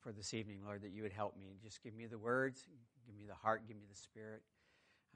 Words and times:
for 0.00 0.12
this 0.12 0.32
evening, 0.34 0.58
Lord, 0.64 0.82
that 0.82 0.92
you 0.92 1.02
would 1.02 1.12
help 1.12 1.36
me. 1.36 1.56
Just 1.62 1.82
give 1.82 1.94
me 1.94 2.06
the 2.06 2.18
words, 2.18 2.64
give 3.06 3.14
me 3.16 3.24
the 3.28 3.34
heart, 3.34 3.62
give 3.68 3.76
me 3.76 3.84
the 3.88 3.96
spirit, 3.96 4.42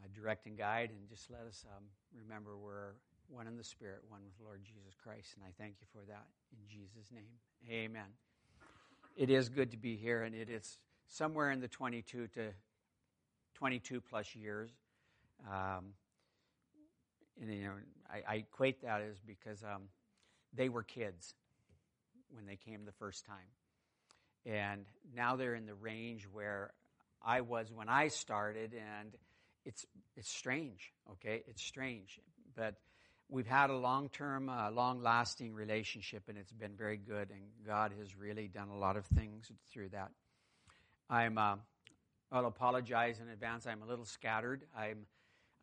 uh, 0.02 0.08
direct 0.14 0.46
and 0.46 0.56
guide, 0.56 0.90
and 0.90 1.08
just 1.08 1.30
let 1.30 1.42
us 1.48 1.64
um, 1.76 1.84
remember 2.16 2.56
we're 2.56 2.92
one 3.28 3.46
in 3.46 3.56
the 3.56 3.64
spirit, 3.64 4.00
one 4.08 4.20
with 4.24 4.34
Lord 4.44 4.60
Jesus 4.62 4.94
Christ. 5.02 5.34
And 5.36 5.44
I 5.44 5.52
thank 5.58 5.76
you 5.80 5.86
for 5.92 6.04
that 6.06 6.26
in 6.52 6.68
Jesus' 6.68 7.10
name. 7.10 7.24
Amen. 7.70 8.08
It 9.16 9.30
is 9.30 9.48
good 9.48 9.70
to 9.70 9.76
be 9.76 9.96
here, 9.96 10.22
and 10.22 10.34
it 10.34 10.50
is 10.50 10.78
somewhere 11.06 11.50
in 11.50 11.60
the 11.60 11.68
22 11.68 12.28
to 12.28 12.50
22 13.54 14.00
plus 14.00 14.34
years. 14.34 14.70
Um, 15.48 15.94
and 17.40 17.52
you 17.52 17.64
know, 17.64 17.72
I, 18.10 18.32
I, 18.32 18.34
equate 18.36 18.82
that 18.82 19.02
as 19.02 19.18
because 19.26 19.62
um, 19.62 19.82
they 20.54 20.68
were 20.68 20.82
kids 20.82 21.34
when 22.30 22.46
they 22.46 22.56
came 22.56 22.84
the 22.84 22.92
first 22.92 23.26
time 23.26 23.50
and 24.46 24.84
now 25.14 25.36
they're 25.36 25.54
in 25.54 25.66
the 25.66 25.74
range 25.74 26.26
where 26.32 26.72
I 27.22 27.40
was 27.40 27.72
when 27.72 27.88
I 27.88 28.08
started, 28.08 28.74
and 28.74 29.16
it's 29.64 29.86
it's 30.16 30.30
strange. 30.30 30.92
Okay, 31.12 31.42
it's 31.46 31.62
strange, 31.62 32.20
but 32.54 32.74
we've 33.28 33.46
had 33.46 33.70
a 33.70 33.76
long-term, 33.76 34.48
uh, 34.48 34.70
long-lasting 34.70 35.54
relationship, 35.54 36.24
and 36.28 36.36
it's 36.36 36.52
been 36.52 36.76
very 36.76 36.98
good. 36.98 37.30
And 37.30 37.42
God 37.66 37.92
has 37.98 38.16
really 38.16 38.48
done 38.48 38.68
a 38.68 38.76
lot 38.76 38.96
of 38.96 39.06
things 39.06 39.50
through 39.72 39.90
that. 39.90 40.10
I'm. 41.08 41.38
Uh, 41.38 41.56
I'll 42.32 42.46
apologize 42.46 43.20
in 43.20 43.28
advance. 43.28 43.64
I'm 43.64 43.82
a 43.82 43.86
little 43.86 44.04
scattered. 44.04 44.64
I'm 44.76 45.06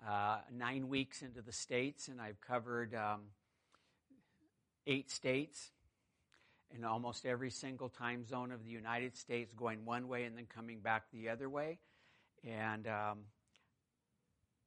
uh, 0.07 0.37
nine 0.53 0.87
weeks 0.87 1.21
into 1.21 1.41
the 1.41 1.51
states, 1.51 2.07
and 2.07 2.21
I've 2.21 2.39
covered 2.39 2.95
um, 2.95 3.21
eight 4.87 5.11
states 5.11 5.71
in 6.75 6.83
almost 6.83 7.25
every 7.25 7.51
single 7.51 7.89
time 7.89 8.25
zone 8.25 8.51
of 8.51 8.63
the 8.63 8.69
United 8.69 9.15
States, 9.15 9.53
going 9.53 9.85
one 9.85 10.07
way 10.07 10.23
and 10.23 10.37
then 10.37 10.45
coming 10.45 10.79
back 10.79 11.03
the 11.13 11.29
other 11.29 11.49
way. 11.49 11.79
And 12.43 12.87
um, 12.87 13.19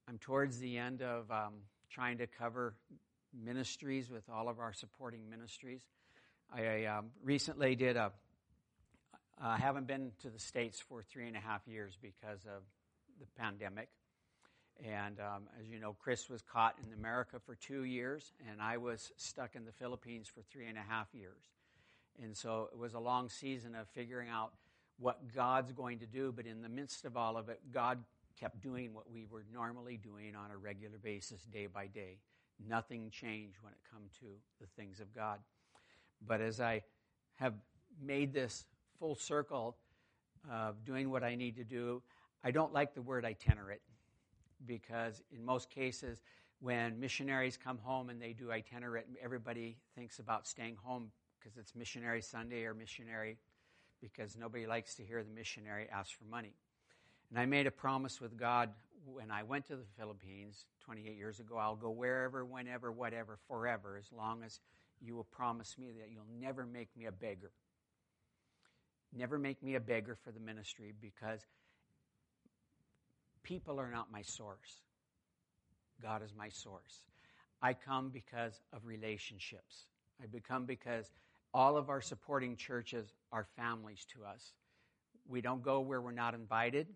I'm 0.08 0.18
towards 0.18 0.58
the 0.58 0.78
end 0.78 1.02
of 1.02 1.30
um, 1.30 1.54
trying 1.90 2.18
to 2.18 2.26
cover 2.26 2.74
ministries 3.32 4.10
with 4.10 4.24
all 4.32 4.48
of 4.48 4.58
our 4.58 4.72
supporting 4.72 5.28
ministries. 5.28 5.82
I 6.54 6.84
um, 6.84 7.06
recently 7.22 7.74
did 7.74 7.96
a. 7.96 8.12
I 9.40 9.56
haven't 9.56 9.88
been 9.88 10.12
to 10.22 10.30
the 10.30 10.38
States 10.38 10.80
for 10.80 11.02
three 11.02 11.26
and 11.26 11.36
a 11.36 11.40
half 11.40 11.66
years 11.66 11.98
because 12.00 12.44
of 12.46 12.62
the 13.18 13.26
pandemic. 13.36 13.88
And 14.84 15.18
um, 15.20 15.44
as 15.60 15.68
you 15.68 15.78
know, 15.78 15.96
Chris 15.98 16.28
was 16.28 16.42
caught 16.42 16.76
in 16.84 16.92
America 16.92 17.38
for 17.44 17.54
two 17.54 17.84
years, 17.84 18.32
and 18.50 18.60
I 18.60 18.76
was 18.76 19.12
stuck 19.16 19.54
in 19.54 19.64
the 19.64 19.72
Philippines 19.72 20.28
for 20.28 20.42
three 20.42 20.66
and 20.66 20.76
a 20.76 20.82
half 20.82 21.08
years. 21.12 21.42
And 22.22 22.36
so 22.36 22.68
it 22.72 22.78
was 22.78 22.94
a 22.94 22.98
long 22.98 23.28
season 23.28 23.74
of 23.74 23.88
figuring 23.88 24.28
out 24.28 24.52
what 24.98 25.32
God's 25.34 25.72
going 25.72 25.98
to 25.98 26.06
do. 26.06 26.32
But 26.34 26.46
in 26.46 26.62
the 26.62 26.68
midst 26.68 27.04
of 27.04 27.16
all 27.16 27.36
of 27.36 27.48
it, 27.48 27.60
God 27.72 27.98
kept 28.38 28.60
doing 28.62 28.94
what 28.94 29.10
we 29.10 29.26
were 29.30 29.44
normally 29.52 29.96
doing 29.96 30.34
on 30.34 30.50
a 30.50 30.56
regular 30.56 30.98
basis, 30.98 31.42
day 31.44 31.66
by 31.66 31.86
day. 31.86 32.18
Nothing 32.68 33.10
changed 33.10 33.58
when 33.62 33.72
it 33.72 33.78
come 33.90 34.02
to 34.20 34.26
the 34.60 34.66
things 34.76 35.00
of 35.00 35.14
God. 35.14 35.38
But 36.26 36.40
as 36.40 36.60
I 36.60 36.82
have 37.34 37.54
made 38.00 38.32
this 38.32 38.64
full 38.98 39.14
circle 39.14 39.76
of 40.50 40.84
doing 40.84 41.10
what 41.10 41.24
I 41.24 41.34
need 41.34 41.56
to 41.56 41.64
do, 41.64 42.02
I 42.42 42.50
don't 42.50 42.72
like 42.72 42.94
the 42.94 43.02
word 43.02 43.24
itinerant 43.24 43.80
because 44.66 45.22
in 45.32 45.44
most 45.44 45.70
cases, 45.70 46.22
when 46.60 46.98
missionaries 46.98 47.56
come 47.56 47.78
home 47.78 48.10
and 48.10 48.20
they 48.20 48.32
do 48.32 48.50
itinerant, 48.50 49.06
everybody 49.22 49.76
thinks 49.94 50.18
about 50.18 50.46
staying 50.46 50.76
home 50.82 51.10
because 51.44 51.58
it's 51.58 51.74
Missionary 51.74 52.22
Sunday 52.22 52.64
or 52.64 52.72
missionary, 52.72 53.36
because 54.00 54.36
nobody 54.36 54.66
likes 54.66 54.94
to 54.94 55.02
hear 55.02 55.22
the 55.22 55.30
missionary 55.30 55.86
ask 55.92 56.16
for 56.16 56.24
money. 56.24 56.54
And 57.30 57.38
I 57.38 57.44
made 57.46 57.66
a 57.66 57.70
promise 57.70 58.20
with 58.20 58.36
God 58.36 58.70
when 59.04 59.30
I 59.30 59.42
went 59.42 59.66
to 59.66 59.76
the 59.76 59.84
Philippines 59.98 60.64
28 60.84 61.16
years 61.16 61.40
ago 61.40 61.58
I'll 61.58 61.76
go 61.76 61.90
wherever, 61.90 62.44
whenever, 62.44 62.90
whatever, 62.90 63.38
forever, 63.46 63.98
as 63.98 64.10
long 64.16 64.42
as 64.42 64.60
you 65.00 65.14
will 65.14 65.24
promise 65.24 65.76
me 65.78 65.92
that 65.98 66.10
you'll 66.10 66.24
never 66.40 66.64
make 66.64 66.88
me 66.96 67.04
a 67.04 67.12
beggar. 67.12 67.50
Never 69.16 69.38
make 69.38 69.62
me 69.62 69.74
a 69.74 69.80
beggar 69.80 70.14
for 70.14 70.32
the 70.32 70.40
ministry 70.40 70.92
because 71.00 71.40
people 73.42 73.78
are 73.78 73.90
not 73.90 74.10
my 74.10 74.22
source. 74.22 74.80
God 76.02 76.22
is 76.22 76.32
my 76.36 76.48
source. 76.48 77.04
I 77.60 77.74
come 77.74 78.08
because 78.08 78.60
of 78.72 78.86
relationships. 78.86 79.86
I 80.22 80.26
become 80.26 80.64
because 80.64 81.10
all 81.54 81.76
of 81.76 81.88
our 81.88 82.00
supporting 82.00 82.56
churches 82.56 83.14
are 83.30 83.46
families 83.56 84.04
to 84.12 84.24
us. 84.24 84.52
We 85.28 85.40
don't 85.40 85.62
go 85.62 85.80
where 85.80 86.00
we're 86.00 86.10
not 86.10 86.34
invited. 86.34 86.88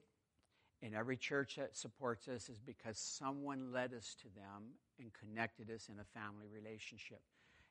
And 0.83 0.95
every 0.95 1.17
church 1.17 1.57
that 1.57 1.77
supports 1.77 2.29
us 2.29 2.49
is 2.49 2.59
because 2.59 2.99
someone 2.99 3.73
led 3.73 3.95
us 3.95 4.17
to 4.23 4.25
them 4.35 4.75
and 4.99 5.11
connected 5.13 5.71
us 5.71 5.89
in 5.89 5.99
a 6.01 6.05
family 6.05 6.47
relationship. 6.53 7.21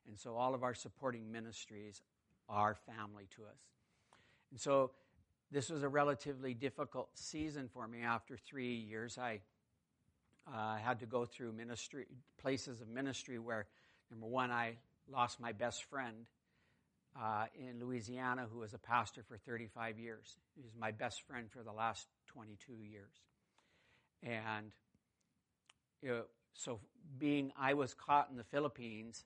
And 0.07 0.17
so 0.17 0.35
all 0.35 0.55
of 0.55 0.63
our 0.63 0.73
supporting 0.73 1.29
ministries 1.29 2.01
are 2.47 2.75
family 2.75 3.27
to 3.35 3.43
us. 3.43 3.59
And 4.51 4.59
so 4.59 4.91
this 5.51 5.69
was 5.69 5.83
a 5.83 5.89
relatively 5.89 6.53
difficult 6.53 7.09
season 7.15 7.69
for 7.73 7.87
me. 7.87 8.01
After 8.01 8.37
three 8.37 8.75
years, 8.75 9.17
I 9.17 9.41
uh, 10.53 10.77
had 10.77 10.99
to 11.01 11.05
go 11.05 11.25
through 11.25 11.51
ministry 11.51 12.05
places 12.41 12.79
of 12.79 12.87
ministry 12.87 13.39
where, 13.39 13.67
number 14.09 14.27
one, 14.27 14.51
I 14.51 14.77
lost 15.09 15.41
my 15.41 15.51
best 15.51 15.83
friend 15.83 16.25
uh, 17.19 17.45
in 17.55 17.79
Louisiana 17.79 18.47
who 18.51 18.59
was 18.59 18.73
a 18.73 18.77
pastor 18.77 19.23
for 19.23 19.37
35 19.37 19.99
years. 19.99 20.37
He 20.55 20.61
was 20.61 20.73
my 20.79 20.91
best 20.91 21.21
friend 21.23 21.49
for 21.51 21.63
the 21.63 21.71
last 21.71 22.07
22 22.27 22.73
years. 22.83 23.13
And 24.23 24.71
you 26.01 26.09
know, 26.09 26.23
so, 26.53 26.79
being 27.19 27.51
I 27.57 27.75
was 27.75 27.93
caught 27.93 28.29
in 28.31 28.37
the 28.37 28.43
Philippines, 28.43 29.25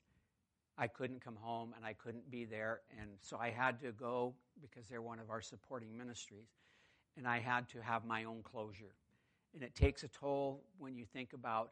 I 0.78 0.88
couldn't 0.88 1.24
come 1.24 1.38
home 1.38 1.74
and 1.76 1.86
I 1.86 1.94
couldn't 1.94 2.30
be 2.30 2.44
there. 2.44 2.82
And 3.00 3.10
so 3.22 3.38
I 3.38 3.50
had 3.50 3.80
to 3.82 3.92
go 3.94 4.34
because 4.62 4.88
they're 4.88 5.02
one 5.02 5.20
of 5.20 5.30
our 5.30 5.42
supporting 5.42 5.98
ministries. 5.98 6.50
And 7.18 7.28
I 7.28 7.40
had 7.40 7.70
to 7.70 7.82
have 7.82 8.06
my 8.06 8.26
own 8.26 8.42
closure. 8.44 8.94
And 9.54 9.64
it 9.64 9.76
takes 9.76 10.04
a 10.04 10.08
toll 10.10 10.64
when 10.78 10.96
you 10.96 11.06
think 11.06 11.34
about 11.34 11.72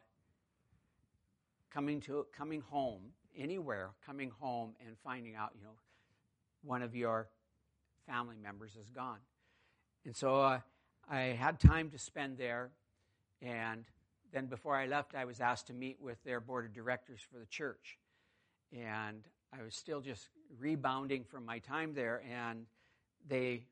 coming 1.70 2.00
to 2.02 2.26
coming 2.36 2.62
home 2.62 3.00
anywhere, 3.36 3.90
coming 4.04 4.30
home 4.40 4.74
and 4.86 4.96
finding 5.04 5.34
out, 5.34 5.50
you 5.56 5.62
know, 5.62 5.74
one 6.62 6.82
of 6.82 6.94
your 6.94 7.28
family 8.06 8.36
members 8.42 8.76
is 8.76 8.90
gone. 8.90 9.18
And 10.04 10.16
so 10.16 10.40
uh, 10.40 10.60
I 11.08 11.18
had 11.18 11.60
time 11.60 11.90
to 11.90 11.98
spend 11.98 12.38
there. 12.38 12.70
And 13.42 13.84
then 14.32 14.46
before 14.46 14.76
I 14.76 14.86
left, 14.86 15.14
I 15.14 15.24
was 15.24 15.40
asked 15.40 15.66
to 15.68 15.72
meet 15.72 15.98
with 16.00 16.22
their 16.24 16.40
board 16.40 16.64
of 16.66 16.72
directors 16.72 17.20
for 17.20 17.38
the 17.38 17.46
church. 17.46 17.98
And 18.72 19.26
I 19.52 19.62
was 19.62 19.74
still 19.74 20.00
just 20.00 20.28
rebounding 20.58 21.24
from 21.24 21.44
my 21.44 21.58
time 21.58 21.94
there. 21.94 22.22
And 22.30 22.66
they 23.28 23.64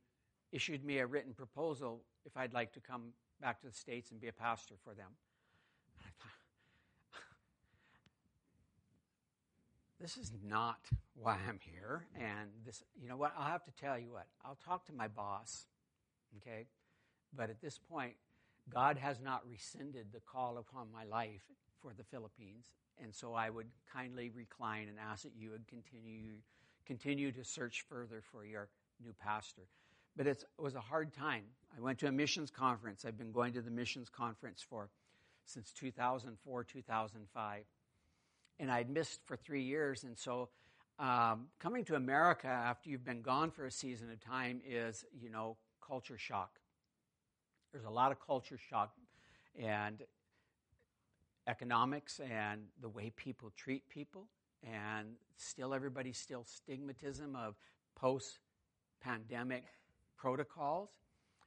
issued 0.53 0.85
me 0.85 0.99
a 0.99 1.07
written 1.07 1.33
proposal 1.35 2.03
if 2.25 2.37
I'd 2.37 2.53
like 2.53 2.73
to 2.73 2.81
come 2.81 3.13
back 3.41 3.61
to 3.61 3.69
the 3.69 3.73
States 3.73 4.11
and 4.11 4.21
be 4.21 4.29
a 4.29 4.33
pastor 4.33 4.75
for 4.83 4.95
them. 4.95 5.11
I 6.01 6.11
thought, 6.19 7.23
this 10.01 10.17
is 10.17 10.33
not 10.47 10.79
why 11.15 11.39
I'm 11.49 11.59
here. 11.61 12.07
And 12.15 12.51
this, 12.65 12.83
you 13.01 13.09
know 13.09 13.17
what? 13.17 13.33
I'll 13.37 13.51
have 13.51 13.65
to 13.65 13.73
tell 13.73 13.99
you 13.99 14.11
what. 14.13 14.27
I'll 14.45 14.59
talk 14.65 14.87
to 14.87 14.93
my 14.93 15.09
boss, 15.09 15.67
okay? 16.37 16.67
But 17.37 17.51
at 17.51 17.61
this 17.61 17.79
point, 17.79 18.15
God 18.73 18.99
has 18.99 19.21
not 19.21 19.43
rescinded 19.49 20.07
the 20.13 20.21
call 20.21 20.59
upon 20.59 20.89
my 20.93 21.05
life 21.05 21.43
for 21.83 21.93
the 21.97 22.05
Philippines. 22.05 22.67
And 23.03 23.15
so 23.15 23.35
I 23.35 23.51
would 23.51 23.69
kindly 23.93 24.31
recline 24.31 24.89
and 24.89 24.99
ask 24.99 25.23
that 25.23 25.33
you 25.37 25.51
would 25.51 25.67
continue, 25.67 26.35
continue 26.87 27.33
to 27.33 27.45
search 27.45 27.85
further 27.89 28.23
for 28.33 28.45
your 28.45 28.69
new 29.03 29.13
pastor. 29.13 29.63
But 30.17 30.27
it 30.27 30.45
was 30.59 30.75
a 30.75 30.81
hard 30.81 31.13
time. 31.13 31.45
I 31.77 31.81
went 31.81 31.99
to 32.01 32.09
a 32.09 32.13
missions 32.13 32.51
conference. 32.51 33.05
I've 33.05 33.19
been 33.19 33.31
going 33.31 33.53
to 33.53 33.63
the 33.63 33.71
missions 33.71 34.09
conference 34.09 34.65
for 34.69 34.91
since 35.45 35.73
2004, 35.73 36.65
2005 36.65 37.65
and 38.59 38.71
I'd 38.71 38.91
missed 38.91 39.21
for 39.25 39.37
three 39.37 39.63
years, 39.63 40.05
and 40.05 40.19
so 40.19 40.49
um, 40.99 41.47
coming 41.61 41.85
to 41.85 41.95
America 41.95 42.49
after 42.49 42.91
you've 42.91 43.05
been 43.05 43.23
gone 43.23 43.51
for 43.51 43.67
a 43.67 43.71
season 43.71 44.11
of 44.11 44.21
time 44.21 44.61
is, 44.67 45.05
you 45.21 45.31
know, 45.31 45.57
culture 45.87 46.19
shock. 46.19 46.59
There's 47.73 47.85
a 47.85 47.91
lot 47.91 48.11
of 48.11 48.19
culture 48.21 48.59
shock 48.59 48.93
and 49.57 50.03
economics 51.47 52.21
and 52.21 52.63
the 52.81 52.89
way 52.89 53.13
people 53.17 53.53
treat 53.57 53.89
people, 53.89 54.27
and 54.65 55.09
still 55.37 55.73
everybody's 55.73 56.19
still 56.19 56.45
stigmatism 56.45 57.37
of 57.37 57.55
post 57.95 58.39
pandemic 59.01 59.65
protocols. 60.17 60.91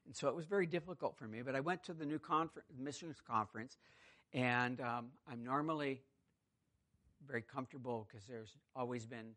And 0.05 0.15
so 0.15 0.27
it 0.29 0.35
was 0.35 0.45
very 0.45 0.65
difficult 0.65 1.17
for 1.17 1.27
me. 1.27 1.41
But 1.41 1.55
I 1.55 1.59
went 1.59 1.83
to 1.83 1.93
the 1.93 2.05
new 2.05 2.19
conference, 2.19 2.67
missions 2.79 3.17
conference, 3.25 3.77
and 4.33 4.79
um, 4.79 5.07
I'm 5.29 5.43
normally 5.43 6.01
very 7.27 7.41
comfortable 7.41 8.07
because 8.09 8.25
there's 8.27 8.57
always 8.75 9.05
been 9.05 9.35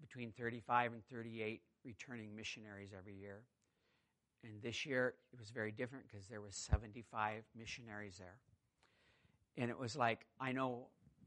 between 0.00 0.32
35 0.32 0.92
and 0.92 1.04
38 1.06 1.60
returning 1.84 2.34
missionaries 2.34 2.90
every 2.96 3.14
year. 3.14 3.40
And 4.44 4.60
this 4.62 4.84
year 4.84 5.14
it 5.32 5.38
was 5.38 5.50
very 5.50 5.70
different 5.70 6.04
because 6.10 6.26
there 6.26 6.40
was 6.40 6.54
75 6.54 7.44
missionaries 7.56 8.16
there. 8.18 8.38
And 9.56 9.70
it 9.70 9.78
was 9.78 9.96
like, 9.96 10.26
I 10.40 10.52
know 10.52 10.86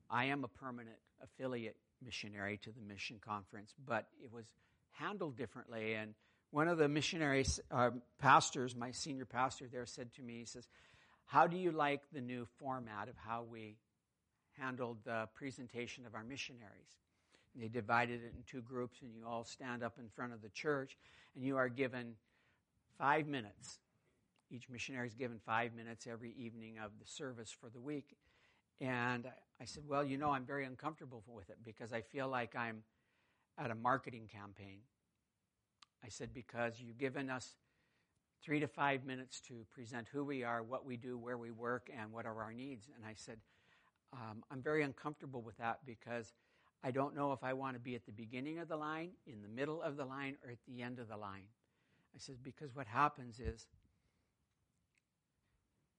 I 0.09 0.25
am 0.25 0.43
a 0.43 0.47
permanent 0.47 0.97
affiliate 1.23 1.77
missionary 2.03 2.57
to 2.57 2.71
the 2.71 2.81
mission 2.81 3.17
conference, 3.25 3.73
but 3.85 4.07
it 4.21 4.31
was 4.31 4.45
handled 4.91 5.37
differently. 5.37 5.93
And 5.93 6.13
one 6.51 6.67
of 6.67 6.77
the 6.77 6.87
missionary 6.87 7.45
uh, 7.71 7.91
pastors, 8.19 8.75
my 8.75 8.91
senior 8.91 9.25
pastor 9.25 9.67
there, 9.71 9.85
said 9.85 10.13
to 10.13 10.21
me, 10.21 10.39
he 10.39 10.45
says, 10.45 10.67
How 11.25 11.47
do 11.47 11.57
you 11.57 11.71
like 11.71 12.01
the 12.11 12.21
new 12.21 12.47
format 12.59 13.07
of 13.07 13.15
how 13.17 13.43
we 13.49 13.77
handled 14.59 14.97
the 15.03 15.27
presentation 15.33 16.05
of 16.05 16.15
our 16.15 16.23
missionaries? 16.23 16.99
And 17.53 17.63
they 17.63 17.67
divided 17.67 18.21
it 18.23 18.33
in 18.35 18.43
two 18.45 18.61
groups, 18.61 19.01
and 19.01 19.13
you 19.13 19.25
all 19.27 19.43
stand 19.43 19.83
up 19.83 19.97
in 19.99 20.09
front 20.09 20.33
of 20.33 20.41
the 20.41 20.49
church, 20.49 20.97
and 21.35 21.43
you 21.43 21.57
are 21.57 21.69
given 21.69 22.15
five 22.97 23.27
minutes. 23.27 23.79
Each 24.51 24.69
missionary 24.69 25.07
is 25.07 25.15
given 25.15 25.39
five 25.45 25.73
minutes 25.73 26.07
every 26.07 26.33
evening 26.37 26.77
of 26.83 26.91
the 26.99 27.07
service 27.07 27.51
for 27.51 27.69
the 27.69 27.79
week. 27.79 28.15
And 28.81 29.27
I 29.59 29.65
said, 29.65 29.83
Well, 29.87 30.03
you 30.03 30.17
know, 30.17 30.31
I'm 30.31 30.45
very 30.45 30.65
uncomfortable 30.65 31.23
with 31.27 31.49
it 31.49 31.57
because 31.63 31.93
I 31.93 32.01
feel 32.01 32.27
like 32.27 32.55
I'm 32.55 32.83
at 33.57 33.71
a 33.71 33.75
marketing 33.75 34.29
campaign. 34.31 34.79
I 36.03 36.09
said, 36.09 36.33
Because 36.33 36.79
you've 36.79 36.97
given 36.97 37.29
us 37.29 37.55
three 38.43 38.59
to 38.59 38.67
five 38.67 39.05
minutes 39.05 39.39
to 39.41 39.65
present 39.73 40.07
who 40.11 40.23
we 40.23 40.43
are, 40.43 40.61
what 40.61 40.85
we 40.85 40.97
do, 40.97 41.17
where 41.17 41.37
we 41.37 41.51
work, 41.51 41.89
and 41.97 42.11
what 42.11 42.25
are 42.25 42.43
our 42.43 42.53
needs. 42.53 42.87
And 42.95 43.05
I 43.05 43.13
said, 43.15 43.37
um, 44.15 44.43
I'm 44.49 44.61
very 44.61 44.83
uncomfortable 44.83 45.41
with 45.41 45.57
that 45.57 45.79
because 45.85 46.33
I 46.83 46.91
don't 46.91 47.15
know 47.15 47.33
if 47.33 47.43
I 47.43 47.53
want 47.53 47.75
to 47.75 47.79
be 47.79 47.95
at 47.95 48.05
the 48.05 48.11
beginning 48.11 48.59
of 48.59 48.67
the 48.67 48.77
line, 48.77 49.09
in 49.27 49.41
the 49.41 49.49
middle 49.49 49.81
of 49.81 49.97
the 49.97 50.05
line, 50.05 50.37
or 50.43 50.51
at 50.51 50.59
the 50.67 50.81
end 50.81 50.99
of 50.99 51.09
the 51.09 51.17
line. 51.17 51.43
I 52.15 52.19
said, 52.19 52.37
because 52.43 52.75
what 52.75 52.87
happens 52.87 53.39
is, 53.39 53.67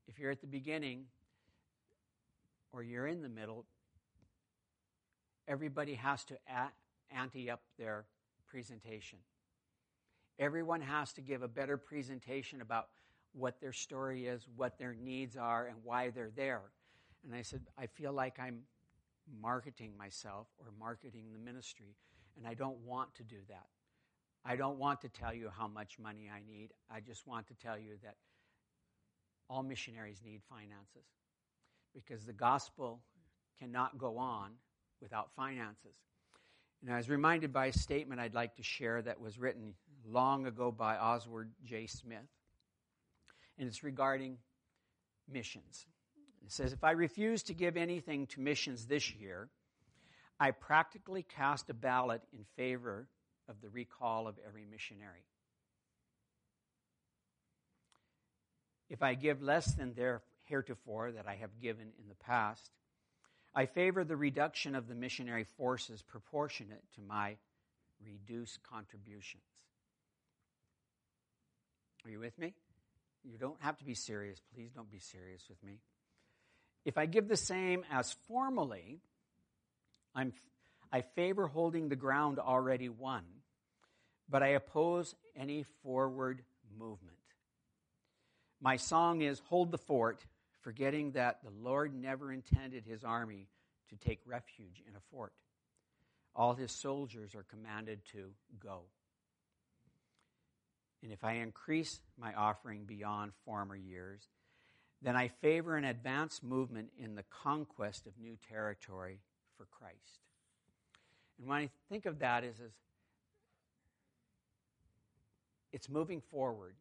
if 0.08 0.18
you're 0.18 0.30
at 0.30 0.40
the 0.40 0.46
beginning 0.46 1.06
or 2.72 2.82
you're 2.82 3.06
in 3.06 3.20
the 3.20 3.28
middle, 3.28 3.66
everybody 5.48 5.94
has 5.94 6.24
to 6.24 6.38
ante 7.10 7.50
up 7.50 7.60
their 7.78 8.04
presentation. 8.46 9.18
Everyone 10.38 10.80
has 10.80 11.12
to 11.14 11.20
give 11.20 11.42
a 11.42 11.48
better 11.48 11.76
presentation 11.76 12.60
about 12.60 12.88
what 13.32 13.60
their 13.60 13.72
story 13.72 14.26
is, 14.26 14.46
what 14.56 14.78
their 14.78 14.94
needs 14.94 15.36
are, 15.36 15.66
and 15.66 15.76
why 15.82 16.10
they're 16.10 16.30
there. 16.34 16.62
And 17.24 17.34
I 17.34 17.42
said, 17.42 17.62
I 17.78 17.86
feel 17.86 18.12
like 18.12 18.38
I'm 18.38 18.60
marketing 19.40 19.92
myself 19.98 20.46
or 20.58 20.66
marketing 20.78 21.26
the 21.32 21.38
ministry, 21.38 21.96
and 22.36 22.46
I 22.46 22.54
don't 22.54 22.78
want 22.78 23.14
to 23.16 23.24
do 23.24 23.38
that. 23.48 23.66
I 24.44 24.54
don't 24.54 24.78
want 24.78 25.00
to 25.00 25.08
tell 25.08 25.34
you 25.34 25.50
how 25.56 25.66
much 25.66 25.98
money 25.98 26.30
I 26.32 26.40
need. 26.48 26.70
I 26.90 27.00
just 27.00 27.26
want 27.26 27.48
to 27.48 27.54
tell 27.54 27.78
you 27.78 27.96
that 28.04 28.14
all 29.50 29.62
missionaries 29.62 30.20
need 30.24 30.42
finances 30.48 31.06
because 31.94 32.24
the 32.24 32.32
gospel 32.32 33.00
cannot 33.58 33.98
go 33.98 34.18
on 34.18 34.52
without 35.00 35.30
finances. 35.34 35.96
And 36.82 36.92
I 36.92 36.98
was 36.98 37.08
reminded 37.08 37.52
by 37.52 37.66
a 37.66 37.72
statement 37.72 38.20
I'd 38.20 38.34
like 38.34 38.54
to 38.56 38.62
share 38.62 39.02
that 39.02 39.20
was 39.20 39.38
written 39.38 39.74
long 40.08 40.46
ago 40.46 40.70
by 40.70 40.96
Oswald 40.96 41.46
J. 41.64 41.86
Smith, 41.86 42.28
and 43.58 43.66
it's 43.66 43.82
regarding 43.82 44.38
missions. 45.28 45.86
It 46.46 46.52
says, 46.52 46.72
If 46.72 46.84
I 46.84 46.92
refuse 46.92 47.42
to 47.44 47.54
give 47.54 47.76
anything 47.76 48.26
to 48.28 48.40
missions 48.40 48.86
this 48.86 49.12
year, 49.12 49.48
I 50.38 50.52
practically 50.52 51.24
cast 51.24 51.68
a 51.70 51.74
ballot 51.74 52.22
in 52.32 52.44
favor 52.56 53.08
of 53.48 53.60
the 53.60 53.68
recall 53.68 54.28
of 54.28 54.36
every 54.46 54.64
missionary. 54.64 55.24
If 58.88 59.02
I 59.02 59.14
give 59.14 59.42
less 59.42 59.74
than 59.74 59.94
their 59.94 60.22
heretofore 60.44 61.10
that 61.12 61.26
I 61.26 61.34
have 61.34 61.58
given 61.60 61.88
in 61.98 62.08
the 62.08 62.14
past, 62.14 62.70
I 63.52 63.66
favor 63.66 64.04
the 64.04 64.16
reduction 64.16 64.76
of 64.76 64.86
the 64.86 64.94
missionary 64.94 65.46
forces 65.56 66.02
proportionate 66.02 66.84
to 66.94 67.00
my 67.00 67.36
reduced 68.04 68.60
contributions. 68.62 69.42
Are 72.04 72.10
you 72.10 72.20
with 72.20 72.38
me? 72.38 72.54
You 73.24 73.38
don't 73.38 73.60
have 73.60 73.78
to 73.78 73.84
be 73.84 73.94
serious. 73.94 74.40
Please 74.54 74.70
don't 74.70 74.90
be 74.92 75.00
serious 75.00 75.42
with 75.48 75.60
me. 75.64 75.80
If 76.86 76.96
I 76.96 77.04
give 77.04 77.28
the 77.28 77.36
same 77.36 77.84
as 77.90 78.14
formally, 78.26 79.00
I'm, 80.14 80.32
I 80.90 81.02
favor 81.02 81.46
holding 81.46 81.90
the 81.90 81.96
ground 81.96 82.38
already 82.38 82.88
won 82.88 83.24
but 84.28 84.42
I 84.42 84.48
oppose 84.48 85.14
any 85.36 85.64
forward 85.82 86.42
movement. 86.76 87.16
My 88.60 88.76
song 88.76 89.22
is 89.22 89.40
Hold 89.48 89.70
the 89.70 89.78
Fort, 89.78 90.24
forgetting 90.62 91.12
that 91.12 91.42
the 91.44 91.50
Lord 91.50 91.94
never 91.94 92.32
intended 92.32 92.84
his 92.84 93.04
army 93.04 93.48
to 93.90 93.96
take 93.96 94.20
refuge 94.26 94.82
in 94.88 94.96
a 94.96 95.00
fort. 95.12 95.32
All 96.34 96.54
his 96.54 96.72
soldiers 96.72 97.34
are 97.34 97.44
commanded 97.44 98.00
to 98.12 98.30
go. 98.58 98.82
And 101.02 101.12
if 101.12 101.22
I 101.22 101.34
increase 101.34 102.00
my 102.18 102.34
offering 102.34 102.84
beyond 102.84 103.32
former 103.44 103.76
years, 103.76 104.28
then 105.02 105.16
I 105.16 105.28
favor 105.28 105.76
an 105.76 105.84
advanced 105.84 106.42
movement 106.42 106.88
in 106.98 107.14
the 107.14 107.24
conquest 107.24 108.06
of 108.06 108.12
new 108.18 108.36
territory 108.48 109.20
for 109.56 109.66
Christ. 109.66 110.20
And 111.38 111.48
when 111.48 111.58
I 111.58 111.70
think 111.88 112.06
of 112.06 112.20
that 112.20 112.44
is, 112.44 112.56
as, 112.60 112.72
it's 115.72 115.88
moving 115.88 116.20
forward, 116.20 116.74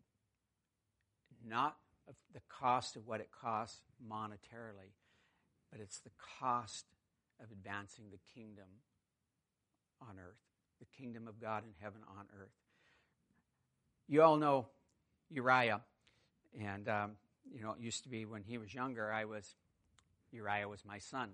not 1.45 1.75
of 2.07 2.15
the 2.33 2.41
cost 2.49 2.95
of 2.95 3.07
what 3.07 3.19
it 3.19 3.29
costs 3.31 3.81
monetarily, 4.09 4.93
but 5.71 5.81
it's 5.81 5.99
the 5.99 6.11
cost 6.39 6.85
of 7.43 7.51
advancing 7.51 8.05
the 8.11 8.19
kingdom 8.33 8.65
on 10.01 10.15
earth, 10.19 10.39
the 10.79 10.85
kingdom 10.97 11.27
of 11.27 11.39
God 11.41 11.63
in 11.63 11.71
heaven 11.81 12.01
on 12.17 12.25
earth. 12.39 12.53
You 14.07 14.21
all 14.21 14.37
know 14.37 14.67
Uriah, 15.29 15.81
and 16.61 16.87
um, 16.87 17.11
you 17.53 17.61
know 17.61 17.71
it 17.71 17.79
used 17.79 18.03
to 18.03 18.09
be 18.09 18.25
when 18.25 18.43
he 18.43 18.57
was 18.57 18.73
younger, 18.73 19.11
I 19.11 19.25
was 19.25 19.55
Uriah 20.31 20.67
was 20.67 20.83
my 20.85 20.97
son, 20.97 21.29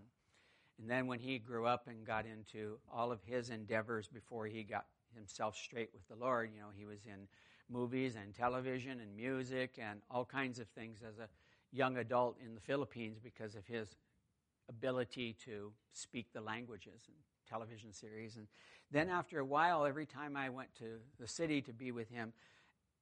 and 0.80 0.90
then 0.90 1.08
when 1.08 1.20
he 1.20 1.40
grew 1.40 1.66
up 1.66 1.88
and 1.88 2.06
got 2.06 2.26
into 2.26 2.78
all 2.92 3.12
of 3.12 3.22
his 3.24 3.50
endeavors 3.50 4.08
before 4.08 4.46
he 4.46 4.64
got 4.64 4.86
himself 5.16 5.56
straight 5.56 5.90
with 5.94 6.08
the 6.08 6.16
Lord. 6.16 6.52
You 6.54 6.62
know, 6.62 6.68
he 6.76 6.86
was 6.86 7.06
in 7.06 7.28
movies 7.70 8.16
and 8.16 8.34
television 8.34 9.00
and 9.00 9.16
music 9.16 9.78
and 9.78 10.02
all 10.10 10.26
kinds 10.26 10.60
of 10.60 10.68
things 10.70 11.00
as 11.08 11.18
a 11.20 11.28
young 11.72 11.98
adult 11.98 12.38
in 12.44 12.54
the 12.54 12.62
Philippines 12.62 13.18
because 13.22 13.56
of 13.56 13.66
his 13.66 13.96
ability 14.70 15.36
to 15.46 15.72
speak 15.94 16.28
the 16.34 16.42
languages 16.42 17.04
and 17.08 17.16
television 17.50 17.94
series. 17.94 18.36
And 18.38 18.48
then 18.92 19.10
after 19.10 19.40
a 19.40 19.46
while, 19.46 19.86
every 19.86 20.06
time 20.06 20.36
I 20.36 20.50
went 20.50 20.74
to 20.76 21.00
the 21.20 21.28
city 21.28 21.62
to 21.64 21.74
be 21.74 21.92
with 21.92 22.10
him, 22.10 22.34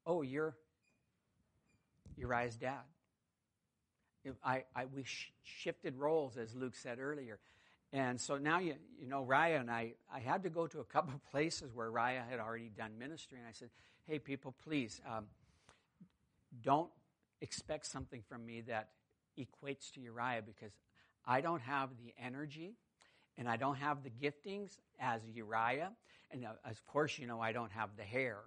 oh, 0.05 0.21
you're 0.21 0.55
Uriah's 2.17 2.57
dad. 2.57 2.83
I, 4.43 4.63
I, 4.75 4.85
we 4.85 5.03
sh- 5.03 5.31
shifted 5.43 5.95
roles, 5.95 6.37
as 6.37 6.55
Luke 6.55 6.75
said 6.75 6.99
earlier. 6.99 7.39
And 7.91 8.19
so 8.19 8.37
now, 8.37 8.59
you, 8.59 8.75
you 8.99 9.07
know, 9.07 9.25
Raya 9.25 9.59
and 9.59 9.71
I, 9.71 9.93
I 10.13 10.19
had 10.19 10.43
to 10.43 10.49
go 10.49 10.67
to 10.67 10.79
a 10.79 10.83
couple 10.83 11.13
of 11.13 11.25
places 11.31 11.73
where 11.73 11.91
Raya 11.91 12.27
had 12.29 12.39
already 12.39 12.69
done 12.69 12.91
ministry. 12.99 13.39
And 13.39 13.47
I 13.47 13.51
said, 13.51 13.69
hey, 14.05 14.19
people, 14.19 14.53
please 14.63 15.01
um, 15.07 15.25
don't 16.61 16.89
expect 17.41 17.87
something 17.87 18.21
from 18.27 18.45
me 18.45 18.61
that 18.61 18.89
equates 19.37 19.91
to 19.93 20.01
Uriah 20.01 20.41
because 20.45 20.73
I 21.25 21.41
don't 21.41 21.61
have 21.61 21.89
the 21.97 22.13
energy 22.23 22.73
and 23.37 23.47
I 23.47 23.57
don't 23.57 23.77
have 23.77 24.03
the 24.03 24.09
giftings 24.09 24.77
as 24.99 25.21
Uriah. 25.33 25.91
And 26.31 26.45
uh, 26.45 26.49
of 26.65 26.85
course, 26.85 27.17
you 27.17 27.25
know, 27.25 27.39
I 27.39 27.53
don't 27.53 27.71
have 27.71 27.89
the 27.97 28.03
hair. 28.03 28.37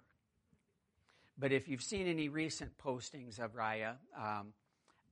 But 1.37 1.51
if 1.51 1.67
you've 1.67 1.81
seen 1.81 2.07
any 2.07 2.29
recent 2.29 2.77
postings 2.77 3.39
of 3.39 3.55
Raya, 3.55 3.95
um, 4.17 4.53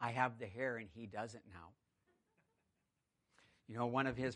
I 0.01 0.12
have 0.12 0.39
the 0.39 0.48
hair 0.48 0.77
and 0.77 0.89
he 0.93 1.05
doesn't 1.05 1.43
now. 1.48 1.70
You 3.67 3.77
know, 3.77 3.86
one 3.86 4.08
of 4.08 4.17
his 4.17 4.36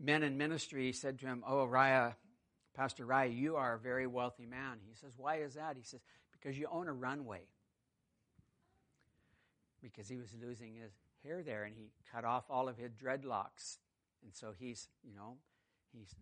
men 0.00 0.22
in 0.22 0.38
ministry 0.38 0.92
said 0.92 1.18
to 1.18 1.26
him, 1.26 1.42
Oh, 1.46 1.66
Raya, 1.66 2.14
Pastor 2.74 3.04
Raya, 3.04 3.36
you 3.36 3.56
are 3.56 3.74
a 3.74 3.78
very 3.78 4.06
wealthy 4.06 4.46
man. 4.46 4.78
He 4.88 4.94
says, 4.94 5.12
Why 5.16 5.38
is 5.38 5.54
that? 5.54 5.76
He 5.76 5.82
says, 5.82 6.00
Because 6.32 6.56
you 6.56 6.68
own 6.70 6.86
a 6.86 6.92
runway. 6.92 7.42
Because 9.82 10.08
he 10.08 10.16
was 10.16 10.28
losing 10.40 10.74
his 10.74 10.92
hair 11.24 11.42
there 11.42 11.64
and 11.64 11.74
he 11.76 11.90
cut 12.12 12.24
off 12.24 12.44
all 12.48 12.68
of 12.68 12.78
his 12.78 12.92
dreadlocks. 12.92 13.78
And 14.22 14.32
so 14.32 14.52
he's, 14.56 14.88
you 15.02 15.14
know, 15.14 15.36
he's 15.92 16.14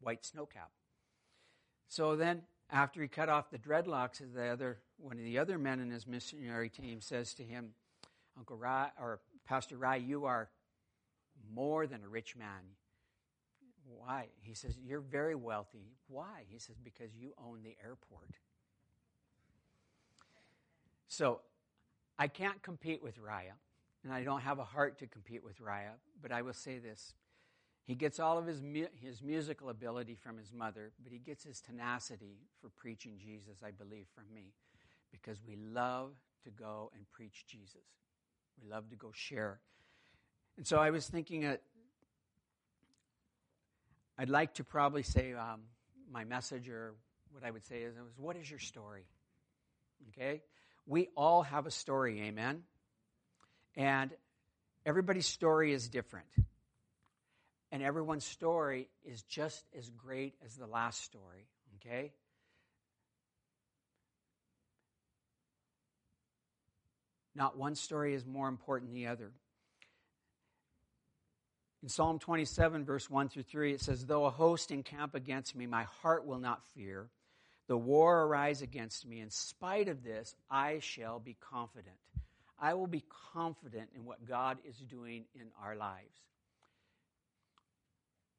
white 0.00 0.22
snowcap. 0.22 0.70
So 1.88 2.16
then 2.16 2.42
after 2.70 3.00
he 3.00 3.08
cut 3.08 3.28
off 3.28 3.50
the 3.50 3.58
dreadlocks, 3.58 4.20
the 4.34 4.48
other 4.48 4.78
one 4.98 5.18
of 5.18 5.24
the 5.24 5.38
other 5.38 5.58
men 5.58 5.80
in 5.80 5.90
his 5.90 6.06
missionary 6.06 6.68
team 6.68 7.00
says 7.00 7.34
to 7.34 7.42
him, 7.42 7.70
Uncle 8.36 8.56
Rye 8.56 8.90
or 9.00 9.20
Pastor 9.46 9.76
Rye, 9.76 9.96
you 9.96 10.24
are 10.24 10.48
more 11.54 11.86
than 11.86 12.02
a 12.02 12.08
rich 12.08 12.36
man. 12.36 12.62
Why? 13.84 14.26
He 14.40 14.54
says, 14.54 14.76
You're 14.84 15.00
very 15.00 15.34
wealthy. 15.34 15.92
Why? 16.08 16.44
He 16.48 16.58
says, 16.58 16.76
Because 16.82 17.14
you 17.14 17.32
own 17.38 17.62
the 17.62 17.76
airport. 17.84 18.30
So 21.08 21.40
I 22.18 22.28
can't 22.28 22.62
compete 22.62 23.02
with 23.02 23.18
Raya, 23.22 23.54
and 24.02 24.12
I 24.12 24.24
don't 24.24 24.40
have 24.40 24.58
a 24.58 24.64
heart 24.64 24.98
to 24.98 25.06
compete 25.06 25.44
with 25.44 25.60
Raya, 25.60 25.92
but 26.20 26.32
I 26.32 26.42
will 26.42 26.52
say 26.52 26.78
this. 26.78 27.14
He 27.84 27.94
gets 27.94 28.18
all 28.18 28.36
of 28.36 28.46
his, 28.46 28.60
mu- 28.60 28.88
his 29.00 29.22
musical 29.22 29.68
ability 29.68 30.16
from 30.16 30.36
his 30.36 30.52
mother, 30.52 30.90
but 31.02 31.12
he 31.12 31.18
gets 31.18 31.44
his 31.44 31.60
tenacity 31.60 32.40
for 32.60 32.68
preaching 32.68 33.12
Jesus, 33.16 33.62
I 33.64 33.70
believe, 33.70 34.06
from 34.12 34.24
me, 34.34 34.52
because 35.20 35.38
we 35.46 35.56
love 35.56 36.12
to 36.44 36.50
go 36.50 36.90
and 36.94 37.04
preach 37.12 37.44
Jesus. 37.46 37.82
We 38.62 38.68
love 38.68 38.88
to 38.90 38.96
go 38.96 39.10
share. 39.12 39.60
And 40.56 40.66
so 40.66 40.78
I 40.78 40.90
was 40.90 41.06
thinking 41.06 41.42
that 41.42 41.62
I'd 44.18 44.30
like 44.30 44.54
to 44.54 44.64
probably 44.64 45.02
say 45.02 45.34
um, 45.34 45.62
my 46.10 46.24
message 46.24 46.68
or 46.68 46.94
what 47.32 47.44
I 47.44 47.50
would 47.50 47.66
say 47.66 47.82
is, 47.82 47.94
is, 47.94 48.00
what 48.16 48.36
is 48.36 48.48
your 48.48 48.58
story? 48.58 49.04
Okay? 50.08 50.42
We 50.86 51.08
all 51.16 51.42
have 51.42 51.66
a 51.66 51.70
story, 51.70 52.22
amen? 52.22 52.62
And 53.76 54.10
everybody's 54.86 55.26
story 55.26 55.72
is 55.72 55.88
different. 55.88 56.26
And 57.72 57.82
everyone's 57.82 58.24
story 58.24 58.88
is 59.04 59.22
just 59.22 59.62
as 59.76 59.90
great 59.90 60.34
as 60.44 60.54
the 60.56 60.66
last 60.66 61.02
story, 61.02 61.46
okay? 61.76 62.12
Not 67.36 67.58
one 67.58 67.74
story 67.74 68.14
is 68.14 68.24
more 68.24 68.48
important 68.48 68.90
than 68.90 68.94
the 68.94 69.08
other. 69.08 69.30
In 71.82 71.90
Psalm 71.90 72.18
27, 72.18 72.84
verse 72.84 73.10
1 73.10 73.28
through 73.28 73.42
3, 73.42 73.74
it 73.74 73.80
says, 73.80 74.06
Though 74.06 74.24
a 74.24 74.30
host 74.30 74.70
encamp 74.70 75.14
against 75.14 75.54
me, 75.54 75.66
my 75.66 75.84
heart 76.02 76.26
will 76.26 76.38
not 76.38 76.62
fear. 76.74 77.10
The 77.68 77.76
war 77.76 78.22
arise 78.22 78.62
against 78.62 79.06
me. 79.06 79.20
In 79.20 79.30
spite 79.30 79.88
of 79.88 80.02
this, 80.02 80.34
I 80.50 80.78
shall 80.80 81.20
be 81.20 81.36
confident. 81.38 81.96
I 82.58 82.72
will 82.74 82.86
be 82.86 83.04
confident 83.34 83.90
in 83.94 84.06
what 84.06 84.26
God 84.26 84.56
is 84.66 84.76
doing 84.78 85.26
in 85.34 85.48
our 85.62 85.76
lives. 85.76 86.16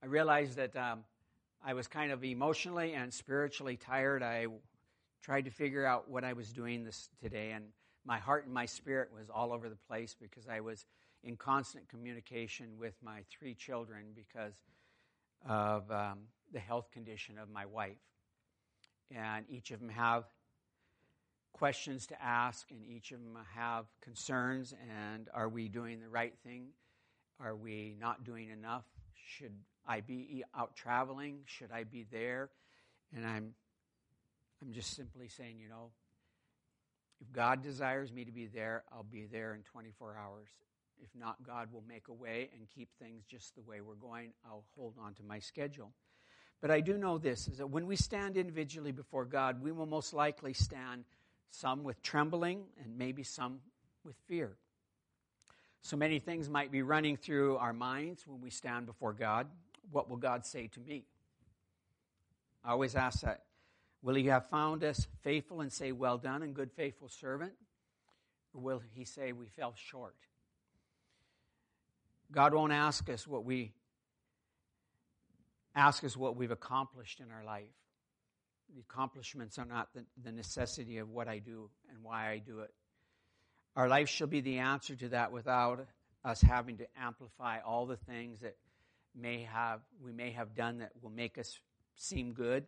I 0.02 0.08
realized 0.08 0.56
that 0.58 0.76
um, 0.76 1.04
I 1.64 1.74
was 1.76 1.88
kind 1.88 2.12
of 2.12 2.24
emotionally 2.24 2.94
and 2.94 3.14
spiritually 3.14 3.78
tired. 3.78 4.24
I 4.24 4.48
tried 5.22 5.46
to 5.46 5.52
figure 5.52 5.86
out 5.86 6.10
what 6.10 6.24
I 6.24 6.34
was 6.34 6.52
doing 6.52 6.84
this 6.84 7.10
today, 7.22 7.52
and 7.52 7.66
my 8.08 8.18
heart 8.18 8.46
and 8.46 8.54
my 8.54 8.66
spirit 8.66 9.10
was 9.14 9.30
all 9.30 9.52
over 9.52 9.68
the 9.68 9.78
place 9.88 10.16
because 10.20 10.48
I 10.48 10.62
was 10.62 10.86
in 11.24 11.36
constant 11.36 11.90
communication 11.90 12.78
with 12.80 12.94
my 13.04 13.24
three 13.30 13.54
children 13.54 14.06
because 14.16 14.54
of 15.48 15.92
um, 15.92 16.20
the 16.54 16.60
health 16.60 16.90
condition 16.92 17.38
of 17.38 17.50
my 17.50 17.66
wife. 17.66 17.98
And 19.14 19.46
each 19.50 19.72
of 19.72 19.82
them 19.82 19.90
have 19.90 20.24
questions 21.52 22.08
to 22.08 22.24
ask, 22.24 22.72
and 22.72 22.82
each 22.84 23.12
of 23.12 23.20
them 23.20 23.38
have 23.56 23.86
concerns. 24.02 24.74
And 24.90 25.28
are 25.34 25.50
we 25.50 25.68
doing 25.68 26.00
the 26.00 26.10
right 26.10 26.34
thing? 26.46 26.68
Are 27.42 27.56
we 27.56 27.98
not 28.00 28.24
doing 28.24 28.50
enough? 28.50 28.86
Should 29.38 29.54
I 29.86 30.00
be 30.00 30.46
out 30.58 30.78
traveling? 30.78 31.40
Should 31.46 31.72
I 31.74 31.84
be 31.84 32.06
there? 32.10 32.52
And 33.14 33.26
I'm, 33.26 33.54
I'm 34.62 34.72
just 34.72 34.96
simply 34.96 35.28
saying, 35.28 35.58
you 35.60 35.68
know, 35.68 35.92
if 37.22 37.32
God 37.32 37.64
desires 37.64 38.12
me 38.12 38.26
to 38.26 38.32
be 38.32 38.46
there, 38.46 38.84
I'll 38.92 39.04
be 39.04 39.26
there 39.26 39.56
in 39.56 39.64
24 39.64 40.16
hours. 40.18 40.50
If 41.02 41.10
not, 41.16 41.44
God 41.46 41.72
will 41.72 41.84
make 41.88 42.08
a 42.08 42.14
way 42.14 42.50
and 42.54 42.68
keep 42.70 42.90
things 43.00 43.24
just 43.26 43.56
the 43.56 43.62
way 43.62 43.82
we're 43.82 43.96
going. 43.96 44.32
I'll 44.46 44.64
hold 44.76 44.96
on 45.02 45.14
to 45.16 45.24
my 45.24 45.40
schedule. 45.40 45.92
But 46.62 46.72
I 46.72 46.82
do 46.82 46.98
know 46.98 47.18
this 47.18 47.48
is 47.48 47.60
that 47.60 47.68
when 47.68 47.86
we 47.86 47.96
stand 47.96 48.36
individually 48.36 48.92
before 48.92 49.26
God, 49.26 49.62
we 49.62 49.72
will 49.72 49.86
most 49.86 50.14
likely 50.14 50.54
stand 50.54 51.06
some 51.52 51.84
with 51.84 52.02
trembling 52.02 52.64
and 52.84 52.98
maybe 52.98 53.24
some 53.24 53.60
with 54.04 54.16
fear. 54.28 54.58
So 55.82 55.96
many 55.96 56.20
things 56.20 56.50
might 56.50 56.72
be 56.72 56.82
running 56.82 57.16
through 57.16 57.58
our 57.58 57.74
minds 57.74 58.26
when 58.28 58.42
we 58.42 58.50
stand 58.50 58.88
before 58.88 59.14
God. 59.14 59.48
What 59.92 60.10
will 60.10 60.18
God 60.18 60.46
say 60.46 60.68
to 60.68 60.80
me? 60.80 61.06
I 62.64 62.72
always 62.72 62.96
ask 62.96 63.22
that. 63.22 63.47
Will 64.02 64.16
He 64.16 64.26
have 64.28 64.50
found 64.50 64.84
us 64.84 65.08
faithful 65.24 65.62
and 65.62 65.72
say, 65.72 65.92
Well 65.92 66.18
done 66.18 66.44
and 66.44 66.54
good 66.54 66.72
faithful 66.72 67.10
servant? 67.10 67.54
Or 68.54 68.62
will 68.62 68.82
He 68.94 69.06
say, 69.06 69.32
We 69.32 69.48
fell 69.48 69.74
short? 69.76 70.16
God 72.32 72.54
won't 72.54 72.74
ask 72.74 73.10
us 73.10 73.26
what 73.26 73.46
we 73.46 73.74
ask 75.76 76.04
us 76.04 76.18
what 76.18 76.36
we've 76.36 76.52
accomplished 76.52 77.20
in 77.20 77.32
our 77.32 77.44
life. 77.44 77.70
The 78.74 78.82
accomplishments 78.82 79.58
are 79.60 79.66
not 79.66 79.94
the, 79.94 80.04
the 80.24 80.32
necessity 80.32 80.98
of 80.98 81.10
what 81.10 81.28
I 81.28 81.40
do 81.40 81.70
and 81.90 82.04
why 82.04 82.30
I 82.32 82.40
do 82.40 82.60
it. 82.60 82.74
Our 83.76 83.88
life 83.88 84.10
shall 84.10 84.28
be 84.28 84.42
the 84.42 84.58
answer 84.58 84.96
to 84.96 85.10
that 85.10 85.32
without 85.32 85.88
us 86.26 86.42
having 86.42 86.78
to 86.78 86.88
amplify 87.00 87.60
all 87.60 87.86
the 87.86 87.96
things 87.96 88.42
that 88.42 88.56
may 89.16 89.44
have 89.44 89.82
we 90.04 90.12
may 90.12 90.32
have 90.32 90.56
done 90.56 90.80
that 90.80 90.92
will 91.02 91.12
make 91.12 91.38
us 91.38 91.60
seem 91.96 92.34
good. 92.34 92.66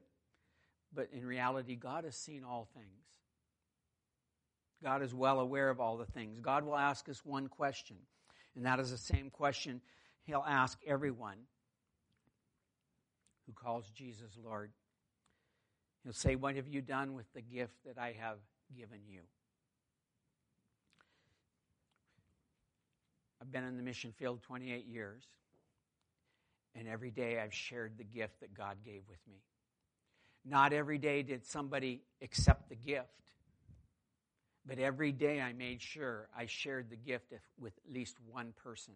But 0.93 1.09
in 1.13 1.25
reality, 1.25 1.75
God 1.75 2.03
has 2.03 2.15
seen 2.15 2.43
all 2.43 2.67
things. 2.73 2.87
God 4.83 5.01
is 5.01 5.13
well 5.13 5.39
aware 5.39 5.69
of 5.69 5.79
all 5.79 5.97
the 5.97 6.05
things. 6.05 6.39
God 6.39 6.63
will 6.63 6.77
ask 6.77 7.09
us 7.09 7.23
one 7.25 7.47
question. 7.47 7.97
And 8.55 8.65
that 8.65 8.79
is 8.79 8.91
the 8.91 8.97
same 8.97 9.29
question 9.29 9.81
he'll 10.23 10.45
ask 10.47 10.79
everyone 10.85 11.37
who 13.45 13.53
calls 13.53 13.89
Jesus 13.89 14.37
Lord. 14.43 14.71
He'll 16.03 16.13
say, 16.13 16.35
What 16.35 16.55
have 16.55 16.67
you 16.67 16.81
done 16.81 17.13
with 17.13 17.31
the 17.33 17.41
gift 17.41 17.73
that 17.85 17.97
I 17.97 18.15
have 18.19 18.37
given 18.75 18.99
you? 19.07 19.21
I've 23.41 23.51
been 23.51 23.63
in 23.63 23.77
the 23.77 23.83
mission 23.83 24.11
field 24.11 24.41
28 24.43 24.85
years, 24.85 25.23
and 26.75 26.87
every 26.87 27.09
day 27.11 27.39
I've 27.39 27.53
shared 27.53 27.97
the 27.97 28.03
gift 28.03 28.41
that 28.41 28.53
God 28.53 28.77
gave 28.83 29.01
with 29.09 29.19
me. 29.27 29.37
Not 30.49 30.73
every 30.73 30.97
day 30.97 31.21
did 31.21 31.45
somebody 31.45 32.01
accept 32.23 32.69
the 32.69 32.75
gift, 32.75 33.07
but 34.65 34.79
every 34.79 35.11
day 35.11 35.39
I 35.39 35.53
made 35.53 35.79
sure 35.79 36.27
I 36.35 36.47
shared 36.47 36.89
the 36.89 36.95
gift 36.95 37.33
with 37.59 37.73
at 37.85 37.93
least 37.93 38.17
one 38.31 38.53
person. 38.63 38.95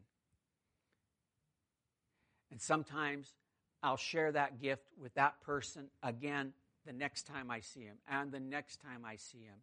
And 2.49 2.59
sometimes 2.59 3.35
I'll 3.83 3.97
share 3.97 4.31
that 4.31 4.59
gift 4.59 4.87
with 4.99 5.13
that 5.13 5.41
person 5.41 5.89
again 6.01 6.53
the 6.87 6.93
next 6.93 7.27
time 7.27 7.51
I 7.51 7.59
see 7.59 7.81
him 7.81 7.97
and 8.07 8.31
the 8.31 8.39
next 8.39 8.81
time 8.81 9.05
I 9.05 9.17
see 9.17 9.43
him. 9.43 9.57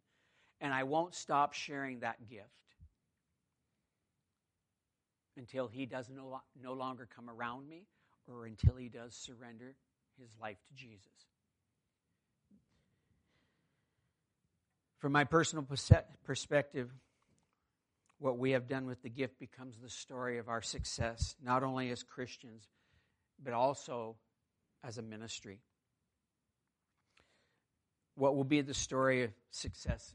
And 0.61 0.73
I 0.73 0.83
won't 0.83 1.13
stop 1.13 1.53
sharing 1.53 1.99
that 1.99 2.29
gift 2.29 2.47
until 5.35 5.67
he 5.67 5.85
does 5.85 6.09
no, 6.09 6.41
no 6.61 6.71
longer 6.71 7.07
come 7.13 7.29
around 7.29 7.67
me 7.67 7.83
or 8.27 8.45
until 8.45 8.75
he 8.75 8.87
does 8.87 9.13
surrender 9.13 9.75
his 10.17 10.29
life 10.39 10.57
to 10.67 10.73
Jesus. 10.73 11.25
From 15.01 15.13
my 15.13 15.23
personal 15.23 15.67
perspective, 16.23 16.91
what 18.19 18.37
we 18.37 18.51
have 18.51 18.67
done 18.67 18.85
with 18.85 19.01
the 19.01 19.09
gift 19.09 19.39
becomes 19.39 19.79
the 19.79 19.89
story 19.89 20.37
of 20.37 20.47
our 20.47 20.61
success, 20.61 21.35
not 21.43 21.63
only 21.63 21.89
as 21.89 22.03
Christians, 22.03 22.69
but 23.43 23.53
also 23.53 24.15
as 24.83 24.99
a 24.99 25.01
ministry. 25.01 25.57
What 28.13 28.35
will 28.35 28.43
be 28.43 28.61
the 28.61 28.75
story 28.75 29.23
of 29.23 29.31
success 29.49 30.13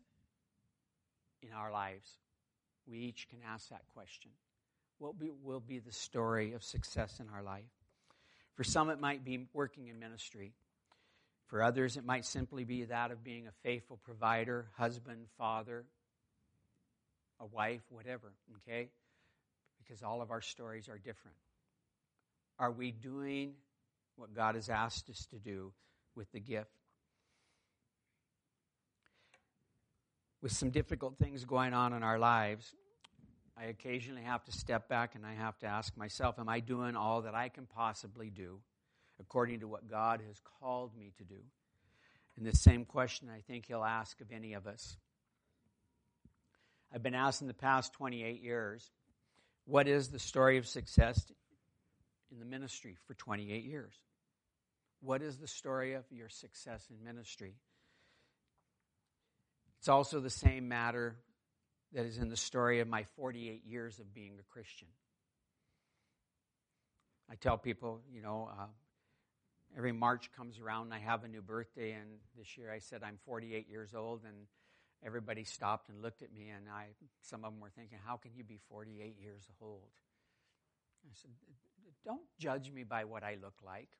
in 1.42 1.48
our 1.52 1.72
lives? 1.72 2.08
We 2.88 2.98
each 2.98 3.28
can 3.28 3.40
ask 3.44 3.70
that 3.70 3.82
question. 3.92 4.30
What 4.98 5.14
will 5.42 5.58
be 5.58 5.80
the 5.80 5.90
story 5.90 6.52
of 6.52 6.62
success 6.62 7.18
in 7.18 7.26
our 7.34 7.42
life? 7.42 7.64
For 8.54 8.62
some, 8.62 8.88
it 8.90 9.00
might 9.00 9.24
be 9.24 9.48
working 9.52 9.88
in 9.88 9.98
ministry. 9.98 10.52
For 11.46 11.62
others, 11.62 11.96
it 11.96 12.04
might 12.04 12.24
simply 12.24 12.64
be 12.64 12.84
that 12.84 13.10
of 13.10 13.22
being 13.22 13.46
a 13.46 13.52
faithful 13.62 13.98
provider, 14.02 14.66
husband, 14.76 15.26
father, 15.38 15.84
a 17.38 17.46
wife, 17.46 17.82
whatever, 17.88 18.32
okay? 18.56 18.88
Because 19.78 20.02
all 20.02 20.22
of 20.22 20.30
our 20.30 20.40
stories 20.40 20.88
are 20.88 20.98
different. 20.98 21.36
Are 22.58 22.72
we 22.72 22.90
doing 22.90 23.54
what 24.16 24.34
God 24.34 24.54
has 24.54 24.68
asked 24.68 25.08
us 25.10 25.26
to 25.26 25.38
do 25.38 25.72
with 26.14 26.30
the 26.32 26.40
gift. 26.40 26.70
With 30.42 30.52
some 30.52 30.70
difficult 30.70 31.18
things 31.18 31.44
going 31.44 31.74
on 31.74 31.92
in 31.92 32.02
our 32.02 32.18
lives, 32.18 32.74
I 33.56 33.64
occasionally 33.64 34.22
have 34.22 34.44
to 34.44 34.52
step 34.52 34.88
back 34.88 35.14
and 35.14 35.24
I 35.24 35.34
have 35.34 35.58
to 35.58 35.66
ask 35.66 35.96
myself, 35.96 36.38
Am 36.38 36.48
I 36.48 36.60
doing 36.60 36.96
all 36.96 37.22
that 37.22 37.34
I 37.34 37.48
can 37.48 37.66
possibly 37.66 38.30
do 38.30 38.60
according 39.20 39.60
to 39.60 39.68
what 39.68 39.88
God 39.88 40.20
has 40.26 40.40
called 40.60 40.96
me 40.96 41.12
to 41.18 41.24
do? 41.24 41.40
And 42.36 42.46
the 42.46 42.54
same 42.54 42.84
question 42.84 43.28
I 43.34 43.40
think 43.40 43.66
He'll 43.66 43.84
ask 43.84 44.20
of 44.20 44.30
any 44.30 44.54
of 44.54 44.66
us. 44.66 44.96
I've 46.94 47.02
been 47.02 47.14
asked 47.14 47.40
in 47.40 47.48
the 47.48 47.54
past 47.54 47.92
28 47.94 48.42
years, 48.42 48.90
What 49.64 49.88
is 49.88 50.08
the 50.08 50.18
story 50.18 50.58
of 50.58 50.66
success 50.66 51.26
in 52.30 52.38
the 52.38 52.44
ministry 52.44 52.96
for 53.06 53.14
28 53.14 53.64
years? 53.64 53.94
What 55.00 55.22
is 55.22 55.38
the 55.38 55.46
story 55.46 55.94
of 55.94 56.04
your 56.10 56.28
success 56.28 56.86
in 56.90 57.04
ministry? 57.04 57.54
It's 59.78 59.88
also 59.88 60.20
the 60.20 60.30
same 60.30 60.68
matter 60.68 61.16
that 61.92 62.06
is 62.06 62.18
in 62.18 62.28
the 62.28 62.36
story 62.36 62.80
of 62.80 62.88
my 62.88 63.04
48 63.16 63.64
years 63.64 63.98
of 64.00 64.12
being 64.12 64.38
a 64.38 64.52
Christian. 64.52 64.88
I 67.30 67.34
tell 67.34 67.58
people, 67.58 68.00
you 68.12 68.22
know, 68.22 68.48
uh, 68.52 68.66
every 69.76 69.92
March 69.92 70.30
comes 70.36 70.58
around 70.58 70.86
and 70.86 70.94
I 70.94 70.98
have 70.98 71.24
a 71.24 71.28
new 71.28 71.42
birthday, 71.42 71.92
and 71.92 72.08
this 72.36 72.56
year 72.56 72.72
I 72.72 72.78
said 72.78 73.02
I'm 73.04 73.18
48 73.24 73.68
years 73.68 73.94
old, 73.94 74.22
and 74.24 74.46
everybody 75.04 75.44
stopped 75.44 75.88
and 75.88 76.02
looked 76.02 76.22
at 76.22 76.32
me, 76.32 76.48
and 76.48 76.68
I, 76.68 76.86
some 77.20 77.44
of 77.44 77.52
them 77.52 77.60
were 77.60 77.70
thinking, 77.70 77.98
how 78.04 78.16
can 78.16 78.32
you 78.34 78.44
be 78.44 78.58
48 78.68 79.16
years 79.20 79.46
old? 79.60 79.90
I 81.04 81.12
said, 81.14 81.30
don't 82.04 82.22
judge 82.38 82.72
me 82.72 82.84
by 82.84 83.04
what 83.04 83.22
I 83.22 83.36
look 83.42 83.56
like. 83.64 83.90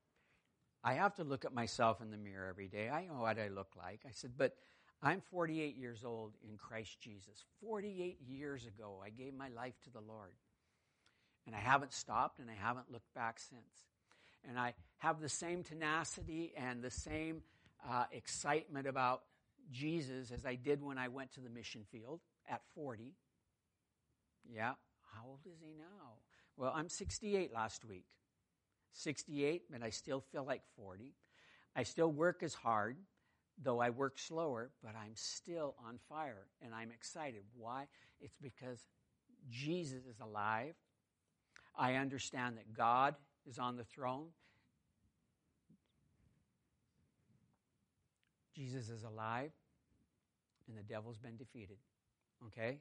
I 0.83 0.95
have 0.95 1.15
to 1.17 1.25
look 1.25 1.45
at 1.45 1.53
myself 1.53 2.01
in 2.01 2.11
the 2.11 2.17
mirror 2.17 2.49
every 2.49 2.69
day. 2.69 2.89
I 2.89 3.07
know 3.07 3.21
what 3.21 3.39
I 3.39 3.49
look 3.49 3.73
like. 3.77 4.01
I 4.07 4.13
said, 4.13 4.33
but 4.37 4.57
I'm 5.03 5.21
48 5.21 5.77
years 5.77 6.05
old 6.05 6.35
in 6.49 6.57
Christ 6.57 7.01
Jesus. 7.01 7.45
48 7.61 8.19
years 8.27 8.67
ago, 8.67 9.03
I 9.05 9.11
gave 9.11 9.35
my 9.35 9.49
life 9.49 9.75
to 9.85 9.91
the 9.91 10.01
Lord. 10.01 10.33
And 11.47 11.55
I 11.55 11.59
haven't 11.59 11.93
stopped 11.93 12.39
and 12.39 12.51
I 12.51 12.55
haven't 12.55 12.91
looked 12.91 13.13
back 13.15 13.39
since. 13.39 13.85
And 14.49 14.59
I 14.59 14.75
have 14.99 15.21
the 15.21 15.29
same 15.29 15.63
tenacity 15.63 16.53
and 16.57 16.83
the 16.83 16.91
same 16.91 17.43
uh, 17.89 18.05
excitement 18.13 18.87
about 18.87 19.23
Jesus 19.73 20.31
as 20.31 20.47
I 20.47 20.55
did 20.55 20.83
when 20.83 20.99
I 20.99 21.09
went 21.09 21.33
to 21.33 21.41
the 21.41 21.51
mission 21.51 21.85
field 21.91 22.21
at 22.49 22.63
40. 22.75 23.13
Yeah, 24.49 24.75
how 25.15 25.29
old 25.29 25.41
is 25.45 25.61
he 25.61 25.75
now? 25.77 26.13
Well, 26.57 26.73
I'm 26.75 26.89
68 26.89 27.53
last 27.53 27.85
week. 27.85 28.07
68, 28.93 29.65
but 29.71 29.83
I 29.83 29.91
still 29.91 30.21
feel 30.21 30.45
like 30.45 30.63
40. 30.77 31.13
I 31.75 31.83
still 31.83 32.11
work 32.11 32.43
as 32.43 32.55
hard 32.55 32.97
though 33.63 33.81
I 33.81 33.91
work 33.91 34.19
slower, 34.19 34.71
but 34.83 34.95
I'm 34.97 35.15
still 35.15 35.75
on 35.87 35.99
fire 36.09 36.47
and 36.63 36.75
I'm 36.75 36.91
excited. 36.91 37.43
Why? 37.57 37.87
It's 38.21 38.37
because 38.41 38.85
Jesus 39.51 40.05
is 40.07 40.21
alive. 40.21 40.75
I 41.77 41.95
understand 41.95 42.59
that 42.59 42.73
God 42.75 43.15
is 43.49 43.59
on 43.59 43.77
the 43.77 43.85
throne. 43.85 44.27
Jesus 48.55 48.89
is 48.89 49.03
alive 49.03 49.51
and 50.69 50.77
the 50.77 50.83
devil's 50.83 51.19
been 51.19 51.37
defeated. 51.37 51.77
Okay? 52.47 52.79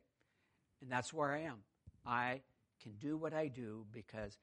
And 0.82 0.92
that's 0.92 1.14
where 1.14 1.32
I 1.32 1.42
am. 1.42 1.58
I 2.06 2.42
can 2.82 2.94
do 3.00 3.18
what 3.18 3.34
I 3.34 3.48
do 3.48 3.86
because 3.92 4.38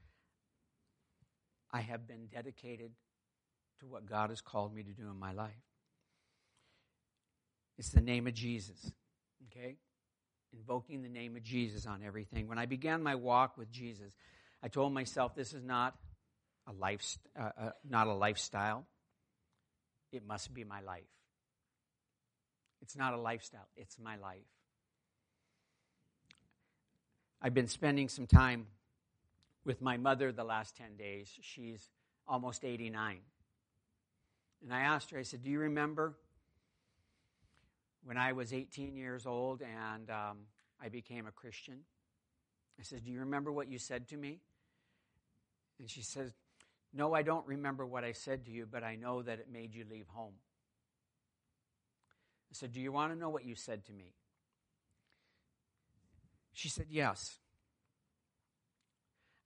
I 1.71 1.81
have 1.81 2.07
been 2.07 2.26
dedicated 2.26 2.93
to 3.81 3.87
what 3.87 4.07
God 4.07 4.31
has 4.31 4.41
called 4.41 4.75
me 4.75 4.83
to 4.83 4.91
do 4.91 5.09
in 5.11 5.19
my 5.19 5.33
life. 5.33 5.52
It's 7.79 7.91
the 7.91 8.00
name 8.00 8.26
of 8.26 8.35
Jesus. 8.35 8.93
Okay? 9.50 9.76
Invoking 10.52 11.02
the 11.02 11.09
name 11.09 11.37
of 11.37 11.43
Jesus 11.43 11.87
on 11.87 12.03
everything. 12.05 12.46
When 12.46 12.59
I 12.59 12.66
began 12.66 13.03
my 13.03 13.14
walk 13.14 13.57
with 13.57 13.70
Jesus, 13.70 14.12
I 14.62 14.68
told 14.68 14.92
myself 14.92 15.35
this 15.35 15.53
is 15.53 15.64
not 15.64 15.96
a 16.66 16.72
life, 16.72 17.18
uh, 17.38 17.51
uh, 17.59 17.70
not 17.88 18.07
a 18.07 18.12
lifestyle. 18.12 18.87
It 20.12 20.27
must 20.27 20.53
be 20.53 20.64
my 20.64 20.81
life. 20.81 21.03
It's 22.81 22.96
not 22.96 23.14
a 23.14 23.16
lifestyle, 23.16 23.68
it's 23.77 23.98
my 23.98 24.16
life. 24.16 24.40
I've 27.40 27.55
been 27.55 27.68
spending 27.68 28.09
some 28.09 28.27
time 28.27 28.66
with 29.64 29.81
my 29.81 29.96
mother 29.96 30.31
the 30.31 30.44
last 30.44 30.77
10 30.77 30.96
days. 30.96 31.29
She's 31.40 31.88
almost 32.27 32.64
89. 32.64 33.18
And 34.62 34.72
I 34.72 34.81
asked 34.81 35.11
her, 35.11 35.18
I 35.18 35.22
said, 35.22 35.42
Do 35.42 35.51
you 35.51 35.59
remember 35.59 36.14
when 38.05 38.16
I 38.16 38.33
was 38.33 38.53
18 38.53 38.96
years 38.96 39.27
old 39.27 39.62
and 39.62 40.11
um, 40.11 40.38
I 40.83 40.88
became 40.88 41.27
a 41.27 41.33
Christian. 41.33 41.81
I 42.79 42.83
said, 42.83 43.05
Do 43.05 43.11
you 43.11 43.20
remember 43.20 43.53
what 43.53 43.68
you 43.68 43.79
said 43.79 44.09
to 44.09 44.16
me? 44.16 44.40
And 45.79 45.88
she 45.88 46.03
says, 46.03 46.33
No, 46.94 47.14
I 47.14 47.22
don't 47.22 47.46
remember 47.46 47.87
what 47.87 48.05
I 48.05 48.12
said 48.12 48.44
to 48.46 48.50
you, 48.50 48.66
but 48.70 48.85
I 48.85 48.96
know 48.96 49.22
that 49.22 49.38
it 49.38 49.48
made 49.50 49.74
you 49.74 49.85
leave 49.90 50.07
home. 50.09 50.35
I 52.50 52.55
said, 52.55 52.72
Do 52.72 52.81
you 52.81 52.92
want 52.92 53.12
to 53.12 53.18
know 53.18 53.31
what 53.31 53.46
you 53.46 53.55
said 53.55 53.85
to 53.87 53.92
me? 53.92 54.12
She 56.52 56.68
said, 56.68 56.87
Yes. 56.90 57.38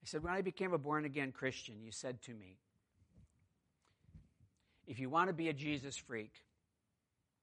I 0.03 0.07
said, 0.07 0.25
When 0.25 0.33
I 0.33 0.43
became 0.43 0.73
a 0.73 0.79
born 0.79 1.05
again 1.05 1.31
Christian, 1.31 1.83
you 1.83 1.93
said 1.93 2.21
to 2.23 2.35
me, 2.35 2.59
If 4.89 4.99
you 4.99 5.09
want 5.09 5.29
to 5.29 5.33
be 5.33 5.49
a 5.49 5.53
Jesus 5.53 5.97
freak, 5.97 6.33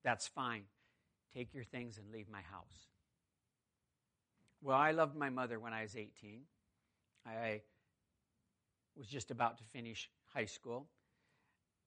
that's 0.03 0.27
fine. 0.27 0.63
Take 1.33 1.53
your 1.53 1.63
things 1.63 1.97
and 1.97 2.11
leave 2.11 2.29
my 2.29 2.41
house. 2.41 2.87
Well, 4.61 4.77
I 4.77 4.91
loved 4.91 5.15
my 5.15 5.29
mother 5.29 5.59
when 5.59 5.73
I 5.73 5.81
was 5.81 5.95
18. 5.95 6.41
I 7.25 7.61
was 8.97 9.07
just 9.07 9.31
about 9.31 9.57
to 9.57 9.63
finish 9.65 10.09
high 10.33 10.45
school. 10.45 10.87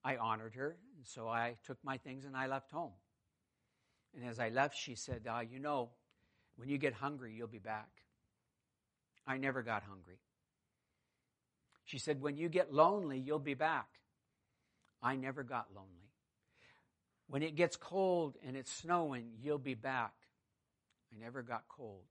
I 0.04 0.16
honored 0.16 0.54
her, 0.54 0.76
and 0.96 1.06
so 1.06 1.28
I 1.28 1.56
took 1.64 1.78
my 1.82 1.96
things 1.96 2.24
and 2.24 2.36
I 2.36 2.46
left 2.46 2.70
home. 2.70 2.92
And 4.14 4.28
as 4.28 4.38
I 4.38 4.48
left, 4.48 4.76
she 4.76 4.94
said, 4.94 5.26
uh, 5.28 5.40
You 5.40 5.58
know, 5.58 5.90
when 6.56 6.68
you 6.68 6.78
get 6.78 6.94
hungry, 6.94 7.34
you'll 7.34 7.48
be 7.48 7.58
back. 7.58 7.88
I 9.26 9.36
never 9.36 9.62
got 9.62 9.82
hungry. 9.82 10.18
She 11.84 11.98
said, 11.98 12.20
When 12.20 12.36
you 12.36 12.48
get 12.48 12.72
lonely, 12.72 13.18
you'll 13.18 13.38
be 13.38 13.54
back. 13.54 13.88
I 15.02 15.16
never 15.16 15.42
got 15.42 15.66
lonely. 15.74 15.90
When 17.28 17.42
it 17.42 17.56
gets 17.56 17.76
cold 17.76 18.36
and 18.46 18.56
it's 18.56 18.72
snowing, 18.72 19.32
you'll 19.42 19.58
be 19.58 19.74
back. 19.74 20.14
I 21.12 21.22
never 21.22 21.42
got 21.42 21.64
cold. 21.68 22.04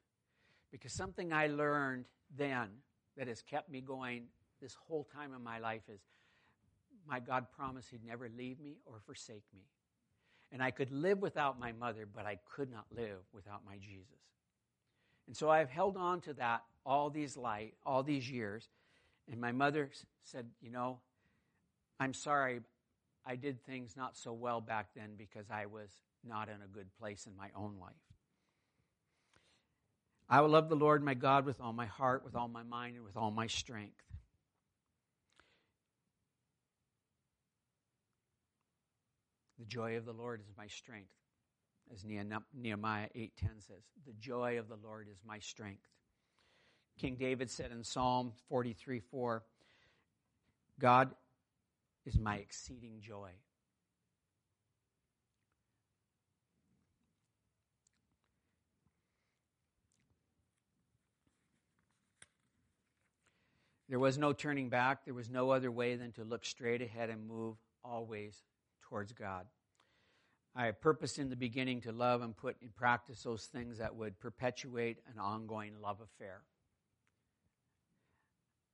Because 0.71 0.93
something 0.93 1.31
I 1.31 1.47
learned 1.47 2.05
then 2.37 2.69
that 3.17 3.27
has 3.27 3.41
kept 3.41 3.69
me 3.69 3.81
going 3.81 4.25
this 4.65 4.75
whole 4.87 5.07
time 5.13 5.31
in 5.35 5.43
my 5.43 5.59
life 5.59 5.83
is 5.93 5.99
my 7.07 7.19
God 7.19 7.45
promised 7.55 7.91
He'd 7.91 8.03
never 8.03 8.27
leave 8.35 8.59
me 8.59 8.77
or 8.87 8.99
forsake 9.05 9.43
me. 9.53 9.61
And 10.51 10.63
I 10.63 10.71
could 10.71 10.91
live 10.91 11.21
without 11.21 11.59
my 11.59 11.71
mother, 11.71 12.07
but 12.11 12.25
I 12.25 12.39
could 12.55 12.71
not 12.71 12.85
live 12.95 13.19
without 13.31 13.61
my 13.63 13.77
Jesus. 13.77 14.23
And 15.27 15.37
so 15.37 15.51
I've 15.51 15.69
held 15.69 15.97
on 15.97 16.21
to 16.21 16.33
that 16.33 16.63
all 16.83 17.11
these 17.11 17.37
light, 17.37 17.75
all 17.85 18.01
these 18.01 18.29
years. 18.29 18.67
And 19.31 19.39
my 19.39 19.51
mother 19.51 19.91
said, 20.23 20.47
You 20.63 20.71
know, 20.71 20.97
I'm 21.99 22.15
sorry, 22.15 22.61
I 23.23 23.35
did 23.35 23.63
things 23.65 23.95
not 23.95 24.17
so 24.17 24.33
well 24.33 24.61
back 24.61 24.87
then 24.95 25.11
because 25.15 25.45
I 25.51 25.67
was 25.67 25.91
not 26.27 26.49
in 26.49 26.55
a 26.55 26.67
good 26.73 26.87
place 26.99 27.27
in 27.27 27.37
my 27.37 27.49
own 27.55 27.75
life. 27.79 27.93
I 30.27 30.41
will 30.41 30.49
love 30.49 30.69
the 30.69 30.75
Lord 30.75 31.03
my 31.03 31.13
God 31.13 31.45
with 31.45 31.61
all 31.61 31.73
my 31.73 31.85
heart, 31.85 32.25
with 32.25 32.35
all 32.35 32.47
my 32.47 32.63
mind, 32.63 32.95
and 32.95 33.05
with 33.05 33.15
all 33.15 33.29
my 33.29 33.45
strength. 33.45 34.01
The 39.65 39.69
joy 39.69 39.97
of 39.97 40.05
the 40.05 40.13
Lord 40.13 40.41
is 40.41 40.53
my 40.55 40.67
strength, 40.67 41.09
as 41.91 42.05
Nehemiah 42.05 43.09
8:10 43.15 43.61
says. 43.61 43.83
The 44.05 44.13
joy 44.13 44.59
of 44.59 44.67
the 44.67 44.75
Lord 44.75 45.07
is 45.09 45.23
my 45.25 45.39
strength. 45.39 45.87
King 46.99 47.15
David 47.15 47.49
said 47.49 47.71
in 47.71 47.83
Psalm 47.83 48.33
43 48.47 48.99
4, 48.99 49.43
God 50.77 51.15
is 52.05 52.19
my 52.19 52.35
exceeding 52.35 53.01
joy. 53.01 53.31
There 63.89 63.99
was 63.99 64.19
no 64.19 64.31
turning 64.31 64.69
back. 64.69 65.05
There 65.05 65.13
was 65.15 65.29
no 65.29 65.49
other 65.49 65.71
way 65.71 65.95
than 65.95 66.11
to 66.13 66.23
look 66.23 66.45
straight 66.45 66.83
ahead 66.83 67.09
and 67.09 67.27
move 67.27 67.57
always 67.83 68.43
towards 68.83 69.11
God. 69.11 69.47
I 70.55 70.71
purposed 70.71 71.19
in 71.19 71.29
the 71.29 71.35
beginning 71.35 71.81
to 71.81 71.91
love 71.91 72.21
and 72.21 72.35
put 72.35 72.55
in 72.61 72.69
practice 72.69 73.23
those 73.23 73.43
things 73.45 73.79
that 73.79 73.95
would 73.95 74.17
perpetuate 74.19 74.99
an 75.11 75.19
ongoing 75.19 75.73
love 75.81 75.99
affair. 76.01 76.41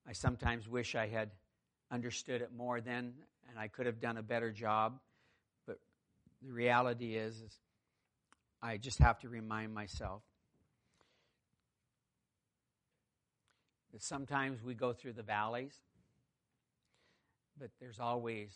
I 0.07 0.13
sometimes 0.13 0.67
wish 0.67 0.93
I 0.93 1.07
had 1.07 1.31
understood 1.89 2.41
it 2.41 2.51
more 2.55 2.81
then, 2.81 3.13
and 3.49 3.57
I 3.57 3.67
could 3.67 3.87
have 3.87 3.99
done 3.99 4.17
a 4.17 4.23
better 4.23 4.51
job. 4.51 4.99
But 5.65 5.79
the 6.43 6.51
reality 6.51 7.15
is, 7.15 7.41
is 7.41 7.59
I 8.61 8.77
just 8.77 8.99
have 8.99 9.19
to 9.19 9.29
remind 9.29 9.73
myself 9.73 10.21
that 13.91 14.03
sometimes 14.03 14.63
we 14.63 14.75
go 14.75 14.93
through 14.93 15.13
the 15.13 15.23
valleys, 15.23 15.73
but 17.59 17.71
there's 17.79 17.99
always 17.99 18.51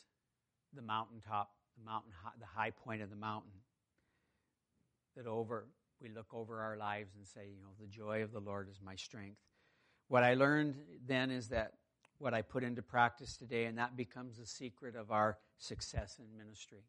the 0.74 0.82
mountaintop, 0.82 1.50
the 1.78 1.86
mountain, 1.86 2.12
the 2.40 2.46
high 2.46 2.72
point 2.72 3.02
of 3.02 3.10
the 3.10 3.16
mountain. 3.16 3.52
That 5.16 5.28
over 5.28 5.66
we 6.02 6.10
look 6.10 6.34
over 6.34 6.62
our 6.62 6.78
lives 6.78 7.16
and 7.16 7.26
say, 7.26 7.48
you 7.54 7.62
know, 7.62 7.70
the 7.80 7.88
joy 7.88 8.24
of 8.24 8.32
the 8.32 8.40
Lord 8.40 8.70
is 8.70 8.80
my 8.84 8.96
strength. 8.96 9.40
What 10.08 10.24
I 10.24 10.34
learned 10.34 10.76
then 11.08 11.32
is 11.32 11.50
that 11.50 11.74
what 12.18 12.34
I 12.34 12.42
put 12.42 12.64
into 12.64 12.82
practice 12.82 13.38
today, 13.38 13.66
and 13.66 13.78
that 13.78 13.98
becomes 13.98 14.38
the 14.38 14.46
secret 14.46 14.96
of 14.96 15.12
our 15.12 15.38
success 15.58 16.20
in 16.20 16.38
ministry. 16.38 16.84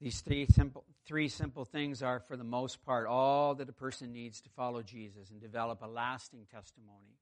These 0.00 0.20
three 0.20 0.46
simple, 0.46 0.84
three 1.06 1.28
simple 1.28 1.64
things 1.64 2.02
are, 2.02 2.20
for 2.20 2.36
the 2.36 2.44
most 2.44 2.84
part, 2.84 3.06
all 3.06 3.54
that 3.56 3.68
a 3.68 3.72
person 3.72 4.12
needs 4.12 4.40
to 4.42 4.50
follow 4.50 4.82
Jesus 4.82 5.30
and 5.30 5.40
develop 5.40 5.82
a 5.82 5.88
lasting 5.88 6.46
testimony 6.50 7.18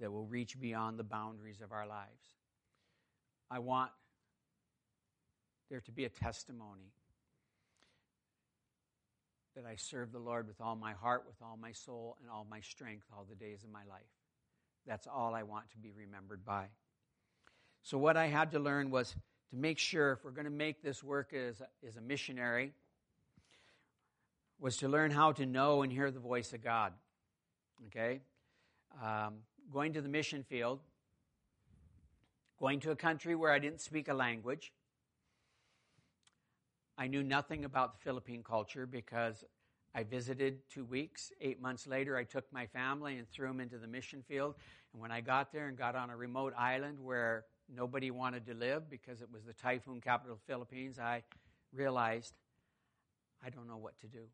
that 0.00 0.10
will 0.10 0.26
reach 0.26 0.58
beyond 0.60 0.98
the 0.98 1.04
boundaries 1.04 1.60
of 1.60 1.70
our 1.70 1.86
lives. 1.86 2.34
I 3.50 3.60
want 3.60 3.92
there 5.72 5.80
to 5.80 5.90
be 5.90 6.04
a 6.04 6.10
testimony 6.10 6.92
that 9.56 9.64
I 9.64 9.76
serve 9.76 10.12
the 10.12 10.18
Lord 10.18 10.46
with 10.46 10.60
all 10.60 10.76
my 10.76 10.92
heart, 10.92 11.24
with 11.26 11.36
all 11.40 11.56
my 11.56 11.72
soul, 11.72 12.18
and 12.20 12.30
all 12.30 12.46
my 12.48 12.60
strength 12.60 13.06
all 13.10 13.24
the 13.26 13.34
days 13.34 13.64
of 13.64 13.70
my 13.70 13.82
life. 13.88 14.02
That's 14.86 15.06
all 15.06 15.34
I 15.34 15.44
want 15.44 15.70
to 15.70 15.78
be 15.78 15.90
remembered 15.90 16.44
by. 16.44 16.66
So, 17.82 17.96
what 17.96 18.18
I 18.18 18.26
had 18.26 18.50
to 18.50 18.58
learn 18.58 18.90
was 18.90 19.16
to 19.48 19.56
make 19.56 19.78
sure 19.78 20.12
if 20.12 20.22
we're 20.22 20.32
going 20.32 20.44
to 20.44 20.50
make 20.50 20.82
this 20.82 21.02
work 21.02 21.32
as 21.32 21.62
a, 21.62 21.86
as 21.88 21.96
a 21.96 22.02
missionary, 22.02 22.74
was 24.60 24.76
to 24.78 24.88
learn 24.88 25.10
how 25.10 25.32
to 25.32 25.46
know 25.46 25.80
and 25.80 25.90
hear 25.90 26.10
the 26.10 26.20
voice 26.20 26.52
of 26.52 26.62
God. 26.62 26.92
Okay? 27.86 28.20
Um, 29.02 29.36
going 29.72 29.94
to 29.94 30.02
the 30.02 30.10
mission 30.10 30.42
field, 30.42 30.80
going 32.60 32.80
to 32.80 32.90
a 32.90 32.96
country 32.96 33.34
where 33.34 33.50
I 33.50 33.58
didn't 33.58 33.80
speak 33.80 34.08
a 34.08 34.14
language, 34.14 34.70
I 36.98 37.06
knew 37.06 37.22
nothing 37.22 37.64
about 37.64 37.92
the 37.92 37.98
Philippine 37.98 38.42
culture 38.42 38.86
because 38.86 39.44
I 39.94 40.04
visited 40.04 40.68
two 40.70 40.84
weeks. 40.84 41.32
Eight 41.40 41.60
months 41.60 41.86
later, 41.86 42.16
I 42.16 42.24
took 42.24 42.50
my 42.52 42.66
family 42.66 43.18
and 43.18 43.28
threw 43.28 43.48
them 43.48 43.60
into 43.60 43.78
the 43.78 43.86
mission 43.86 44.22
field. 44.26 44.54
And 44.92 45.00
when 45.00 45.10
I 45.10 45.20
got 45.20 45.52
there 45.52 45.68
and 45.68 45.76
got 45.76 45.96
on 45.96 46.10
a 46.10 46.16
remote 46.16 46.54
island 46.56 46.98
where 47.00 47.44
nobody 47.74 48.10
wanted 48.10 48.46
to 48.46 48.54
live 48.54 48.88
because 48.90 49.20
it 49.22 49.28
was 49.32 49.42
the 49.44 49.52
typhoon 49.52 50.00
capital 50.00 50.34
of 50.34 50.38
the 50.40 50.52
Philippines, 50.52 50.98
I 50.98 51.22
realized 51.74 52.34
I 53.44 53.50
don't 53.50 53.68
know 53.68 53.76
what 53.76 53.98
to 54.00 54.06
do. 54.06 54.24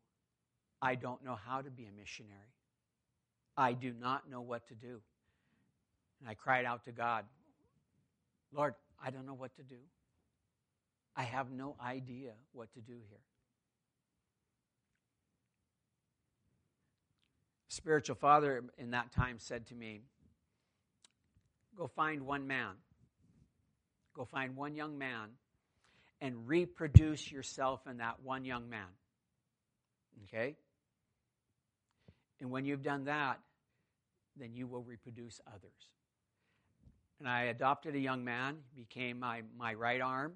I 0.81 0.95
don't 0.95 1.23
know 1.23 1.35
how 1.35 1.61
to 1.61 1.69
be 1.69 1.85
a 1.85 1.91
missionary. 1.91 2.53
I 3.57 3.73
do 3.73 3.93
not 3.99 4.29
know 4.29 4.41
what 4.41 4.67
to 4.67 4.75
do. 4.75 5.01
And 6.19 6.29
I 6.29 6.33
cried 6.33 6.65
out 6.65 6.85
to 6.85 6.91
God, 6.91 7.25
Lord, 8.53 8.75
I 9.03 9.09
don't 9.09 9.25
know 9.25 9.33
what 9.33 9.55
to 9.57 9.63
do. 9.63 9.77
I 11.19 11.23
have 11.23 11.51
no 11.51 11.75
idea 11.85 12.31
what 12.53 12.71
to 12.75 12.79
do 12.79 12.93
here. 12.93 13.19
Spiritual 17.67 18.15
father 18.15 18.63
in 18.77 18.91
that 18.91 19.11
time 19.11 19.35
said 19.37 19.67
to 19.67 19.75
me, 19.75 19.99
Go 21.75 21.87
find 21.87 22.21
one 22.21 22.47
man. 22.47 22.75
Go 24.15 24.23
find 24.23 24.55
one 24.55 24.75
young 24.75 24.97
man 24.97 25.31
and 26.21 26.47
reproduce 26.47 27.29
yourself 27.29 27.81
in 27.85 27.97
that 27.97 28.23
one 28.23 28.45
young 28.45 28.69
man. 28.69 28.87
Okay? 30.23 30.55
And 32.39 32.49
when 32.49 32.63
you've 32.63 32.81
done 32.81 33.05
that, 33.05 33.41
then 34.37 34.53
you 34.53 34.67
will 34.67 34.83
reproduce 34.83 35.41
others. 35.45 35.89
And 37.19 37.27
I 37.27 37.43
adopted 37.43 37.93
a 37.95 37.99
young 37.99 38.23
man, 38.23 38.59
became 38.73 39.19
my, 39.19 39.41
my 39.57 39.73
right 39.73 39.99
arm, 39.99 40.35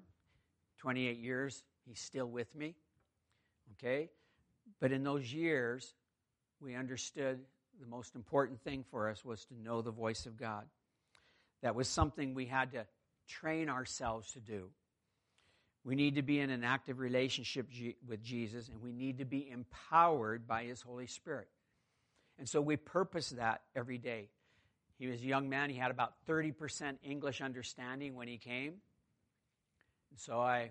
28 0.84 1.16
years, 1.16 1.64
he's 1.86 1.98
still 1.98 2.26
with 2.26 2.54
me. 2.54 2.74
Okay? 3.72 4.10
But 4.80 4.92
in 4.92 5.02
those 5.02 5.32
years, 5.32 5.94
we 6.60 6.74
understood 6.74 7.40
the 7.80 7.86
most 7.86 8.14
important 8.14 8.60
thing 8.60 8.84
for 8.90 9.08
us 9.08 9.24
was 9.24 9.46
to 9.46 9.54
know 9.58 9.80
the 9.80 9.90
voice 9.90 10.26
of 10.26 10.36
God. 10.36 10.66
That 11.62 11.74
was 11.74 11.88
something 11.88 12.34
we 12.34 12.44
had 12.44 12.72
to 12.72 12.84
train 13.26 13.70
ourselves 13.70 14.30
to 14.32 14.40
do. 14.40 14.68
We 15.84 15.94
need 15.94 16.16
to 16.16 16.22
be 16.22 16.38
in 16.38 16.50
an 16.50 16.64
active 16.64 16.98
relationship 16.98 17.66
with 18.06 18.22
Jesus, 18.22 18.68
and 18.68 18.82
we 18.82 18.92
need 18.92 19.18
to 19.18 19.24
be 19.24 19.48
empowered 19.50 20.46
by 20.46 20.64
His 20.64 20.82
Holy 20.82 21.06
Spirit. 21.06 21.48
And 22.38 22.46
so 22.46 22.60
we 22.60 22.76
purpose 22.76 23.30
that 23.30 23.62
every 23.74 23.96
day. 23.96 24.28
He 24.98 25.06
was 25.06 25.22
a 25.22 25.24
young 25.24 25.48
man. 25.48 25.70
He 25.70 25.78
had 25.78 25.90
about 25.90 26.12
30% 26.28 26.98
English 27.02 27.40
understanding 27.40 28.16
when 28.16 28.28
he 28.28 28.36
came. 28.36 28.74
So 30.16 30.40
I 30.40 30.70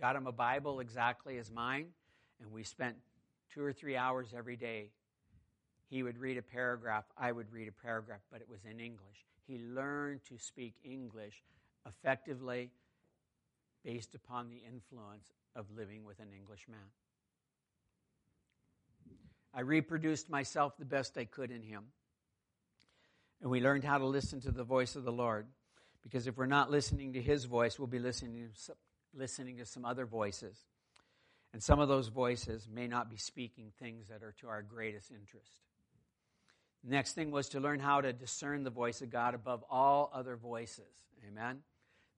got 0.00 0.16
him 0.16 0.26
a 0.26 0.32
Bible 0.32 0.80
exactly 0.80 1.38
as 1.38 1.50
mine, 1.50 1.86
and 2.40 2.52
we 2.52 2.62
spent 2.62 2.96
two 3.52 3.62
or 3.62 3.72
three 3.72 3.96
hours 3.96 4.28
every 4.36 4.56
day. 4.56 4.90
He 5.90 6.02
would 6.02 6.18
read 6.18 6.36
a 6.36 6.42
paragraph, 6.42 7.04
I 7.16 7.32
would 7.32 7.50
read 7.52 7.68
a 7.68 7.72
paragraph, 7.72 8.20
but 8.30 8.40
it 8.40 8.48
was 8.48 8.64
in 8.64 8.78
English. 8.78 9.24
He 9.46 9.58
learned 9.58 10.20
to 10.28 10.38
speak 10.38 10.74
English 10.84 11.42
effectively 11.86 12.70
based 13.84 14.14
upon 14.14 14.48
the 14.48 14.62
influence 14.70 15.32
of 15.56 15.66
living 15.74 16.04
with 16.04 16.20
an 16.20 16.28
English 16.36 16.66
man. 16.68 16.78
I 19.54 19.60
reproduced 19.60 20.28
myself 20.28 20.76
the 20.78 20.84
best 20.84 21.16
I 21.16 21.24
could 21.24 21.50
in 21.50 21.62
him. 21.62 21.84
And 23.40 23.50
we 23.50 23.60
learned 23.60 23.84
how 23.84 23.98
to 23.98 24.06
listen 24.06 24.40
to 24.42 24.50
the 24.50 24.64
voice 24.64 24.94
of 24.94 25.04
the 25.04 25.12
Lord. 25.12 25.46
Because 26.02 26.26
if 26.26 26.36
we're 26.36 26.46
not 26.46 26.70
listening 26.70 27.12
to 27.14 27.22
his 27.22 27.44
voice, 27.44 27.78
we'll 27.78 27.88
be 27.88 27.98
listening 27.98 28.48
to, 28.66 28.72
listening 29.14 29.58
to 29.58 29.66
some 29.66 29.84
other 29.84 30.06
voices. 30.06 30.56
And 31.52 31.62
some 31.62 31.80
of 31.80 31.88
those 31.88 32.08
voices 32.08 32.68
may 32.72 32.86
not 32.86 33.10
be 33.10 33.16
speaking 33.16 33.72
things 33.78 34.08
that 34.08 34.22
are 34.22 34.34
to 34.40 34.48
our 34.48 34.62
greatest 34.62 35.10
interest. 35.10 35.50
Next 36.84 37.14
thing 37.14 37.30
was 37.30 37.48
to 37.50 37.60
learn 37.60 37.80
how 37.80 38.00
to 38.00 38.12
discern 38.12 38.62
the 38.62 38.70
voice 38.70 39.02
of 39.02 39.10
God 39.10 39.34
above 39.34 39.64
all 39.70 40.10
other 40.14 40.36
voices. 40.36 40.84
Amen. 41.26 41.58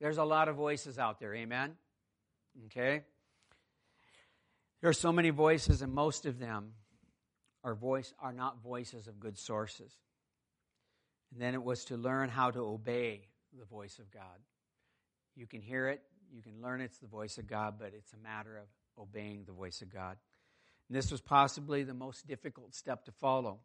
There's 0.01 0.19
a 0.19 0.25
lot 0.25 0.49
of 0.49 0.57
voices 0.57 0.99
out 0.99 1.21
there. 1.21 1.35
Amen. 1.35 1.73
Okay. 2.67 3.03
There 4.81 4.91
are 4.91 4.95
so 4.95 5.13
many 5.13 5.31
voices, 5.31 5.83
and 5.83 5.93
most 5.93 6.27
of 6.27 6.39
them 6.39 6.73
are 7.63 7.75
voice 7.75 8.15
are 8.19 8.33
not 8.33 8.63
voices 8.63 9.07
of 9.09 9.21
good 9.21 9.39
sources. 9.39 9.93
And 11.33 11.41
then 11.41 11.55
it 11.55 11.63
was 11.63 11.85
to 11.87 11.97
learn 11.97 12.29
how 12.29 12.51
to 12.51 12.61
obey 12.61 13.29
the 13.59 13.65
voice 13.65 13.99
of 13.99 14.11
God. 14.11 14.39
You 15.37 15.47
can 15.47 15.61
hear 15.61 15.89
it, 15.89 16.03
you 16.33 16.43
can 16.43 16.61
learn 16.63 16.81
it's 16.81 16.99
the 16.99 17.07
voice 17.07 17.39
of 17.39 17.47
God, 17.47 17.75
but 17.79 17.93
it's 17.97 18.13
a 18.13 18.19
matter 18.19 18.57
of 18.57 18.67
obeying 19.01 19.45
the 19.45 19.53
voice 19.53 19.83
of 19.83 19.93
God. 19.93 20.17
And 20.89 20.97
this 20.97 21.11
was 21.11 21.21
possibly 21.21 21.83
the 21.83 21.95
most 21.95 22.27
difficult 22.27 22.75
step 22.75 23.05
to 23.05 23.13
follow. 23.13 23.61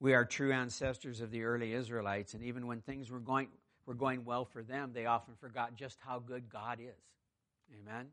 We 0.00 0.14
are 0.14 0.24
true 0.24 0.52
ancestors 0.52 1.20
of 1.20 1.30
the 1.30 1.44
early 1.44 1.72
Israelites, 1.72 2.34
and 2.34 2.42
even 2.42 2.66
when 2.66 2.80
things 2.80 3.10
were 3.10 3.20
going, 3.20 3.48
were 3.86 3.94
going 3.94 4.24
well 4.24 4.44
for 4.44 4.62
them, 4.62 4.92
they 4.92 5.06
often 5.06 5.34
forgot 5.40 5.76
just 5.76 5.98
how 6.00 6.18
good 6.18 6.50
God 6.50 6.78
is. 6.80 7.02
Amen? 7.80 8.06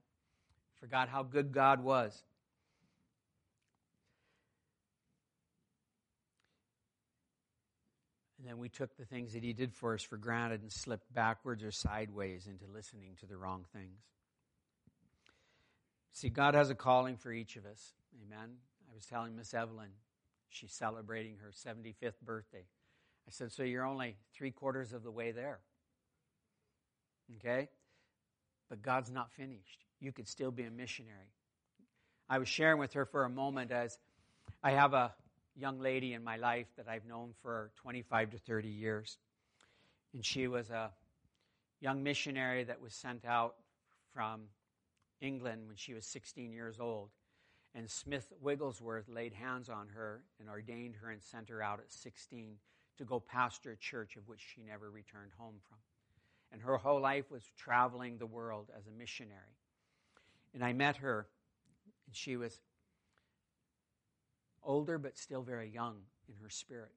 Forgot 0.80 1.10
how 1.10 1.24
good 1.24 1.52
God 1.52 1.84
was. 1.84 2.24
And 8.42 8.50
then 8.50 8.58
we 8.58 8.70
took 8.70 8.98
the 8.98 9.06
things 9.06 9.34
that 9.34 9.44
he 9.44 9.54
did 9.54 9.72
for 9.72 9.94
us 9.94 10.02
for 10.02 10.18
granted 10.18 10.64
and 10.64 10.72
slipped 10.72 11.14
backwards 11.14 11.64
or 11.64 11.70
sideways 11.70 12.48
into 12.48 12.66
listening 12.74 13.16
to 13.20 13.28
the 13.28 13.38
wrong 13.38 13.66
things. 13.72 14.02
See, 16.12 16.30
God 16.30 16.56
has 16.56 16.72
a 16.72 16.76
calling 16.76 17.18
for 17.18 17.32
each 17.32 17.56
of 17.56 17.68
us. 17.68 17.94
Amen. 18.26 18.56
I 18.90 18.96
was 18.96 19.06
telling 19.06 19.36
Miss 19.36 19.54
Evelyn, 19.54 19.90
she's 20.50 20.74
celebrating 20.74 21.38
her 21.38 21.52
75th 21.52 22.20
birthday. 22.26 22.66
I 23.28 23.30
said, 23.30 23.52
So 23.52 23.62
you're 23.62 23.86
only 23.86 24.16
three 24.34 24.50
quarters 24.50 24.92
of 24.92 25.04
the 25.04 25.12
way 25.12 25.32
there. 25.32 25.60
Okay? 27.38 27.70
But 28.70 28.82
God's 28.82 29.12
not 29.12 29.32
finished. 29.32 29.86
You 30.00 30.12
could 30.12 30.28
still 30.28 30.50
be 30.50 30.64
a 30.64 30.72
missionary. 30.72 31.30
I 32.28 32.40
was 32.40 32.48
sharing 32.48 32.80
with 32.80 32.94
her 32.94 33.06
for 33.06 33.24
a 33.24 33.30
moment 33.30 33.72
as 33.72 34.00
I 34.64 34.72
have 34.72 34.96
a 34.96 35.14
young 35.56 35.80
lady 35.80 36.14
in 36.14 36.24
my 36.24 36.38
life 36.38 36.68
that 36.78 36.88
I've 36.88 37.06
known 37.06 37.34
for 37.42 37.72
25 37.76 38.32
to 38.32 38.38
30 38.38 38.68
years. 38.68 39.18
And 40.14 40.26
she 40.26 40.48
was 40.48 40.70
a 40.70 40.92
young 41.80 42.04
missionary 42.04 42.64
that 42.64 42.82
was 42.82 42.94
sent 42.94 43.26
out 43.26 43.56
from 44.14 44.42
England 45.22 45.68
when 45.68 45.76
she 45.76 45.94
was 45.94 46.06
16 46.06 46.52
years 46.52 46.80
old. 46.80 47.10
And 47.74 47.90
Smith 47.90 48.34
Wigglesworth 48.42 49.08
laid 49.08 49.34
hands 49.34 49.70
on 49.70 49.88
her 49.90 50.24
and 50.40 50.50
ordained 50.50 50.96
her 51.02 51.10
and 51.10 51.22
sent 51.22 51.50
her 51.50 51.62
out 51.62 51.80
at 51.80 51.92
16 51.92 52.58
to 52.98 53.06
go 53.06 53.20
pastor 53.20 53.72
a 53.72 53.78
church 53.78 54.18
of 54.18 54.28
which 54.28 54.42
she 54.42 54.62
never 54.62 54.90
returned 54.90 55.32
home 55.38 55.56
from. 55.68 55.78
And 56.52 56.62
her 56.62 56.78
whole 56.78 57.00
life 57.00 57.32
was 57.32 57.44
traveling 57.58 58.18
the 58.18 58.26
world 58.26 58.70
as 58.78 58.88
a 58.88 58.92
missionary. 58.92 59.58
And 60.54 60.64
I 60.66 60.74
met 60.74 60.98
her, 60.98 61.28
and 62.06 62.16
she 62.16 62.36
was 62.36 62.60
older 64.64 64.98
but 64.98 65.18
still 65.18 65.42
very 65.42 65.70
young 65.70 65.98
in 66.28 66.36
her 66.42 66.50
spirit. 66.50 66.92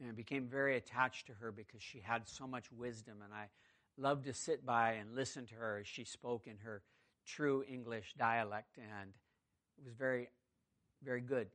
And 0.00 0.08
I 0.08 0.12
became 0.12 0.48
very 0.48 0.76
attached 0.76 1.26
to 1.28 1.32
her 1.34 1.52
because 1.52 1.82
she 1.82 2.00
had 2.00 2.26
so 2.26 2.46
much 2.46 2.72
wisdom, 2.72 3.18
and 3.24 3.32
I 3.32 3.48
loved 3.96 4.24
to 4.24 4.32
sit 4.32 4.64
by 4.64 4.92
and 4.92 5.14
listen 5.14 5.46
to 5.46 5.54
her 5.54 5.78
as 5.78 5.86
she 5.86 6.04
spoke 6.04 6.46
in 6.46 6.58
her 6.58 6.82
true 7.24 7.64
English 7.68 8.14
dialect, 8.18 8.78
and 8.78 9.10
it 9.78 9.84
was 9.84 9.94
very, 9.94 10.28
very 11.04 11.20
good. 11.20 11.48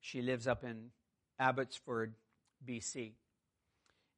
She 0.00 0.20
lives 0.20 0.46
up 0.46 0.64
in 0.64 0.90
Abbotsford, 1.38 2.14
BC. 2.66 3.12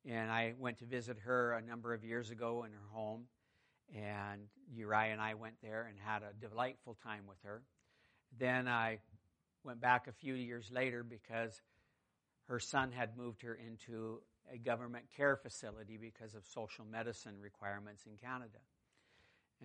And 0.07 0.31
I 0.31 0.55
went 0.59 0.79
to 0.79 0.85
visit 0.85 1.19
her 1.25 1.53
a 1.53 1.63
number 1.63 1.95
of 1.95 2.05
years 2.05 2.31
ago 2.31 2.65
in 2.65 2.73
her 2.73 2.89
home, 2.93 3.25
and 3.95 4.43
Uriah 4.75 5.13
and 5.13 5.21
I 5.21 5.35
went 5.35 5.55
there 5.63 5.87
and 5.89 5.99
had 5.99 6.23
a 6.23 6.33
delightful 6.47 6.97
time 7.03 7.25
with 7.27 7.39
her. 7.45 7.63
Then 8.39 8.69
I 8.69 8.99
went 9.65 9.81
back 9.81 10.07
a 10.07 10.13
few 10.13 10.35
years 10.35 10.71
later 10.73 11.03
because 11.03 11.63
her 12.49 12.61
son 12.61 12.93
had 12.93 13.17
moved 13.17 13.43
her 13.43 13.55
into 13.55 14.21
a 14.53 14.59
government 14.59 15.07
care 15.17 15.37
facility 15.37 15.97
because 15.97 16.35
of 16.35 16.45
social 16.47 16.85
medicine 16.85 17.35
requirements 17.41 18.05
in 18.07 18.17
Canada. 18.17 18.59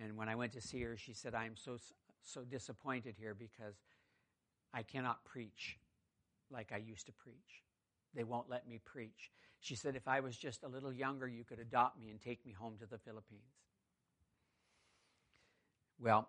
And 0.02 0.16
when 0.16 0.28
I 0.28 0.34
went 0.34 0.52
to 0.52 0.60
see 0.60 0.80
her, 0.82 0.96
she 0.96 1.12
said, 1.12 1.34
I 1.34 1.44
am 1.44 1.56
so, 1.56 1.76
so 2.22 2.42
disappointed 2.42 3.16
here 3.18 3.34
because 3.34 3.74
I 4.72 4.82
cannot 4.82 5.24
preach 5.24 5.78
like 6.50 6.72
I 6.72 6.78
used 6.78 7.06
to 7.06 7.12
preach. 7.12 7.62
They 8.14 8.24
won't 8.24 8.48
let 8.48 8.66
me 8.66 8.80
preach. 8.84 9.30
She 9.60 9.76
said, 9.76 9.94
if 9.94 10.08
I 10.08 10.20
was 10.20 10.36
just 10.36 10.62
a 10.62 10.68
little 10.68 10.92
younger, 10.92 11.28
you 11.28 11.44
could 11.44 11.58
adopt 11.58 12.00
me 12.00 12.10
and 12.10 12.20
take 12.20 12.44
me 12.46 12.52
home 12.52 12.76
to 12.80 12.86
the 12.86 12.98
Philippines. 12.98 13.42
Well, 15.98 16.28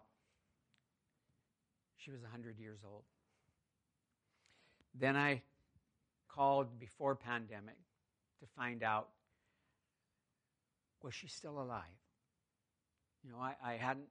she 1.98 2.12
was 2.12 2.22
100 2.22 2.60
years 2.60 2.80
old. 2.86 3.04
Then 4.94 5.16
I 5.16 5.42
called 6.28 6.80
before 6.80 7.16
pandemic 7.16 7.78
to 8.40 8.46
find 8.56 8.84
out 8.84 9.10
was 11.02 11.14
she 11.14 11.28
still 11.28 11.60
alive? 11.60 11.82
You 13.24 13.32
know, 13.32 13.40
I, 13.40 13.56
I 13.64 13.74
hadn't 13.74 14.08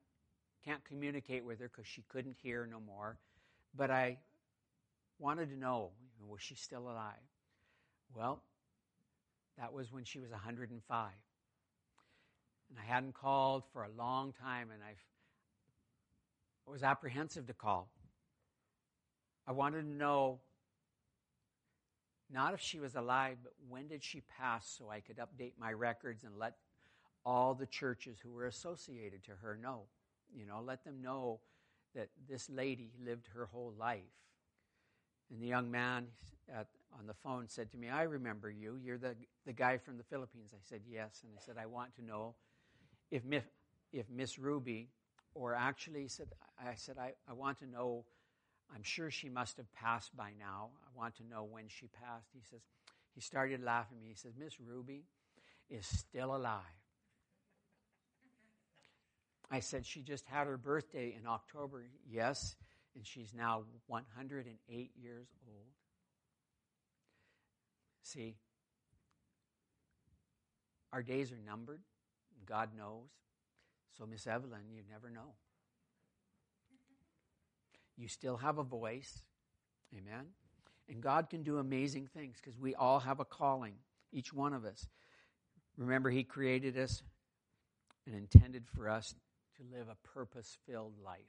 can't 0.64 0.84
communicate 0.84 1.44
with 1.44 1.58
her 1.60 1.68
because 1.68 1.86
she 1.86 2.02
couldn't 2.08 2.36
hear 2.42 2.66
no 2.66 2.80
more, 2.80 3.16
but 3.74 3.90
I 3.90 4.18
wanted 5.18 5.48
to 5.50 5.56
know, 5.56 5.90
was 6.28 6.42
she 6.42 6.54
still 6.54 6.82
alive? 6.82 7.14
Well, 8.14 8.42
that 9.58 9.72
was 9.72 9.92
when 9.92 10.04
she 10.04 10.18
was 10.18 10.30
105. 10.30 11.08
And 12.68 12.78
I 12.78 12.92
hadn't 12.92 13.14
called 13.14 13.64
for 13.72 13.84
a 13.84 13.90
long 13.96 14.32
time, 14.32 14.68
and 14.72 14.82
I've, 14.82 15.02
I 16.68 16.70
was 16.70 16.82
apprehensive 16.82 17.46
to 17.46 17.54
call. 17.54 17.88
I 19.46 19.52
wanted 19.52 19.82
to 19.82 19.88
know 19.88 20.40
not 22.32 22.54
if 22.54 22.60
she 22.60 22.78
was 22.78 22.94
alive, 22.94 23.38
but 23.42 23.52
when 23.68 23.88
did 23.88 24.02
she 24.02 24.22
pass 24.38 24.76
so 24.78 24.90
I 24.90 25.00
could 25.00 25.18
update 25.18 25.52
my 25.58 25.72
records 25.72 26.24
and 26.24 26.38
let 26.38 26.56
all 27.24 27.54
the 27.54 27.66
churches 27.66 28.18
who 28.22 28.32
were 28.32 28.46
associated 28.46 29.24
to 29.24 29.32
her 29.42 29.58
know. 29.60 29.82
You 30.34 30.46
know, 30.46 30.60
let 30.64 30.84
them 30.84 31.02
know 31.02 31.40
that 31.94 32.08
this 32.28 32.48
lady 32.48 32.92
lived 33.04 33.26
her 33.34 33.46
whole 33.46 33.74
life. 33.78 34.00
And 35.30 35.42
the 35.42 35.46
young 35.46 35.70
man 35.70 36.06
at, 36.48 36.66
on 36.98 37.06
the 37.06 37.14
phone 37.14 37.48
said 37.48 37.70
to 37.72 37.78
me, 37.78 37.88
I 37.88 38.02
remember 38.02 38.50
you. 38.50 38.78
You're 38.82 38.98
the, 38.98 39.14
the 39.46 39.52
guy 39.52 39.78
from 39.78 39.96
the 39.96 40.04
Philippines. 40.04 40.52
I 40.54 40.60
said, 40.62 40.80
Yes. 40.88 41.20
And 41.22 41.32
I 41.36 41.40
said, 41.44 41.56
I 41.60 41.66
want 41.66 41.94
to 41.96 42.04
know 42.04 42.34
if, 43.10 43.22
if 43.92 44.08
Miss 44.08 44.38
Ruby, 44.38 44.88
or 45.34 45.54
actually, 45.54 46.08
said, 46.08 46.28
I 46.60 46.74
said, 46.74 46.96
I, 46.98 47.12
I 47.28 47.32
want 47.32 47.58
to 47.60 47.66
know 47.66 48.04
I'm 48.74 48.82
sure 48.82 49.10
she 49.10 49.28
must 49.28 49.56
have 49.56 49.72
passed 49.72 50.16
by 50.16 50.30
now. 50.38 50.70
I 50.84 50.98
want 50.98 51.16
to 51.16 51.26
know 51.28 51.44
when 51.44 51.64
she 51.68 51.88
passed. 51.88 52.28
He 52.32 52.42
says, 52.50 52.60
he 53.14 53.20
started 53.20 53.62
laughing 53.62 53.98
at 53.98 54.04
me. 54.04 54.10
He 54.10 54.16
says, 54.16 54.32
Miss 54.38 54.60
Ruby 54.60 55.04
is 55.68 55.86
still 55.86 56.34
alive. 56.34 56.62
I 59.50 59.60
said, 59.60 59.84
she 59.84 60.02
just 60.02 60.24
had 60.26 60.46
her 60.46 60.56
birthday 60.56 61.16
in 61.18 61.26
October. 61.26 61.84
Yes, 62.08 62.54
and 62.94 63.04
she's 63.04 63.34
now 63.34 63.64
108 63.88 64.90
years 64.96 65.26
old. 65.48 65.66
See, 68.02 68.36
our 70.92 71.02
days 71.02 71.32
are 71.32 71.38
numbered. 71.44 71.80
God 72.46 72.70
knows. 72.76 73.08
So, 73.98 74.06
Miss 74.06 74.26
Evelyn, 74.26 74.62
you 74.72 74.82
never 74.88 75.10
know. 75.10 75.34
You 78.00 78.08
still 78.08 78.38
have 78.38 78.56
a 78.56 78.62
voice. 78.62 79.22
Amen. 79.94 80.24
And 80.88 81.02
God 81.02 81.28
can 81.28 81.42
do 81.42 81.58
amazing 81.58 82.06
things 82.06 82.38
because 82.42 82.58
we 82.58 82.74
all 82.74 82.98
have 82.98 83.20
a 83.20 83.26
calling, 83.26 83.74
each 84.10 84.32
one 84.32 84.54
of 84.54 84.64
us. 84.64 84.88
Remember, 85.76 86.08
He 86.08 86.24
created 86.24 86.78
us 86.78 87.02
and 88.06 88.14
intended 88.14 88.64
for 88.74 88.88
us 88.88 89.14
to 89.56 89.76
live 89.76 89.88
a 89.88 90.08
purpose 90.08 90.56
filled 90.66 90.94
life. 91.04 91.20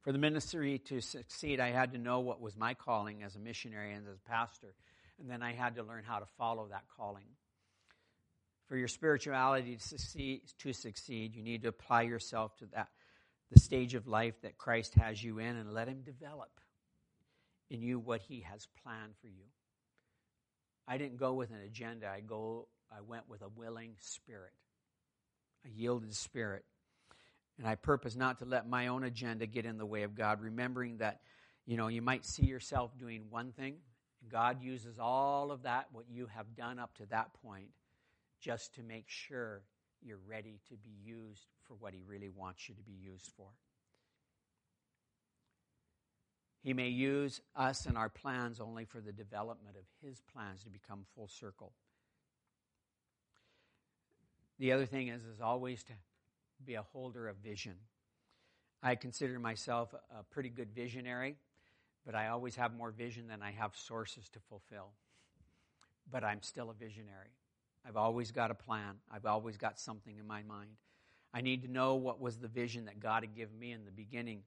For 0.00 0.10
the 0.10 0.18
ministry 0.18 0.80
to 0.86 1.00
succeed, 1.00 1.60
I 1.60 1.70
had 1.70 1.92
to 1.92 1.98
know 1.98 2.18
what 2.18 2.40
was 2.40 2.56
my 2.56 2.74
calling 2.74 3.22
as 3.22 3.36
a 3.36 3.38
missionary 3.38 3.92
and 3.92 4.06
as 4.08 4.16
a 4.16 4.28
pastor, 4.28 4.74
and 5.20 5.30
then 5.30 5.42
I 5.42 5.52
had 5.52 5.76
to 5.76 5.84
learn 5.84 6.02
how 6.04 6.18
to 6.18 6.26
follow 6.36 6.66
that 6.70 6.86
calling. 6.96 7.26
For 8.66 8.76
your 8.76 8.88
spirituality 8.88 9.76
to 9.76 9.82
succeed, 9.82 10.42
to 10.58 10.72
succeed, 10.72 11.36
you 11.36 11.42
need 11.44 11.62
to 11.62 11.68
apply 11.68 12.02
yourself 12.02 12.56
to 12.56 12.66
that 12.74 12.88
the 13.52 13.60
stage 13.60 13.94
of 13.94 14.06
life 14.06 14.40
that 14.42 14.58
Christ 14.58 14.94
has 14.94 15.22
you 15.22 15.38
in 15.38 15.56
and 15.56 15.72
let 15.72 15.88
Him 15.88 16.02
develop 16.02 16.50
in 17.70 17.82
you 17.82 17.98
what 17.98 18.22
He 18.22 18.40
has 18.40 18.66
planned 18.82 19.14
for 19.20 19.28
you. 19.28 19.44
I 20.88 20.98
didn't 20.98 21.18
go 21.18 21.34
with 21.34 21.50
an 21.50 21.60
agenda. 21.64 22.08
I 22.08 22.20
go. 22.20 22.66
I 22.90 23.00
went 23.00 23.28
with 23.28 23.42
a 23.42 23.48
willing 23.48 23.94
spirit, 23.98 24.52
a 25.64 25.70
yielded 25.70 26.14
spirit, 26.14 26.64
and 27.58 27.66
I 27.66 27.74
purpose 27.74 28.16
not 28.16 28.38
to 28.40 28.44
let 28.44 28.68
my 28.68 28.88
own 28.88 29.04
agenda 29.04 29.46
get 29.46 29.64
in 29.64 29.78
the 29.78 29.86
way 29.86 30.02
of 30.02 30.14
God. 30.14 30.42
Remembering 30.42 30.98
that, 30.98 31.20
you 31.64 31.76
know, 31.76 31.88
you 31.88 32.02
might 32.02 32.26
see 32.26 32.44
yourself 32.44 32.98
doing 32.98 33.24
one 33.30 33.52
thing, 33.52 33.76
God 34.30 34.62
uses 34.62 34.98
all 34.98 35.50
of 35.50 35.62
that 35.62 35.86
what 35.92 36.04
you 36.10 36.26
have 36.26 36.54
done 36.54 36.78
up 36.78 36.94
to 36.98 37.06
that 37.06 37.30
point, 37.42 37.68
just 38.40 38.74
to 38.74 38.82
make 38.82 39.08
sure 39.08 39.62
you're 40.04 40.20
ready 40.28 40.60
to 40.68 40.74
be 40.76 40.90
used 41.04 41.46
for 41.66 41.74
what 41.74 41.94
He 41.94 42.00
really 42.06 42.28
wants 42.28 42.68
you 42.68 42.74
to 42.74 42.82
be 42.82 42.92
used 42.92 43.30
for. 43.36 43.48
He 46.62 46.72
may 46.72 46.88
use 46.88 47.40
us 47.56 47.86
and 47.86 47.98
our 47.98 48.08
plans 48.08 48.60
only 48.60 48.84
for 48.84 49.00
the 49.00 49.12
development 49.12 49.76
of 49.76 49.84
His 50.06 50.20
plans 50.32 50.62
to 50.64 50.70
become 50.70 51.04
full 51.14 51.28
circle. 51.28 51.72
The 54.58 54.72
other 54.72 54.86
thing 54.86 55.08
is, 55.08 55.24
is 55.24 55.40
always 55.40 55.82
to 55.84 55.92
be 56.64 56.74
a 56.74 56.82
holder 56.82 57.28
of 57.28 57.36
vision. 57.36 57.74
I 58.82 58.94
consider 58.94 59.38
myself 59.38 59.94
a 60.16 60.22
pretty 60.24 60.48
good 60.48 60.72
visionary, 60.72 61.36
but 62.06 62.14
I 62.14 62.28
always 62.28 62.56
have 62.56 62.74
more 62.74 62.90
vision 62.90 63.28
than 63.28 63.42
I 63.42 63.52
have 63.52 63.76
sources 63.76 64.28
to 64.30 64.40
fulfill. 64.48 64.90
But 66.10 66.24
I'm 66.24 66.42
still 66.42 66.70
a 66.70 66.74
visionary. 66.74 67.30
I've 67.86 67.96
always 67.96 68.30
got 68.30 68.50
a 68.50 68.54
plan. 68.54 68.96
I've 69.10 69.26
always 69.26 69.56
got 69.56 69.78
something 69.78 70.16
in 70.18 70.26
my 70.26 70.42
mind. 70.42 70.70
I 71.34 71.40
need 71.40 71.62
to 71.62 71.70
know 71.70 71.94
what 71.94 72.20
was 72.20 72.38
the 72.38 72.48
vision 72.48 72.84
that 72.84 73.00
God 73.00 73.22
had 73.22 73.34
given 73.34 73.58
me 73.58 73.72
in 73.72 73.84
the 73.84 73.90
beginning. 73.90 74.42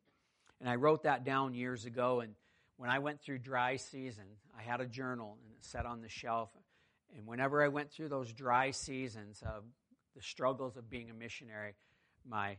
And 0.59 0.69
I 0.69 0.75
wrote 0.75 1.03
that 1.03 1.23
down 1.23 1.53
years 1.53 1.85
ago. 1.85 2.21
And 2.21 2.35
when 2.77 2.89
I 2.89 2.99
went 2.99 3.21
through 3.21 3.39
dry 3.39 3.75
season, 3.75 4.25
I 4.57 4.61
had 4.61 4.81
a 4.81 4.85
journal 4.85 5.37
and 5.43 5.51
it 5.51 5.65
sat 5.65 5.85
on 5.85 6.01
the 6.01 6.09
shelf. 6.09 6.49
And 7.15 7.25
whenever 7.25 7.63
I 7.63 7.67
went 7.67 7.91
through 7.91 8.09
those 8.09 8.31
dry 8.31 8.71
seasons 8.71 9.41
of 9.45 9.63
the 10.15 10.21
struggles 10.21 10.77
of 10.77 10.89
being 10.89 11.09
a 11.09 11.13
missionary, 11.13 11.75
my 12.27 12.57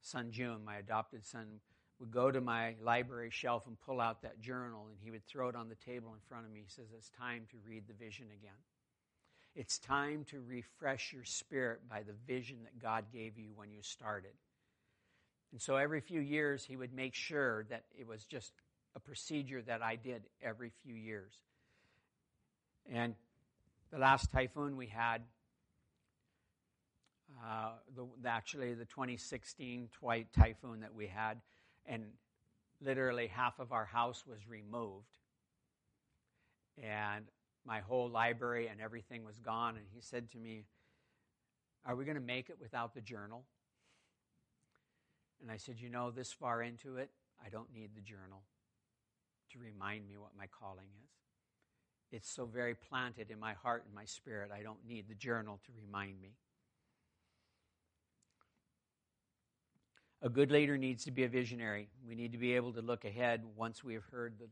son 0.00 0.30
June, 0.30 0.64
my 0.64 0.76
adopted 0.76 1.24
son, 1.24 1.60
would 1.98 2.10
go 2.10 2.30
to 2.30 2.40
my 2.40 2.76
library 2.82 3.30
shelf 3.30 3.66
and 3.66 3.78
pull 3.80 4.00
out 4.00 4.22
that 4.22 4.40
journal 4.40 4.86
and 4.88 4.98
he 5.00 5.10
would 5.10 5.26
throw 5.26 5.48
it 5.48 5.56
on 5.56 5.68
the 5.68 5.74
table 5.74 6.14
in 6.14 6.20
front 6.28 6.46
of 6.46 6.52
me. 6.52 6.60
He 6.64 6.70
says, 6.70 6.86
It's 6.96 7.10
time 7.10 7.46
to 7.50 7.56
read 7.66 7.88
the 7.88 7.94
vision 7.94 8.26
again. 8.32 8.52
It's 9.58 9.80
time 9.80 10.24
to 10.30 10.40
refresh 10.40 11.12
your 11.12 11.24
spirit 11.24 11.80
by 11.90 12.04
the 12.04 12.12
vision 12.28 12.58
that 12.62 12.80
God 12.80 13.06
gave 13.12 13.36
you 13.36 13.48
when 13.56 13.72
you 13.72 13.82
started. 13.82 14.30
And 15.50 15.60
so 15.60 15.74
every 15.74 16.00
few 16.00 16.20
years, 16.20 16.64
he 16.64 16.76
would 16.76 16.92
make 16.94 17.16
sure 17.16 17.64
that 17.68 17.82
it 17.98 18.06
was 18.06 18.24
just 18.24 18.52
a 18.94 19.00
procedure 19.00 19.60
that 19.62 19.82
I 19.82 19.96
did 19.96 20.22
every 20.40 20.70
few 20.84 20.94
years. 20.94 21.32
And 22.88 23.16
the 23.90 23.98
last 23.98 24.30
typhoon 24.30 24.76
we 24.76 24.86
had, 24.86 25.22
uh, 27.44 27.72
the, 27.96 28.06
actually 28.28 28.74
the 28.74 28.84
2016 28.84 29.88
Dwight 29.98 30.28
typhoon 30.32 30.82
that 30.82 30.94
we 30.94 31.08
had, 31.08 31.40
and 31.84 32.04
literally 32.80 33.26
half 33.26 33.58
of 33.58 33.72
our 33.72 33.86
house 33.86 34.22
was 34.24 34.38
removed. 34.48 35.18
And 36.80 37.24
my 37.68 37.80
whole 37.80 38.08
library 38.08 38.66
and 38.68 38.80
everything 38.80 39.24
was 39.24 39.38
gone. 39.38 39.76
And 39.76 39.84
he 39.94 40.00
said 40.00 40.30
to 40.32 40.38
me, 40.38 40.64
Are 41.84 41.94
we 41.94 42.04
going 42.04 42.16
to 42.16 42.20
make 42.20 42.48
it 42.48 42.56
without 42.60 42.94
the 42.94 43.02
journal? 43.02 43.44
And 45.42 45.50
I 45.50 45.58
said, 45.58 45.78
You 45.78 45.90
know, 45.90 46.10
this 46.10 46.32
far 46.32 46.62
into 46.62 46.96
it, 46.96 47.10
I 47.44 47.50
don't 47.50 47.72
need 47.72 47.90
the 47.94 48.00
journal 48.00 48.42
to 49.52 49.58
remind 49.58 50.08
me 50.08 50.16
what 50.16 50.30
my 50.36 50.46
calling 50.46 50.88
is. 51.04 51.10
It's 52.10 52.30
so 52.30 52.46
very 52.46 52.74
planted 52.74 53.30
in 53.30 53.38
my 53.38 53.52
heart 53.52 53.84
and 53.84 53.94
my 53.94 54.06
spirit, 54.06 54.50
I 54.50 54.62
don't 54.62 54.78
need 54.88 55.08
the 55.08 55.14
journal 55.14 55.60
to 55.66 55.72
remind 55.76 56.20
me. 56.22 56.32
A 60.22 60.28
good 60.28 60.50
leader 60.50 60.76
needs 60.76 61.04
to 61.04 61.10
be 61.10 61.24
a 61.24 61.28
visionary. 61.28 61.88
We 62.06 62.14
need 62.14 62.32
to 62.32 62.38
be 62.38 62.54
able 62.54 62.72
to 62.72 62.80
look 62.80 63.04
ahead 63.04 63.42
once 63.56 63.84
we 63.84 63.94
have 63.94 64.04
heard 64.06 64.34
the, 64.40 64.46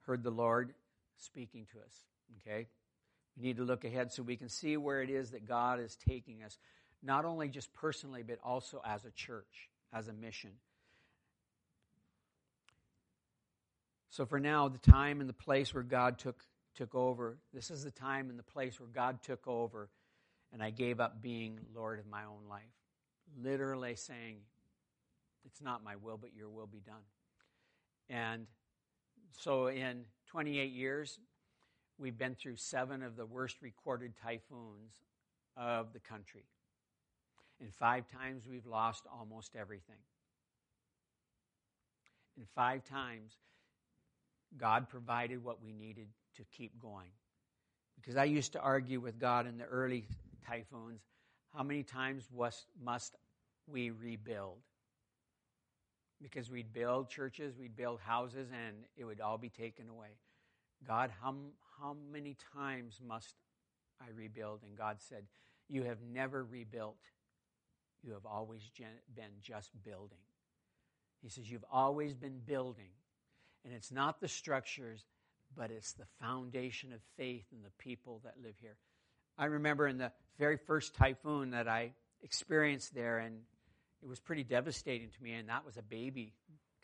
heard 0.00 0.24
the 0.24 0.30
Lord 0.30 0.72
speaking 1.16 1.66
to 1.72 1.78
us. 1.78 2.06
Okay? 2.40 2.66
We 3.36 3.44
need 3.44 3.56
to 3.56 3.64
look 3.64 3.84
ahead 3.84 4.12
so 4.12 4.22
we 4.22 4.36
can 4.36 4.48
see 4.48 4.76
where 4.76 5.02
it 5.02 5.10
is 5.10 5.30
that 5.30 5.46
God 5.46 5.80
is 5.80 5.96
taking 5.96 6.42
us, 6.42 6.58
not 7.02 7.24
only 7.24 7.48
just 7.48 7.72
personally, 7.72 8.22
but 8.22 8.38
also 8.44 8.82
as 8.84 9.04
a 9.04 9.10
church, 9.10 9.70
as 9.92 10.08
a 10.08 10.12
mission. 10.12 10.50
So 14.10 14.26
for 14.26 14.38
now, 14.38 14.68
the 14.68 14.78
time 14.78 15.20
and 15.20 15.28
the 15.28 15.34
place 15.34 15.72
where 15.72 15.82
God 15.82 16.18
took, 16.18 16.44
took 16.74 16.94
over, 16.94 17.38
this 17.54 17.70
is 17.70 17.82
the 17.82 17.90
time 17.90 18.28
and 18.28 18.38
the 18.38 18.42
place 18.42 18.78
where 18.78 18.88
God 18.92 19.22
took 19.22 19.48
over, 19.48 19.88
and 20.52 20.62
I 20.62 20.68
gave 20.68 21.00
up 21.00 21.22
being 21.22 21.58
Lord 21.74 21.98
of 21.98 22.06
my 22.06 22.24
own 22.24 22.46
life. 22.48 22.62
Literally 23.42 23.96
saying, 23.96 24.36
It's 25.46 25.62
not 25.62 25.82
my 25.82 25.96
will, 25.96 26.18
but 26.18 26.34
your 26.36 26.50
will 26.50 26.66
be 26.66 26.80
done. 26.80 27.00
And 28.10 28.46
so 29.38 29.68
in 29.68 30.04
28 30.26 30.70
years, 30.70 31.18
we've 32.02 32.18
been 32.18 32.34
through 32.34 32.56
seven 32.56 33.02
of 33.02 33.16
the 33.16 33.24
worst 33.24 33.62
recorded 33.62 34.12
typhoons 34.22 34.92
of 35.56 35.92
the 35.92 36.00
country. 36.00 36.44
And 37.60 37.72
five 37.72 38.04
times 38.08 38.42
we've 38.48 38.66
lost 38.66 39.04
almost 39.10 39.54
everything. 39.54 40.02
And 42.36 42.46
five 42.54 42.84
times 42.84 43.32
God 44.58 44.88
provided 44.88 45.42
what 45.42 45.62
we 45.62 45.72
needed 45.72 46.08
to 46.36 46.42
keep 46.56 46.78
going. 46.80 47.08
Because 47.96 48.16
I 48.16 48.24
used 48.24 48.52
to 48.52 48.60
argue 48.60 49.00
with 49.00 49.18
God 49.18 49.46
in 49.46 49.58
the 49.58 49.64
early 49.64 50.04
typhoons 50.46 51.00
how 51.54 51.62
many 51.62 51.82
times 51.82 52.26
was, 52.32 52.64
must 52.82 53.14
we 53.66 53.90
rebuild? 53.90 54.56
Because 56.22 56.50
we'd 56.50 56.72
build 56.72 57.10
churches, 57.10 57.54
we'd 57.58 57.76
build 57.76 58.00
houses, 58.00 58.48
and 58.50 58.76
it 58.96 59.04
would 59.04 59.20
all 59.20 59.36
be 59.36 59.50
taken 59.50 59.88
away. 59.88 60.16
God, 60.86 61.10
how, 61.20 61.34
how 61.82 61.96
many 62.12 62.36
times 62.54 63.00
must 63.06 63.34
I 64.00 64.06
rebuild? 64.14 64.60
And 64.62 64.76
God 64.78 64.98
said, 65.00 65.24
You 65.68 65.82
have 65.84 65.98
never 66.00 66.44
rebuilt. 66.44 67.00
You 68.02 68.12
have 68.12 68.24
always 68.24 68.62
been 69.14 69.24
just 69.42 69.70
building. 69.84 70.18
He 71.22 71.28
says, 71.28 71.50
You've 71.50 71.64
always 71.70 72.14
been 72.14 72.40
building. 72.44 72.90
And 73.64 73.74
it's 73.74 73.92
not 73.92 74.20
the 74.20 74.28
structures, 74.28 75.04
but 75.56 75.70
it's 75.70 75.92
the 75.92 76.06
foundation 76.20 76.92
of 76.92 77.00
faith 77.16 77.44
and 77.52 77.64
the 77.64 77.70
people 77.78 78.20
that 78.24 78.34
live 78.42 78.54
here. 78.60 78.76
I 79.38 79.46
remember 79.46 79.86
in 79.86 79.98
the 79.98 80.12
very 80.38 80.56
first 80.56 80.94
typhoon 80.94 81.50
that 81.50 81.68
I 81.68 81.92
experienced 82.22 82.94
there, 82.94 83.18
and 83.18 83.40
it 84.02 84.08
was 84.08 84.20
pretty 84.20 84.44
devastating 84.44 85.10
to 85.10 85.22
me, 85.22 85.32
and 85.32 85.48
that 85.48 85.64
was 85.64 85.76
a 85.76 85.82
baby 85.82 86.34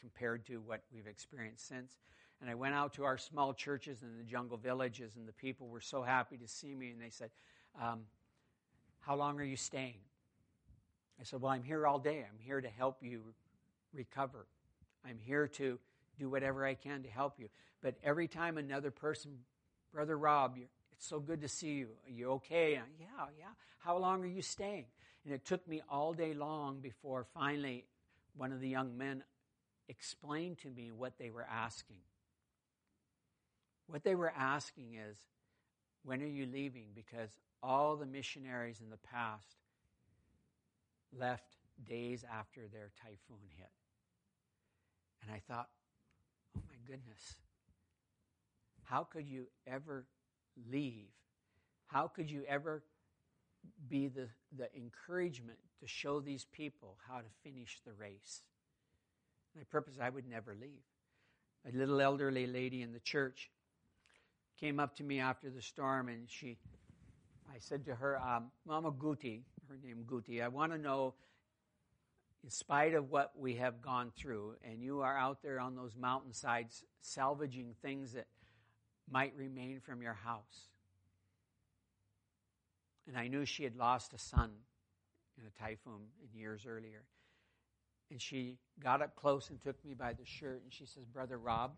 compared 0.00 0.46
to 0.46 0.58
what 0.58 0.82
we've 0.92 1.06
experienced 1.06 1.66
since. 1.66 1.96
And 2.40 2.48
I 2.48 2.54
went 2.54 2.74
out 2.74 2.94
to 2.94 3.04
our 3.04 3.18
small 3.18 3.52
churches 3.52 4.02
in 4.02 4.16
the 4.16 4.22
jungle 4.22 4.56
villages, 4.56 5.16
and 5.16 5.26
the 5.26 5.32
people 5.32 5.68
were 5.68 5.80
so 5.80 6.02
happy 6.02 6.36
to 6.36 6.46
see 6.46 6.74
me, 6.74 6.90
and 6.90 7.00
they 7.00 7.10
said, 7.10 7.30
um, 7.80 8.02
How 9.00 9.16
long 9.16 9.40
are 9.40 9.44
you 9.44 9.56
staying? 9.56 9.98
I 11.20 11.24
said, 11.24 11.40
Well, 11.40 11.50
I'm 11.50 11.64
here 11.64 11.86
all 11.86 11.98
day. 11.98 12.24
I'm 12.30 12.38
here 12.38 12.60
to 12.60 12.68
help 12.68 12.98
you 13.02 13.22
recover. 13.92 14.46
I'm 15.04 15.18
here 15.18 15.48
to 15.48 15.78
do 16.18 16.28
whatever 16.28 16.64
I 16.64 16.74
can 16.74 17.02
to 17.02 17.08
help 17.08 17.34
you. 17.38 17.48
But 17.80 17.94
every 18.02 18.28
time 18.28 18.58
another 18.58 18.90
person, 18.90 19.38
Brother 19.92 20.18
Rob, 20.18 20.56
it's 20.92 21.06
so 21.06 21.20
good 21.20 21.40
to 21.40 21.48
see 21.48 21.72
you. 21.72 21.88
Are 22.06 22.10
you 22.10 22.30
okay? 22.32 22.72
yeah, 22.72 23.26
yeah. 23.38 23.46
How 23.78 23.96
long 23.96 24.22
are 24.22 24.28
you 24.28 24.42
staying? 24.42 24.86
And 25.24 25.32
it 25.32 25.44
took 25.44 25.66
me 25.68 25.82
all 25.88 26.12
day 26.12 26.34
long 26.34 26.80
before 26.80 27.26
finally 27.34 27.84
one 28.36 28.52
of 28.52 28.60
the 28.60 28.68
young 28.68 28.96
men 28.96 29.22
explained 29.88 30.58
to 30.58 30.70
me 30.70 30.90
what 30.90 31.18
they 31.18 31.30
were 31.30 31.46
asking. 31.50 31.98
What 33.88 34.04
they 34.04 34.14
were 34.14 34.32
asking 34.36 34.94
is, 34.94 35.16
when 36.04 36.22
are 36.22 36.26
you 36.26 36.46
leaving? 36.46 36.86
Because 36.94 37.30
all 37.62 37.96
the 37.96 38.06
missionaries 38.06 38.80
in 38.80 38.90
the 38.90 38.98
past 38.98 39.56
left 41.18 41.56
days 41.86 42.24
after 42.30 42.62
their 42.68 42.90
typhoon 43.02 43.48
hit. 43.56 43.70
And 45.22 45.32
I 45.32 45.40
thought, 45.48 45.68
oh 46.56 46.60
my 46.68 46.76
goodness. 46.86 47.36
How 48.84 49.04
could 49.04 49.26
you 49.26 49.46
ever 49.66 50.06
leave? 50.70 51.08
How 51.86 52.08
could 52.08 52.30
you 52.30 52.44
ever 52.48 52.82
be 53.88 54.08
the, 54.08 54.28
the 54.56 54.74
encouragement 54.76 55.58
to 55.80 55.86
show 55.86 56.20
these 56.20 56.44
people 56.44 56.96
how 57.08 57.18
to 57.18 57.28
finish 57.42 57.80
the 57.86 57.92
race? 57.92 58.42
My 59.56 59.62
purpose, 59.70 59.94
I 60.00 60.10
would 60.10 60.28
never 60.28 60.54
leave. 60.54 60.84
A 61.66 61.76
little 61.76 62.00
elderly 62.00 62.46
lady 62.46 62.82
in 62.82 62.92
the 62.92 63.00
church 63.00 63.50
came 64.60 64.80
up 64.80 64.96
to 64.96 65.04
me 65.04 65.20
after 65.20 65.50
the 65.50 65.62
storm 65.62 66.08
and 66.08 66.28
she, 66.28 66.58
I 67.48 67.58
said 67.58 67.84
to 67.86 67.94
her, 67.94 68.18
um, 68.20 68.50
Mama 68.66 68.90
Guti, 68.92 69.42
her 69.68 69.78
name 69.82 70.04
Guti, 70.06 70.42
I 70.42 70.48
want 70.48 70.72
to 70.72 70.78
know 70.78 71.14
in 72.44 72.50
spite 72.50 72.94
of 72.94 73.10
what 73.10 73.32
we 73.36 73.56
have 73.56 73.82
gone 73.82 74.12
through, 74.16 74.54
and 74.62 74.82
you 74.82 75.00
are 75.00 75.16
out 75.16 75.42
there 75.42 75.58
on 75.58 75.74
those 75.74 75.96
mountainsides 75.96 76.84
salvaging 77.00 77.74
things 77.82 78.12
that 78.12 78.26
might 79.10 79.34
remain 79.36 79.80
from 79.80 80.02
your 80.02 80.14
house. 80.14 80.68
And 83.06 83.16
I 83.16 83.28
knew 83.28 83.44
she 83.44 83.64
had 83.64 83.76
lost 83.76 84.12
a 84.12 84.18
son 84.18 84.50
in 85.36 85.44
a 85.46 85.62
typhoon 85.62 86.02
years 86.32 86.64
earlier. 86.68 87.04
And 88.10 88.20
she 88.20 88.58
got 88.80 89.02
up 89.02 89.16
close 89.16 89.50
and 89.50 89.60
took 89.60 89.82
me 89.84 89.94
by 89.94 90.12
the 90.12 90.24
shirt, 90.24 90.62
and 90.62 90.72
she 90.72 90.86
says, 90.86 91.04
Brother 91.06 91.38
Rob, 91.38 91.72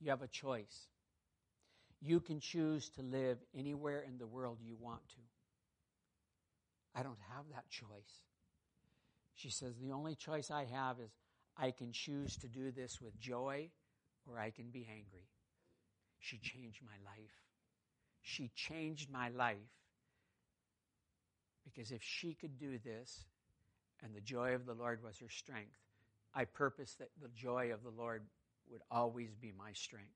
you 0.00 0.10
have 0.10 0.22
a 0.22 0.28
choice. 0.28 0.88
You 2.00 2.20
can 2.20 2.40
choose 2.40 2.90
to 2.90 3.02
live 3.02 3.38
anywhere 3.56 4.04
in 4.06 4.18
the 4.18 4.26
world 4.26 4.58
you 4.62 4.76
want 4.78 5.08
to. 5.10 5.20
I 6.94 7.02
don't 7.02 7.18
have 7.34 7.44
that 7.52 7.68
choice. 7.70 8.22
She 9.34 9.50
says, 9.50 9.74
The 9.76 9.92
only 9.92 10.14
choice 10.14 10.50
I 10.50 10.64
have 10.66 11.00
is 11.00 11.10
I 11.56 11.70
can 11.70 11.92
choose 11.92 12.36
to 12.38 12.48
do 12.48 12.70
this 12.70 13.00
with 13.00 13.18
joy 13.18 13.70
or 14.30 14.38
I 14.38 14.50
can 14.50 14.70
be 14.70 14.86
angry. 14.90 15.28
She 16.20 16.38
changed 16.38 16.80
my 16.84 16.96
life. 17.04 17.34
She 18.22 18.50
changed 18.54 19.10
my 19.10 19.28
life 19.28 19.56
because 21.64 21.90
if 21.90 22.02
she 22.02 22.34
could 22.34 22.58
do 22.58 22.78
this 22.78 23.24
and 24.02 24.14
the 24.14 24.20
joy 24.20 24.54
of 24.54 24.66
the 24.66 24.74
Lord 24.74 25.02
was 25.02 25.18
her 25.18 25.28
strength, 25.28 25.76
I 26.34 26.44
purpose 26.44 26.94
that 26.98 27.10
the 27.20 27.28
joy 27.28 27.72
of 27.72 27.82
the 27.82 27.90
Lord 27.90 28.22
would 28.70 28.82
always 28.90 29.34
be 29.34 29.52
my 29.56 29.72
strength. 29.72 30.08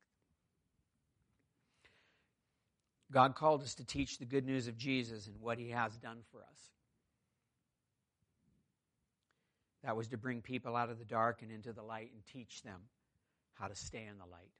God 3.10 3.34
called 3.34 3.62
us 3.62 3.74
to 3.76 3.84
teach 3.84 4.18
the 4.18 4.26
good 4.26 4.44
news 4.44 4.68
of 4.68 4.76
Jesus 4.76 5.26
and 5.26 5.40
what 5.40 5.58
he 5.58 5.70
has 5.70 5.96
done 5.96 6.18
for 6.30 6.40
us. 6.40 6.60
That 9.82 9.96
was 9.96 10.08
to 10.08 10.18
bring 10.18 10.42
people 10.42 10.76
out 10.76 10.90
of 10.90 10.98
the 10.98 11.04
dark 11.04 11.40
and 11.42 11.50
into 11.50 11.72
the 11.72 11.82
light 11.82 12.10
and 12.12 12.22
teach 12.26 12.62
them 12.62 12.80
how 13.54 13.68
to 13.68 13.74
stay 13.74 14.04
in 14.10 14.18
the 14.18 14.26
light. 14.30 14.52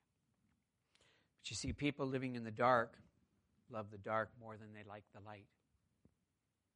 But 1.42 1.50
you 1.50 1.56
see, 1.56 1.72
people 1.72 2.06
living 2.06 2.36
in 2.36 2.44
the 2.44 2.50
dark 2.50 2.96
love 3.70 3.90
the 3.90 3.98
dark 3.98 4.30
more 4.40 4.56
than 4.56 4.68
they 4.72 4.88
like 4.88 5.04
the 5.14 5.20
light. 5.26 5.44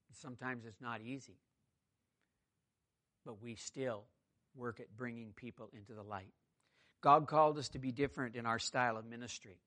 And 0.09 0.17
sometimes 0.17 0.67
it's 0.67 0.81
not 0.81 1.01
easy, 1.01 1.39
but 3.25 3.41
we 3.41 3.55
still 3.55 4.05
work 4.55 4.81
at 4.81 4.95
bringing 4.97 5.33
people 5.35 5.71
into 5.73 5.95
the 5.95 6.03
light. 6.03 6.35
God 7.03 7.27
called 7.27 7.59
us 7.59 7.69
to 7.71 7.79
be 7.79 7.93
different 7.93 8.37
in 8.37 8.47
our 8.47 8.61
style 8.61 8.97
of 8.97 9.05
ministry. 9.05 9.59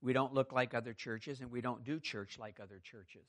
We 0.00 0.12
don't 0.12 0.32
look 0.32 0.52
like 0.52 0.72
other 0.72 0.94
churches, 0.94 1.40
and 1.40 1.50
we 1.50 1.60
don't 1.60 1.84
do 1.84 2.00
church 2.00 2.38
like 2.38 2.58
other 2.62 2.80
churches. 2.82 3.26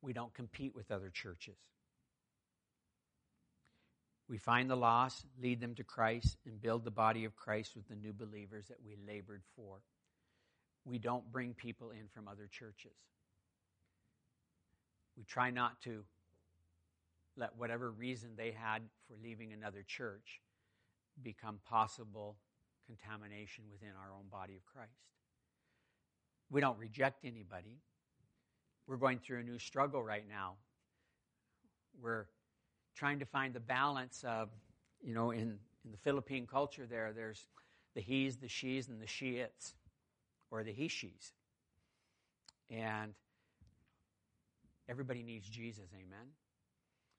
We 0.00 0.12
don't 0.12 0.32
compete 0.32 0.74
with 0.74 0.90
other 0.90 1.10
churches. 1.10 1.58
We 4.28 4.38
find 4.38 4.68
the 4.68 4.76
lost, 4.76 5.24
lead 5.40 5.60
them 5.60 5.74
to 5.76 5.84
Christ, 5.84 6.36
and 6.46 6.60
build 6.60 6.84
the 6.84 6.90
body 6.90 7.24
of 7.24 7.36
Christ 7.36 7.76
with 7.76 7.88
the 7.88 7.96
new 7.96 8.12
believers 8.12 8.66
that 8.68 8.78
we 8.84 8.96
labored 9.06 9.42
for. 9.56 9.80
We 10.84 10.98
don't 10.98 11.30
bring 11.30 11.54
people 11.54 11.90
in 11.90 12.08
from 12.14 12.28
other 12.28 12.48
churches. 12.50 12.96
We 15.16 15.24
try 15.24 15.50
not 15.50 15.80
to 15.82 16.04
let 17.38 17.56
whatever 17.56 17.90
reason 17.90 18.30
they 18.36 18.50
had 18.50 18.82
for 19.06 19.14
leaving 19.22 19.52
another 19.52 19.84
church 19.86 20.40
become 21.22 21.58
possible 21.68 22.36
contamination 22.86 23.64
within 23.70 23.90
our 23.90 24.12
own 24.12 24.24
body 24.30 24.56
of 24.56 24.64
Christ. 24.66 24.90
We 26.50 26.60
don't 26.60 26.78
reject 26.78 27.24
anybody. 27.24 27.78
We're 28.86 28.96
going 28.96 29.18
through 29.18 29.40
a 29.40 29.42
new 29.42 29.58
struggle 29.58 30.02
right 30.02 30.24
now. 30.28 30.54
We're 32.00 32.26
trying 32.96 33.18
to 33.18 33.26
find 33.26 33.54
the 33.54 33.60
balance 33.60 34.24
of, 34.26 34.48
you 35.02 35.14
know, 35.14 35.30
in, 35.30 35.58
in 35.84 35.90
the 35.92 35.98
Philippine 35.98 36.46
culture 36.46 36.86
there, 36.86 37.12
there's 37.14 37.46
the 37.94 38.00
he's, 38.00 38.36
the 38.36 38.48
she's, 38.48 38.88
and 38.88 39.00
the 39.00 39.06
she 39.06 39.36
its, 39.36 39.74
or 40.50 40.64
the 40.64 40.72
he 40.72 40.88
she's. 40.88 41.32
And 42.70 43.12
everybody 44.88 45.22
needs 45.22 45.48
Jesus, 45.48 45.86
amen? 45.94 46.28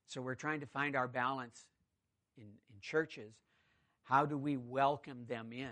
So 0.10 0.22
we're 0.22 0.36
trying 0.36 0.60
to 0.62 0.66
find 0.66 0.96
our 0.96 1.08
balance 1.08 1.66
in, 2.36 2.44
in 2.44 2.82
churches. 2.82 3.32
How 4.04 4.26
do 4.26 4.38
we 4.40 4.58
welcome 4.58 5.26
them 5.28 5.54
in? 5.54 5.70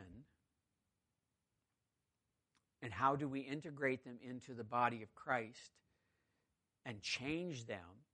And 2.83 2.93
how 2.93 3.15
do 3.15 3.27
we 3.27 3.39
integrate 3.39 4.05
them 4.05 4.19
into 4.21 4.53
the 4.53 4.63
body 4.63 5.01
of 5.01 5.13
Christ 5.15 5.71
and 6.85 7.01
change 7.01 7.65
them 7.65 8.05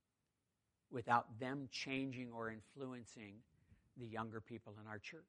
without 0.90 1.38
them 1.38 1.68
changing 1.70 2.32
or 2.32 2.50
influencing 2.50 3.34
the 3.98 4.06
younger 4.06 4.40
people 4.40 4.72
in 4.80 4.88
our 4.88 4.98
church? 4.98 5.20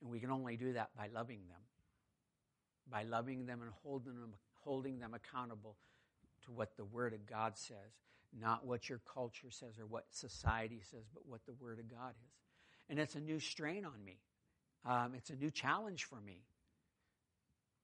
And 0.00 0.12
we 0.12 0.20
can 0.20 0.30
only 0.30 0.56
do 0.56 0.74
that 0.74 0.90
by 0.96 1.08
loving 1.12 1.40
them, 1.48 1.60
by 2.88 3.02
loving 3.02 3.46
them 3.46 3.62
and 3.62 3.72
holding 3.82 4.14
them, 4.14 4.34
holding 4.62 5.00
them 5.00 5.12
accountable 5.12 5.74
to 6.44 6.52
what 6.52 6.76
the 6.76 6.84
Word 6.84 7.14
of 7.14 7.26
God 7.26 7.58
says, 7.58 7.98
not 8.40 8.66
what 8.66 8.88
your 8.88 9.00
culture 9.12 9.50
says 9.50 9.78
or 9.78 9.86
what 9.86 10.04
society 10.10 10.80
says, 10.90 11.04
but 11.12 11.26
what 11.26 11.40
the 11.46 11.52
Word 11.52 11.78
of 11.78 11.90
God 11.90 12.10
is. 12.10 12.32
And 12.88 12.98
it's 12.98 13.14
a 13.14 13.20
new 13.20 13.40
strain 13.40 13.84
on 13.84 14.04
me. 14.04 14.18
Um, 14.84 15.14
it's 15.16 15.30
a 15.30 15.36
new 15.36 15.50
challenge 15.50 16.04
for 16.04 16.20
me. 16.20 16.42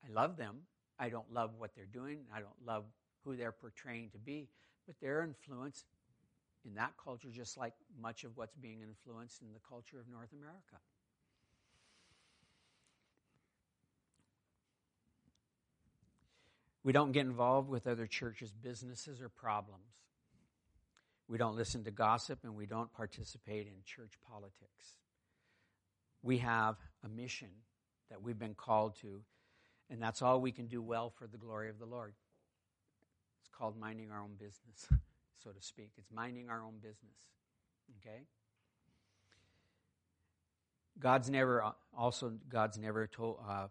I 0.04 0.12
love 0.12 0.36
them. 0.36 0.58
I 0.98 1.08
don't 1.08 1.32
love 1.32 1.52
what 1.58 1.74
they're 1.74 1.86
doing. 1.86 2.20
I 2.34 2.40
don't 2.40 2.66
love 2.66 2.84
who 3.24 3.36
they're 3.36 3.52
portraying 3.52 4.10
to 4.10 4.18
be, 4.18 4.48
but 4.86 4.96
their 5.00 5.22
influence 5.22 5.84
in 6.64 6.74
that 6.74 6.92
culture, 7.02 7.28
just 7.30 7.56
like 7.56 7.72
much 8.00 8.24
of 8.24 8.36
what's 8.36 8.54
being 8.56 8.80
influenced 8.82 9.40
in 9.40 9.48
the 9.52 9.60
culture 9.66 9.98
of 9.98 10.08
North 10.08 10.32
America. 10.32 10.76
We 16.82 16.92
don't 16.92 17.12
get 17.12 17.26
involved 17.26 17.68
with 17.68 17.86
other 17.86 18.06
churches' 18.06 18.52
businesses 18.52 19.20
or 19.20 19.28
problems. 19.28 19.84
We 21.30 21.38
don't 21.38 21.54
listen 21.54 21.84
to 21.84 21.92
gossip 21.92 22.40
and 22.42 22.56
we 22.56 22.66
don't 22.66 22.92
participate 22.92 23.68
in 23.68 23.74
church 23.84 24.14
politics. 24.28 24.96
We 26.24 26.38
have 26.38 26.74
a 27.04 27.08
mission 27.08 27.50
that 28.10 28.20
we've 28.20 28.38
been 28.38 28.56
called 28.56 28.96
to, 29.02 29.22
and 29.88 30.02
that's 30.02 30.22
all 30.22 30.40
we 30.40 30.50
can 30.50 30.66
do 30.66 30.82
well 30.82 31.08
for 31.08 31.28
the 31.28 31.38
glory 31.38 31.70
of 31.70 31.78
the 31.78 31.86
Lord. 31.86 32.14
It's 33.40 33.48
called 33.56 33.78
minding 33.78 34.10
our 34.10 34.20
own 34.20 34.32
business, 34.32 34.88
so 35.44 35.50
to 35.50 35.62
speak. 35.62 35.92
It's 35.98 36.10
minding 36.10 36.50
our 36.50 36.64
own 36.64 36.78
business. 36.82 37.14
Okay? 38.00 38.24
God's 40.98 41.30
never, 41.30 41.64
also, 41.96 42.32
God's 42.48 42.76
never 42.76 43.06
told, 43.06 43.38
uh, 43.48 43.68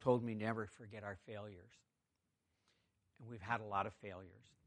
told 0.00 0.24
me 0.24 0.34
never 0.34 0.66
forget 0.66 1.04
our 1.04 1.18
failures. 1.26 1.74
And 3.20 3.28
we've 3.28 3.42
had 3.42 3.60
a 3.60 3.64
lot 3.64 3.86
of 3.86 3.92
failures. 4.00 4.57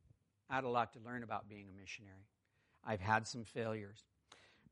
I 0.52 0.56
had 0.56 0.66
a 0.66 0.70
lot 0.70 0.91
to 0.93 0.99
learn 0.99 1.24
about 1.24 1.47
being 1.47 1.68
a 1.70 1.80
missionary. 1.80 2.28
I've 2.86 2.99
had 2.99 3.26
some 3.26 3.45
failures. 3.45 4.04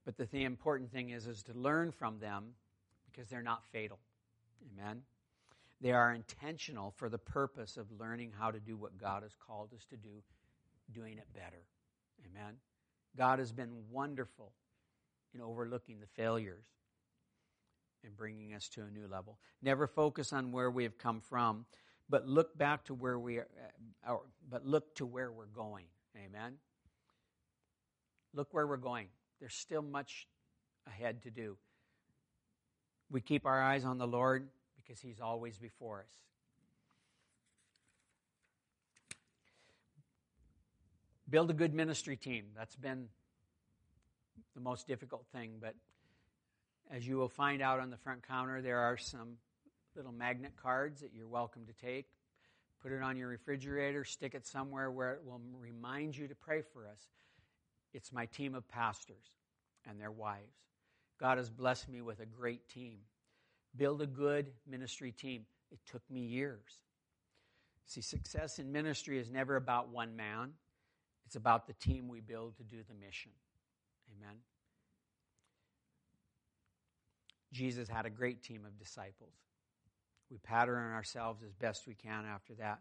But 0.04 0.18
the, 0.18 0.26
the 0.26 0.44
important 0.44 0.92
thing 0.92 1.12
is, 1.12 1.26
is 1.26 1.42
to 1.44 1.54
learn 1.54 1.92
from 1.92 2.20
them 2.20 2.56
because 3.10 3.30
they're 3.30 3.42
not 3.42 3.64
fatal. 3.72 4.00
Amen? 4.74 5.04
They 5.80 5.94
are 5.94 6.14
intentional 6.14 6.92
for 6.98 7.08
the 7.08 7.18
purpose 7.18 7.78
of 7.78 7.86
learning 7.98 8.34
how 8.38 8.52
to 8.52 8.60
do 8.60 8.76
what 8.76 8.98
God 8.98 9.24
has 9.24 9.32
called 9.48 9.74
us 9.74 9.86
to 9.86 9.96
do, 9.96 10.22
doing 10.92 11.18
it 11.18 11.28
better. 11.34 11.64
Amen? 12.26 12.56
God 13.18 13.40
has 13.40 13.54
been 13.54 13.72
wonderful 13.90 14.52
in 15.34 15.42
overlooking 15.42 16.02
the 16.02 16.08
failures 16.08 16.66
and 18.04 18.18
bringing 18.18 18.54
us 18.54 18.68
to 18.70 18.82
a 18.82 18.92
new 18.92 19.08
level. 19.08 19.38
Never 19.62 19.88
focus 19.88 20.34
on 20.34 20.52
where 20.52 20.70
we 20.70 20.84
have 20.84 20.98
come 20.98 21.22
from, 21.22 21.66
but 22.10 22.28
look 22.28 22.57
back 22.57 22.86
to 22.86 22.93
where 22.93 23.20
we 23.20 23.38
are, 23.38 23.47
uh, 24.07 24.14
or, 24.14 24.22
but 24.49 24.66
look 24.66 24.95
to 24.95 25.05
where 25.05 25.32
we're 25.32 25.45
going. 25.45 25.86
Amen. 26.18 26.53
Look 28.34 28.53
where 28.53 28.66
we're 28.66 28.78
going. 28.78 29.07
There's 29.39 29.53
still 29.53 29.82
much 29.82 30.28
ahead 30.88 31.24
to 31.24 31.32
do. 31.32 31.57
We 33.12 33.22
keep 33.22 33.45
our 33.45 33.62
eyes 33.62 33.86
on 33.86 33.97
the 33.97 34.07
Lord 34.07 34.47
because 34.76 34.99
He's 34.99 35.20
always 35.20 35.57
before 35.57 35.99
us. 36.01 36.14
Build 41.30 41.51
a 41.51 41.53
good 41.53 41.76
ministry 41.76 42.18
team. 42.18 42.45
That's 42.57 42.76
been 42.76 43.07
the 44.55 44.62
most 44.62 44.88
difficult 44.88 45.26
thing, 45.32 45.57
but 45.62 45.76
as 46.91 47.07
you 47.07 47.18
will 47.18 47.30
find 47.30 47.62
out 47.62 47.80
on 47.80 47.91
the 47.91 47.97
front 47.97 48.28
counter, 48.28 48.64
there 48.64 48.80
are 48.80 48.97
some 48.97 49.38
little 50.00 50.14
magnet 50.14 50.54
cards 50.56 51.02
that 51.02 51.12
you're 51.14 51.28
welcome 51.28 51.66
to 51.66 51.74
take. 51.74 52.06
Put 52.82 52.93
it 52.93 53.02
on 53.02 53.18
your 53.18 53.28
refrigerator, 53.28 54.06
stick 54.06 54.34
it 54.34 54.47
somewhere 54.47 54.89
where 54.89 55.12
it 55.12 55.22
will 55.26 55.41
remind 55.60 56.16
you 56.16 56.26
to 56.30 56.36
pray 56.36 56.62
for 56.62 56.88
us. 56.88 57.10
It's 57.93 58.14
my 58.14 58.26
team 58.28 58.56
of 58.56 58.66
pastors 58.70 59.34
and 59.86 60.00
their 60.00 60.12
wives. 60.12 60.56
God 61.20 61.38
has 61.38 61.50
blessed 61.50 61.89
me 61.89 62.02
with 62.02 62.22
a 62.22 62.26
great 62.26 62.70
team. 62.70 63.00
Build 63.76 64.02
a 64.02 64.08
good 64.08 64.54
ministry 64.66 65.12
team. 65.12 65.45
It 65.70 65.80
took 65.86 66.02
me 66.10 66.22
years. 66.22 66.80
See, 67.86 68.00
success 68.00 68.58
in 68.58 68.72
ministry 68.72 69.20
is 69.20 69.30
never 69.30 69.58
about 69.58 69.89
one 69.89 70.16
man, 70.16 70.52
it's 71.26 71.36
about 71.36 71.68
the 71.68 71.74
team 71.74 72.08
we 72.08 72.22
build 72.22 72.56
to 72.56 72.64
do 72.64 72.78
the 72.88 72.95
mission. 73.06 73.32
Amen. 74.16 74.38
Jesus 77.52 77.89
had 77.89 78.06
a 78.06 78.10
great 78.10 78.41
team 78.41 78.64
of 78.66 78.80
disciples. 78.80 79.34
We 80.30 80.38
pattern 80.38 80.94
ourselves 80.94 81.42
as 81.44 81.54
best 81.54 81.88
we 81.88 81.96
can 81.96 82.26
after 82.26 82.54
that. 82.56 82.80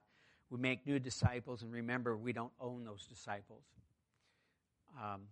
We 0.51 0.59
make 0.59 0.87
new 0.87 0.99
disciples, 0.99 1.63
and 1.63 1.73
remember, 1.73 2.17
we 2.17 2.33
don't 2.33 2.53
own 2.61 2.85
those 2.85 3.07
disciples. 3.07 3.65
Um, 4.97 5.23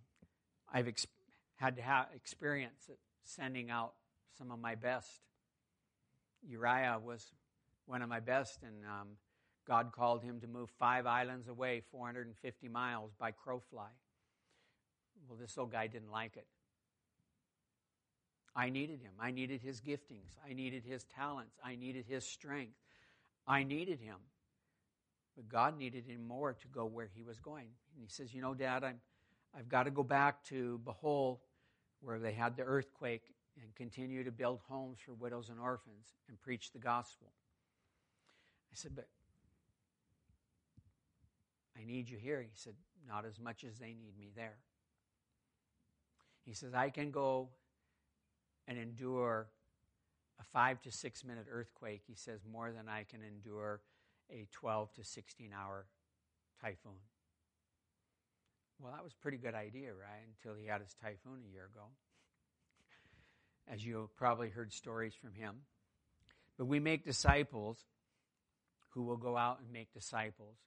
I've 0.71 0.87
ex- 0.87 1.07
had 1.55 1.75
to 1.77 1.81
have 1.81 2.07
experience 2.15 2.89
sending 3.23 3.69
out 3.69 3.93
some 4.37 4.51
of 4.51 4.59
my 4.59 4.75
best. 4.75 5.09
Uriah 6.47 6.99
was 7.03 7.25
one 7.85 8.01
of 8.01 8.09
my 8.09 8.19
best, 8.19 8.61
and 8.63 8.85
um, 8.85 9.07
God 9.67 9.91
called 9.91 10.23
him 10.23 10.39
to 10.41 10.47
move 10.47 10.69
five 10.77 11.05
islands 11.05 11.47
away, 11.47 11.81
450 11.91 12.67
miles 12.67 13.11
by 13.19 13.31
crow 13.31 13.59
fly. 13.71 13.89
Well, 15.27 15.37
this 15.39 15.57
old 15.57 15.71
guy 15.71 15.87
didn't 15.87 16.11
like 16.11 16.37
it. 16.37 16.45
I 18.57 18.69
needed 18.71 19.01
him. 19.01 19.11
I 19.19 19.29
needed 19.29 19.61
his 19.61 19.79
giftings. 19.79 20.35
I 20.43 20.53
needed 20.53 20.83
his 20.83 21.03
talents. 21.03 21.59
I 21.63 21.75
needed 21.75 22.05
his 22.07 22.25
strength. 22.25 22.73
I 23.47 23.61
needed 23.61 23.99
him. 23.99 24.17
But 25.35 25.47
God 25.47 25.77
needed 25.77 26.05
him 26.05 26.27
more 26.27 26.53
to 26.53 26.67
go 26.69 26.85
where 26.85 27.07
he 27.13 27.21
was 27.21 27.39
going. 27.39 27.67
And 27.93 28.01
he 28.01 28.07
says, 28.09 28.33
You 28.33 28.41
know, 28.41 28.55
Dad, 28.55 28.83
I'm, 28.83 28.99
I've 29.55 29.69
got 29.69 29.83
to 29.83 29.91
go 29.91 30.01
back 30.01 30.43
to 30.45 30.81
Bohol 30.83 31.39
where 32.01 32.17
they 32.17 32.31
had 32.31 32.57
the 32.57 32.63
earthquake 32.63 33.21
and 33.61 33.75
continue 33.75 34.23
to 34.23 34.31
build 34.31 34.59
homes 34.67 34.97
for 35.05 35.13
widows 35.13 35.49
and 35.49 35.59
orphans 35.59 36.15
and 36.27 36.41
preach 36.41 36.71
the 36.71 36.79
gospel. 36.79 37.27
I 38.71 38.75
said, 38.75 38.95
But 38.95 39.07
I 41.79 41.85
need 41.85 42.09
you 42.09 42.17
here. 42.17 42.41
He 42.41 42.55
said, 42.55 42.73
Not 43.07 43.23
as 43.23 43.39
much 43.39 43.63
as 43.63 43.77
they 43.77 43.93
need 43.93 44.17
me 44.17 44.31
there. 44.35 44.57
He 46.43 46.53
says, 46.53 46.73
I 46.73 46.89
can 46.89 47.11
go 47.11 47.49
and 48.67 48.77
endure 48.77 49.47
a 50.39 50.43
five 50.43 50.81
to 50.81 50.91
six 50.91 51.23
minute 51.23 51.45
earthquake, 51.51 52.01
he 52.07 52.15
says, 52.15 52.41
more 52.51 52.71
than 52.71 52.87
I 52.89 53.03
can 53.03 53.21
endure 53.23 53.81
a 54.31 54.47
12 54.51 54.93
to 54.95 55.03
16 55.03 55.51
hour 55.57 55.85
typhoon. 56.61 56.99
Well, 58.79 58.91
that 58.93 59.03
was 59.03 59.13
a 59.13 59.21
pretty 59.21 59.37
good 59.37 59.55
idea, 59.55 59.89
right? 59.89 60.25
Until 60.37 60.59
he 60.59 60.67
had 60.67 60.81
his 60.81 60.93
typhoon 61.01 61.41
a 61.47 61.51
year 61.51 61.65
ago. 61.73 61.85
As 63.71 63.85
you 63.85 64.09
probably 64.17 64.49
heard 64.49 64.71
stories 64.71 65.13
from 65.13 65.33
him. 65.33 65.55
But 66.57 66.65
we 66.65 66.79
make 66.79 67.05
disciples 67.05 67.77
who 68.89 69.03
will 69.03 69.17
go 69.17 69.35
out 69.37 69.59
and 69.59 69.71
make 69.71 69.93
disciples, 69.93 70.57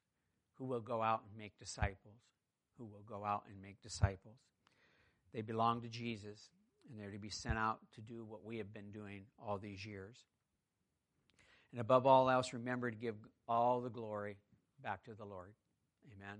who 0.55 0.65
will 0.65 0.81
go 0.81 1.01
out 1.01 1.21
and 1.27 1.37
make 1.37 1.57
disciples, 1.57 2.19
who 2.77 2.85
will 2.85 3.03
go 3.07 3.25
out 3.25 3.43
and 3.49 3.61
make 3.61 3.81
disciples. 3.81 4.37
They 5.33 5.41
belong 5.41 5.81
to 5.81 5.87
Jesus 5.87 6.49
and 6.89 6.99
they're 6.99 7.11
to 7.11 7.19
be 7.19 7.29
sent 7.29 7.57
out 7.57 7.79
to 7.95 8.01
do 8.01 8.23
what 8.23 8.43
we 8.43 8.57
have 8.57 8.73
been 8.73 8.91
doing 8.91 9.23
all 9.39 9.57
these 9.57 9.85
years. 9.85 10.17
And 11.71 11.79
above 11.79 12.05
all 12.05 12.29
else, 12.29 12.53
remember 12.53 12.91
to 12.91 12.97
give 12.97 13.15
all 13.47 13.81
the 13.81 13.89
glory 13.89 14.37
back 14.83 15.03
to 15.05 15.13
the 15.13 15.25
Lord. 15.25 15.53
Amen. 16.15 16.39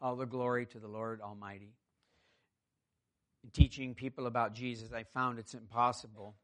All 0.00 0.16
the 0.16 0.26
glory 0.26 0.66
to 0.66 0.78
the 0.78 0.88
Lord 0.88 1.20
Almighty. 1.20 1.74
In 3.42 3.50
teaching 3.50 3.94
people 3.94 4.26
about 4.26 4.54
Jesus, 4.54 4.92
I 4.92 5.02
found 5.02 5.38
it's 5.38 5.54
impossible. 5.54 6.34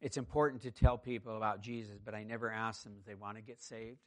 It's 0.00 0.16
important 0.16 0.62
to 0.62 0.70
tell 0.70 0.98
people 0.98 1.36
about 1.36 1.60
Jesus, 1.60 1.98
but 2.04 2.14
I 2.14 2.24
never 2.24 2.50
ask 2.50 2.82
them 2.82 2.94
if 2.98 3.04
they 3.04 3.14
want 3.14 3.36
to 3.36 3.42
get 3.42 3.62
saved. 3.62 3.98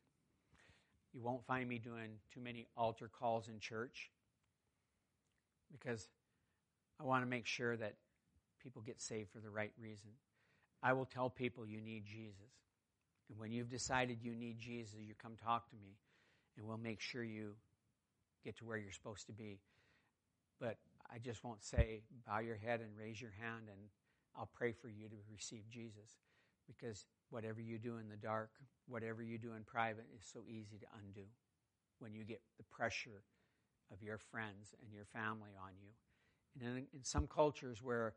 You 1.13 1.22
won't 1.22 1.45
find 1.45 1.70
me 1.70 1.78
doing 1.80 2.20
too 2.34 2.41
many 2.41 2.68
altar 2.76 3.07
calls 3.07 3.47
in 3.47 3.59
church 3.59 4.11
because 5.72 6.09
I 6.99 7.03
want 7.05 7.24
to 7.24 7.30
make 7.30 7.45
sure 7.45 7.78
that 7.78 7.93
people 8.66 8.82
get 8.82 8.99
saved 8.99 9.30
for 9.30 9.39
the 9.39 9.49
right 9.49 9.72
reason. 9.80 10.09
I 10.82 10.93
will 10.93 11.05
tell 11.05 11.30
people 11.30 11.68
you 11.68 11.80
need 11.80 12.03
Jesus. 12.05 12.51
And 13.30 13.38
when 13.38 13.51
you've 13.51 13.70
decided 13.70 14.18
you 14.24 14.34
need 14.34 14.57
Jesus, 14.57 14.95
you 14.99 15.13
come 15.22 15.36
talk 15.36 15.70
to 15.70 15.76
me, 15.76 15.97
and 16.57 16.66
we'll 16.66 16.78
make 16.78 16.99
sure 16.99 17.24
you 17.24 17.51
get 18.43 18.57
to 18.57 18.66
where 18.66 18.78
you're 18.78 18.91
supposed 18.91 19.28
to 19.28 19.34
be. 19.34 19.59
But 20.59 20.78
I 21.13 21.20
just 21.20 21.43
won't 21.43 21.63
say, 21.63 22.01
bow 22.26 22.39
your 22.39 22.55
head 22.55 22.82
and 22.82 22.89
raise 22.97 23.22
your 23.22 23.34
hand, 23.39 23.66
and 23.68 23.80
I'll 24.36 24.49
pray 24.51 24.72
for 24.72 24.89
you 24.89 25.07
to 25.09 25.16
receive 25.32 25.70
Jesus. 25.70 26.18
Because 26.66 27.05
whatever 27.30 27.61
you 27.61 27.78
do 27.78 27.97
in 27.97 28.09
the 28.09 28.18
dark, 28.18 28.49
whatever 28.88 29.22
you 29.22 29.38
do 29.38 29.53
in 29.53 29.63
private, 29.63 30.05
is 30.18 30.26
so 30.26 30.39
easy 30.47 30.78
to 30.80 30.88
undo 31.03 31.28
when 31.99 32.16
you 32.16 32.24
get 32.24 32.41
the 32.57 32.63
pressure 32.63 33.22
of 33.93 34.01
your 34.01 34.18
friends 34.18 34.74
and 34.82 34.91
your 34.91 35.05
family 35.05 35.51
on 35.61 35.72
you. 35.80 35.89
And 36.59 36.78
in, 36.78 36.84
in 36.97 37.03
some 37.03 37.28
cultures 37.28 37.84
where 37.84 38.16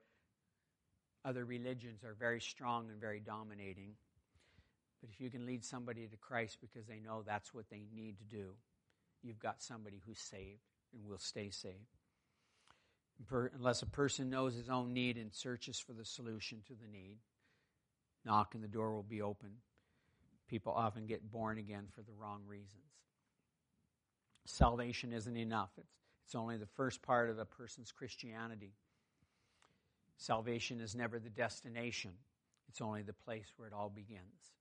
other 1.25 1.45
religions 1.45 2.05
are 2.05 2.15
very 2.19 2.41
strong 2.41 2.91
and 2.91 3.01
very 3.01 3.21
dominating, 3.21 3.95
but 5.01 5.11
if 5.11 5.21
you 5.21 5.31
can 5.31 5.47
lead 5.47 5.65
somebody 5.65 6.07
to 6.07 6.17
Christ 6.17 6.59
because 6.61 6.87
they 6.87 7.01
know 7.01 7.23
that's 7.23 7.55
what 7.55 7.69
they 7.71 7.85
need 7.95 8.19
to 8.19 8.25
do, 8.25 8.55
you've 9.23 9.39
got 9.39 9.63
somebody 9.63 10.01
who's 10.07 10.19
saved 10.19 10.63
and 10.93 11.09
will 11.09 11.19
stay 11.19 11.51
saved. 11.51 11.97
Unless 13.31 13.83
a 13.83 13.87
person 13.87 14.31
knows 14.31 14.55
his 14.55 14.69
own 14.69 14.93
need 14.93 15.17
and 15.17 15.33
searches 15.33 15.79
for 15.79 15.93
the 15.93 16.05
solution 16.05 16.63
to 16.69 16.75
the 16.75 16.87
need, 16.91 17.19
knock 18.25 18.55
and 18.55 18.63
the 18.63 18.69
door 18.69 18.95
will 18.95 19.03
be 19.03 19.23
open. 19.23 19.51
People 20.49 20.73
often 20.73 21.07
get 21.07 21.31
born 21.31 21.59
again 21.59 21.87
for 21.95 22.03
the 22.03 22.13
wrong 22.13 22.43
reasons. 22.47 22.85
Salvation 24.47 25.13
isn't 25.13 25.37
enough, 25.37 25.71
it's, 25.79 25.93
it's 26.25 26.35
only 26.35 26.57
the 26.57 26.67
first 26.67 27.03
part 27.03 27.29
of 27.29 27.39
a 27.39 27.45
person's 27.45 27.93
Christianity. 27.93 28.73
Salvation 30.19 30.81
is 30.81 30.97
never 30.97 31.19
the 31.19 31.31
destination, 31.31 32.11
it's 32.69 32.81
only 32.81 33.03
the 33.03 33.13
place 33.13 33.47
where 33.57 33.69
it 33.69 33.73
all 33.73 33.89
begins. 33.89 34.53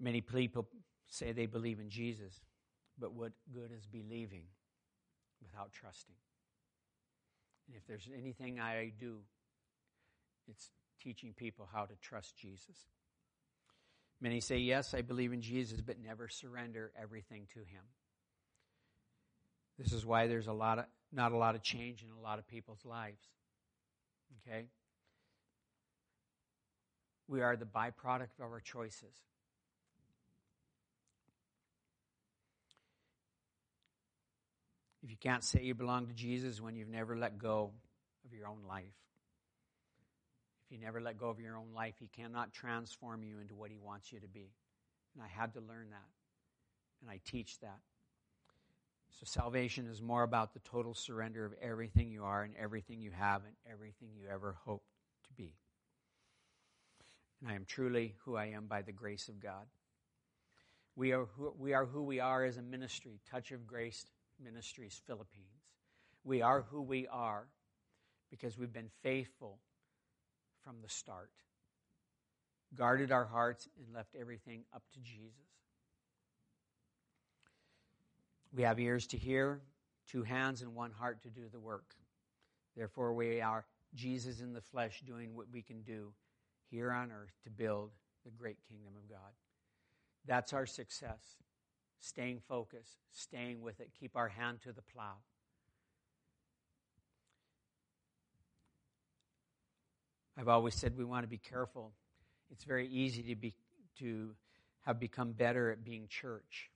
Many 0.00 0.22
people 0.22 0.66
say 1.08 1.32
they 1.32 1.46
believe 1.46 1.80
in 1.80 1.90
Jesus, 1.90 2.34
but 2.98 3.12
what 3.12 3.32
good 3.52 3.70
is 3.76 3.86
believing 3.86 4.44
without 5.42 5.72
trusting? 5.72 6.16
And 7.68 7.76
if 7.76 7.86
there's 7.86 8.08
anything 8.18 8.58
I 8.58 8.92
do, 8.98 9.18
it's 10.48 10.70
teaching 11.00 11.34
people 11.36 11.68
how 11.70 11.84
to 11.84 11.94
trust 12.00 12.36
Jesus. 12.36 12.76
Many 14.20 14.40
say, 14.40 14.58
Yes, 14.58 14.94
I 14.94 15.02
believe 15.02 15.32
in 15.32 15.42
Jesus, 15.42 15.80
but 15.80 15.96
never 16.02 16.28
surrender 16.28 16.90
everything 17.00 17.46
to 17.52 17.60
Him. 17.60 17.82
This 19.78 19.92
is 19.92 20.06
why 20.06 20.26
there's 20.26 20.46
a 20.46 20.52
lot 20.52 20.78
of, 20.78 20.86
not 21.16 21.32
a 21.32 21.36
lot 21.36 21.54
of 21.54 21.62
change 21.62 22.02
in 22.02 22.10
a 22.10 22.22
lot 22.22 22.38
of 22.38 22.46
people's 22.46 22.84
lives. 22.84 23.20
Okay? 24.46 24.66
We 27.26 27.40
are 27.40 27.56
the 27.56 27.64
byproduct 27.64 28.38
of 28.38 28.52
our 28.52 28.60
choices. 28.60 29.14
If 35.02 35.10
you 35.10 35.16
can't 35.16 35.42
say 35.42 35.62
you 35.62 35.74
belong 35.74 36.08
to 36.08 36.12
Jesus 36.12 36.60
when 36.60 36.76
you've 36.76 36.88
never 36.88 37.16
let 37.16 37.38
go 37.38 37.70
of 38.24 38.34
your 38.34 38.48
own 38.48 38.58
life, 38.68 38.84
if 40.66 40.72
you 40.76 40.84
never 40.84 41.00
let 41.00 41.16
go 41.16 41.28
of 41.28 41.38
your 41.38 41.56
own 41.56 41.72
life, 41.74 41.94
He 41.98 42.08
cannot 42.08 42.52
transform 42.52 43.22
you 43.22 43.38
into 43.38 43.54
what 43.54 43.70
He 43.70 43.78
wants 43.78 44.12
you 44.12 44.18
to 44.20 44.26
be. 44.26 44.50
And 45.14 45.22
I 45.22 45.28
had 45.28 45.54
to 45.54 45.60
learn 45.60 45.90
that. 45.90 46.08
And 47.00 47.10
I 47.10 47.20
teach 47.24 47.58
that. 47.60 47.78
So 49.18 49.24
salvation 49.24 49.86
is 49.86 50.02
more 50.02 50.24
about 50.24 50.52
the 50.52 50.60
total 50.60 50.92
surrender 50.92 51.46
of 51.46 51.54
everything 51.62 52.10
you 52.10 52.24
are 52.24 52.42
and 52.42 52.54
everything 52.54 53.00
you 53.00 53.10
have 53.12 53.44
and 53.46 53.54
everything 53.70 54.10
you 54.14 54.28
ever 54.30 54.58
hoped 54.64 54.90
to 55.26 55.32
be. 55.32 55.54
And 57.40 57.50
I 57.50 57.54
am 57.54 57.64
truly 57.64 58.14
who 58.24 58.36
I 58.36 58.46
am 58.46 58.66
by 58.66 58.82
the 58.82 58.92
grace 58.92 59.28
of 59.28 59.40
God. 59.40 59.64
We 60.96 61.12
are 61.12 61.24
who, 61.36 61.54
we 61.58 61.72
are, 61.72 61.86
who 61.86 62.02
we 62.02 62.20
are 62.20 62.44
as 62.44 62.58
a 62.58 62.62
ministry, 62.62 63.20
Touch 63.30 63.52
of 63.52 63.66
Grace 63.66 64.04
Ministries 64.42 65.00
Philippines. 65.06 65.64
We 66.22 66.42
are 66.42 66.62
who 66.70 66.82
we 66.82 67.06
are 67.06 67.46
because 68.30 68.58
we've 68.58 68.72
been 68.72 68.90
faithful 69.02 69.60
from 70.62 70.76
the 70.82 70.88
start, 70.90 71.30
guarded 72.74 73.12
our 73.12 73.24
hearts, 73.24 73.66
and 73.78 73.94
left 73.94 74.14
everything 74.14 74.64
up 74.74 74.82
to 74.92 75.00
Jesus. 75.00 75.46
We 78.56 78.62
have 78.62 78.80
ears 78.80 79.06
to 79.08 79.18
hear, 79.18 79.60
two 80.10 80.22
hands, 80.22 80.62
and 80.62 80.74
one 80.74 80.90
heart 80.90 81.22
to 81.24 81.28
do 81.28 81.42
the 81.52 81.60
work. 81.60 81.94
Therefore, 82.74 83.12
we 83.12 83.42
are 83.42 83.66
Jesus 83.94 84.40
in 84.40 84.54
the 84.54 84.62
flesh 84.62 85.02
doing 85.06 85.36
what 85.36 85.46
we 85.52 85.60
can 85.60 85.82
do 85.82 86.14
here 86.70 86.90
on 86.90 87.12
earth 87.12 87.34
to 87.44 87.50
build 87.50 87.90
the 88.24 88.30
great 88.30 88.56
kingdom 88.66 88.94
of 88.96 89.10
God. 89.10 89.32
That's 90.24 90.54
our 90.54 90.64
success. 90.64 91.20
Staying 91.98 92.40
focused, 92.48 92.96
staying 93.12 93.60
with 93.60 93.80
it, 93.80 93.90
keep 93.98 94.16
our 94.16 94.28
hand 94.28 94.62
to 94.62 94.72
the 94.72 94.82
plow. 94.82 95.16
I've 100.38 100.48
always 100.48 100.74
said 100.74 100.96
we 100.96 101.04
want 101.04 101.24
to 101.24 101.28
be 101.28 101.38
careful. 101.38 101.92
It's 102.50 102.64
very 102.64 102.88
easy 102.88 103.22
to 103.24 103.34
be 103.34 103.54
to 103.98 104.34
have 104.82 104.98
become 105.00 105.32
better 105.32 105.70
at 105.70 105.84
being 105.84 106.06
church, 106.08 106.70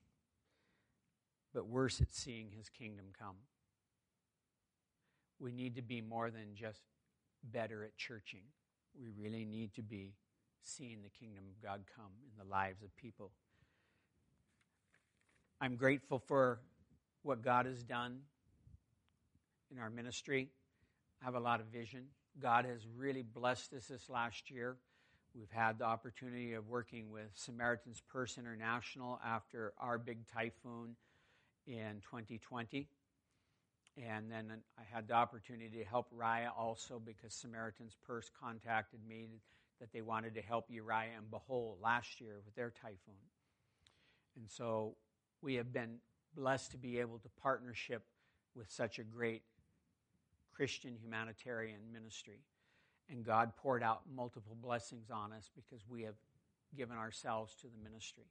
but 1.55 1.67
worse 1.67 2.01
at 2.01 2.13
seeing 2.13 2.51
his 2.51 2.69
kingdom 2.69 3.07
come. 3.19 3.37
We 5.39 5.53
need 5.53 5.77
to 5.77 5.83
be 5.83 6.01
more 6.01 6.31
than 6.31 6.55
just 6.55 6.81
better 7.43 7.83
at 7.83 7.97
churching. 7.97 8.43
We 9.01 9.09
really 9.19 9.45
need 9.45 9.75
to 9.75 9.83
be 9.83 10.15
seeing 10.63 11.03
the 11.03 11.09
kingdom 11.09 11.45
of 11.49 11.63
God 11.63 11.83
come 11.97 12.13
in 12.25 12.33
the 12.39 12.51
lives 12.51 12.83
of 12.83 12.95
people. 12.97 13.31
I'm 15.61 15.77
grateful 15.77 16.19
for 16.19 16.61
what 17.23 17.43
God 17.43 17.67
has 17.67 17.83
done 17.83 18.21
in 19.71 19.79
our 19.79 19.91
ministry. 19.91 20.49
I 21.21 21.25
have 21.25 21.35
a 21.35 21.41
lot 21.41 21.61
of 21.61 21.67
vision. 21.67 22.05
God 22.41 22.65
has 22.65 22.81
really 22.97 23.23
blessed 23.23 23.73
us 23.75 23.87
this 23.87 24.09
last 24.09 24.51
year. 24.51 24.77
We've 25.35 25.51
had 25.51 25.79
the 25.79 25.85
opportunity 25.85 26.55
of 26.55 26.69
working 26.69 27.11
with 27.11 27.29
Samaritan's 27.35 28.01
Purse 28.01 28.39
International 28.39 29.21
after 29.25 29.73
our 29.79 29.99
big 29.99 30.27
typhoon 30.27 30.97
in 31.67 32.01
2020. 32.11 32.89
And 33.97 34.31
then 34.31 34.53
I 34.79 34.83
had 34.91 35.09
the 35.09 35.15
opportunity 35.15 35.79
to 35.79 35.85
help 35.85 36.09
Uriah 36.13 36.53
also 36.57 37.01
because 37.05 37.35
Samaritan's 37.35 37.97
Purse 38.07 38.31
contacted 38.41 39.01
me 39.07 39.41
that 39.81 39.93
they 39.93 40.03
wanted 40.03 40.35
to 40.35 40.43
help 40.43 40.67
Uriah 40.69 41.17
and 41.17 41.31
Bohol 41.31 41.77
last 41.83 42.21
year 42.21 42.41
with 42.45 42.55
their 42.55 42.71
typhoon. 42.71 43.15
And 44.37 44.49
so 44.49 44.95
we 45.43 45.55
have 45.55 45.73
been 45.73 45.97
blessed 46.37 46.71
to 46.73 46.79
be 46.79 46.99
able 47.01 47.19
to 47.19 47.29
partnership 47.43 48.03
with 48.55 48.71
such 48.71 48.99
a 48.99 49.03
great 49.03 49.43
Christian 50.55 50.97
humanitarian 51.03 51.81
ministry. 51.93 52.41
And 53.09 53.25
God 53.25 53.57
poured 53.57 53.83
out 53.83 54.03
multiple 54.15 54.57
blessings 54.61 55.11
on 55.11 55.33
us 55.33 55.51
because 55.55 55.85
we 55.89 56.03
have 56.03 56.15
given 56.77 56.97
ourselves 56.97 57.55
to 57.57 57.67
the 57.67 57.83
ministry. 57.83 58.25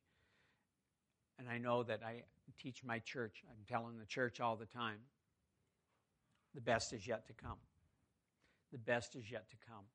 And 1.39 1.47
I 1.49 1.57
know 1.57 1.83
that 1.83 2.01
I 2.05 2.23
teach 2.61 2.83
my 2.83 2.99
church, 2.99 3.43
I'm 3.49 3.65
telling 3.67 3.97
the 3.97 4.05
church 4.05 4.41
all 4.41 4.55
the 4.55 4.65
time 4.65 4.97
the 6.53 6.61
best 6.61 6.93
is 6.93 7.07
yet 7.07 7.25
to 7.27 7.33
come. 7.33 7.57
The 8.71 8.77
best 8.77 9.15
is 9.15 9.31
yet 9.31 9.49
to 9.49 9.55
come. 9.67 9.85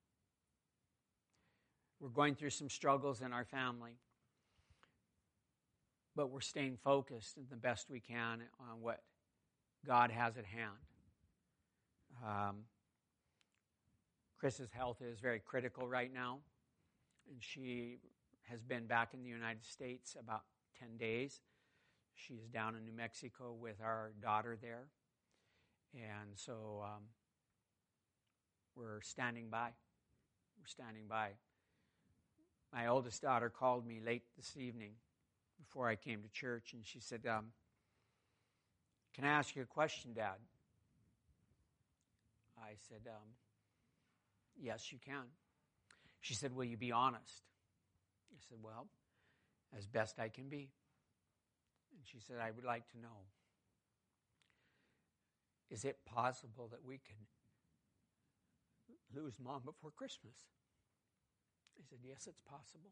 We're 2.01 2.09
going 2.09 2.35
through 2.35 2.51
some 2.51 2.69
struggles 2.69 3.21
in 3.21 3.33
our 3.33 3.45
family, 3.45 3.99
but 6.17 6.31
we're 6.31 6.41
staying 6.41 6.79
focused 6.83 7.39
the 7.51 7.57
best 7.57 7.91
we 7.91 8.01
can 8.01 8.43
on 8.61 8.81
what 8.81 9.03
God 9.87 10.11
has 10.11 10.37
at 10.37 10.45
hand. 10.45 10.73
Um, 12.25 12.57
Chris's 14.39 14.71
health 14.71 14.99
is 15.03 15.21
very 15.21 15.41
critical 15.41 15.89
right 15.89 16.13
now, 16.13 16.39
and 17.31 17.37
she 17.41 17.99
has 18.49 18.63
been 18.63 18.87
back 18.87 19.15
in 19.15 19.23
the 19.23 19.29
United 19.29 19.65
States 19.65 20.17
about 20.19 20.43
10 20.81 20.97
days. 20.97 21.41
She 22.15 22.35
is 22.35 22.49
down 22.49 22.77
in 22.77 22.85
New 22.85 22.93
Mexico 22.93 23.53
with 23.53 23.77
our 23.83 24.13
daughter 24.23 24.57
there. 24.61 24.87
And 25.95 26.31
so 26.37 26.83
um, 26.85 27.03
we're 28.77 29.01
standing 29.03 29.49
by. 29.51 29.71
We're 30.59 30.67
standing 30.67 31.05
by. 31.09 31.31
My 32.73 32.89
oldest 32.89 33.23
daughter 33.23 33.51
called 33.51 33.87
me 33.87 34.01
late 34.05 34.25
this 34.37 34.57
evening 34.57 34.93
before 35.59 35.89
I 35.89 35.95
came 35.95 36.23
to 36.23 36.29
church, 36.29 36.73
and 36.73 36.85
she 36.85 36.99
said, 37.01 37.21
um, 37.27 37.47
Can 39.15 39.25
I 39.25 39.29
ask 39.29 39.55
you 39.55 39.63
a 39.63 39.67
question, 39.67 40.13
Dad? 40.13 40.39
I 42.59 42.73
said, 42.89 43.03
um, 43.07 43.29
Yes, 44.61 44.93
you 44.93 44.99
can. 45.05 45.25
She 46.21 46.35
said, 46.35 46.55
Will 46.55 46.65
you 46.65 46.77
be 46.77 46.91
honest? 46.91 47.43
I 48.33 48.39
said, 48.49 48.59
Well, 48.63 48.87
as 49.77 49.87
best 49.87 50.19
I 50.19 50.29
can 50.29 50.49
be. 50.49 50.71
And 51.93 52.03
she 52.05 52.19
said, 52.19 52.37
I 52.41 52.51
would 52.51 52.65
like 52.65 52.89
to 52.91 52.99
know 52.99 53.27
is 55.71 55.85
it 55.85 55.99
possible 56.05 56.69
that 56.71 56.85
we 56.87 56.99
can 56.99 57.17
lose 59.15 59.35
mom 59.43 59.63
before 59.65 59.91
Christmas? 59.91 60.37
I 61.79 61.83
said, 61.89 61.99
Yes, 62.07 62.27
it's 62.29 62.41
possible. 62.41 62.91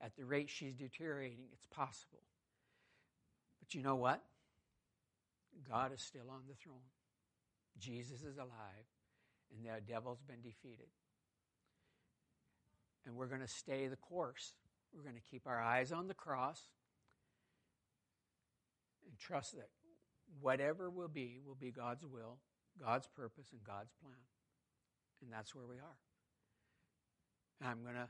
At 0.00 0.16
the 0.16 0.24
rate 0.24 0.48
she's 0.48 0.74
deteriorating, 0.74 1.46
it's 1.52 1.66
possible. 1.66 2.22
But 3.58 3.74
you 3.74 3.82
know 3.82 3.96
what? 3.96 4.22
God 5.68 5.92
is 5.92 6.00
still 6.00 6.30
on 6.30 6.42
the 6.48 6.54
throne. 6.54 6.76
Jesus 7.78 8.22
is 8.22 8.36
alive, 8.36 8.86
and 9.50 9.64
the 9.64 9.80
devil's 9.80 10.22
been 10.22 10.40
defeated. 10.40 10.88
And 13.06 13.16
we're 13.16 13.26
going 13.26 13.40
to 13.40 13.48
stay 13.48 13.88
the 13.88 13.96
course. 13.96 14.52
We're 14.94 15.02
going 15.02 15.14
to 15.14 15.30
keep 15.30 15.46
our 15.46 15.60
eyes 15.60 15.92
on 15.92 16.08
the 16.08 16.14
cross 16.14 16.62
and 19.06 19.18
trust 19.18 19.52
that 19.56 19.68
whatever 20.40 20.90
will 20.90 21.08
be, 21.08 21.38
will 21.46 21.54
be 21.54 21.70
God's 21.70 22.04
will, 22.04 22.38
God's 22.80 23.06
purpose, 23.06 23.48
and 23.52 23.62
God's 23.64 23.92
plan. 24.02 24.14
And 25.22 25.32
that's 25.32 25.54
where 25.54 25.66
we 25.66 25.76
are. 25.76 25.98
And 27.60 27.68
I'm 27.68 27.82
going 27.82 27.96
to 27.96 28.08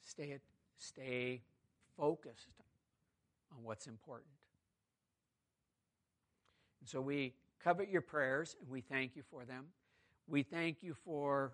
stay, 0.00 0.38
stay 0.78 1.42
focused 1.96 2.48
on 3.52 3.64
what's 3.64 3.86
important. 3.86 4.30
And 6.80 6.88
so 6.88 7.00
we 7.00 7.34
covet 7.62 7.90
your 7.90 8.00
prayers 8.00 8.56
and 8.60 8.70
we 8.70 8.80
thank 8.80 9.16
you 9.16 9.22
for 9.30 9.44
them. 9.44 9.66
We 10.28 10.42
thank 10.42 10.82
you 10.82 10.94
for 10.94 11.52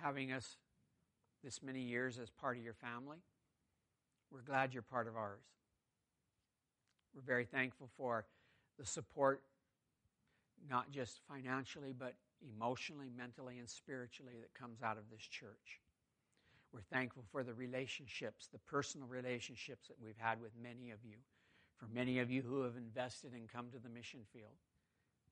having 0.00 0.32
us 0.32 0.56
this 1.46 1.62
many 1.62 1.80
years 1.80 2.18
as 2.18 2.28
part 2.28 2.56
of 2.56 2.64
your 2.64 2.74
family. 2.74 3.18
We're 4.32 4.42
glad 4.42 4.74
you're 4.74 4.82
part 4.82 5.06
of 5.06 5.16
ours. 5.16 5.44
We're 7.14 7.22
very 7.22 7.44
thankful 7.44 7.88
for 7.96 8.26
the 8.80 8.84
support, 8.84 9.42
not 10.68 10.90
just 10.90 11.20
financially, 11.30 11.94
but 11.96 12.14
emotionally, 12.42 13.10
mentally, 13.16 13.60
and 13.60 13.70
spiritually 13.70 14.32
that 14.40 14.60
comes 14.60 14.82
out 14.82 14.98
of 14.98 15.04
this 15.08 15.22
church. 15.22 15.80
We're 16.72 16.80
thankful 16.92 17.22
for 17.30 17.44
the 17.44 17.54
relationships, 17.54 18.48
the 18.52 18.58
personal 18.58 19.06
relationships 19.06 19.86
that 19.86 20.02
we've 20.02 20.18
had 20.18 20.42
with 20.42 20.50
many 20.60 20.90
of 20.90 20.98
you, 21.04 21.18
for 21.76 21.86
many 21.94 22.18
of 22.18 22.28
you 22.28 22.42
who 22.42 22.62
have 22.64 22.76
invested 22.76 23.34
and 23.34 23.48
come 23.48 23.66
to 23.70 23.78
the 23.78 23.88
mission 23.88 24.20
field. 24.32 24.58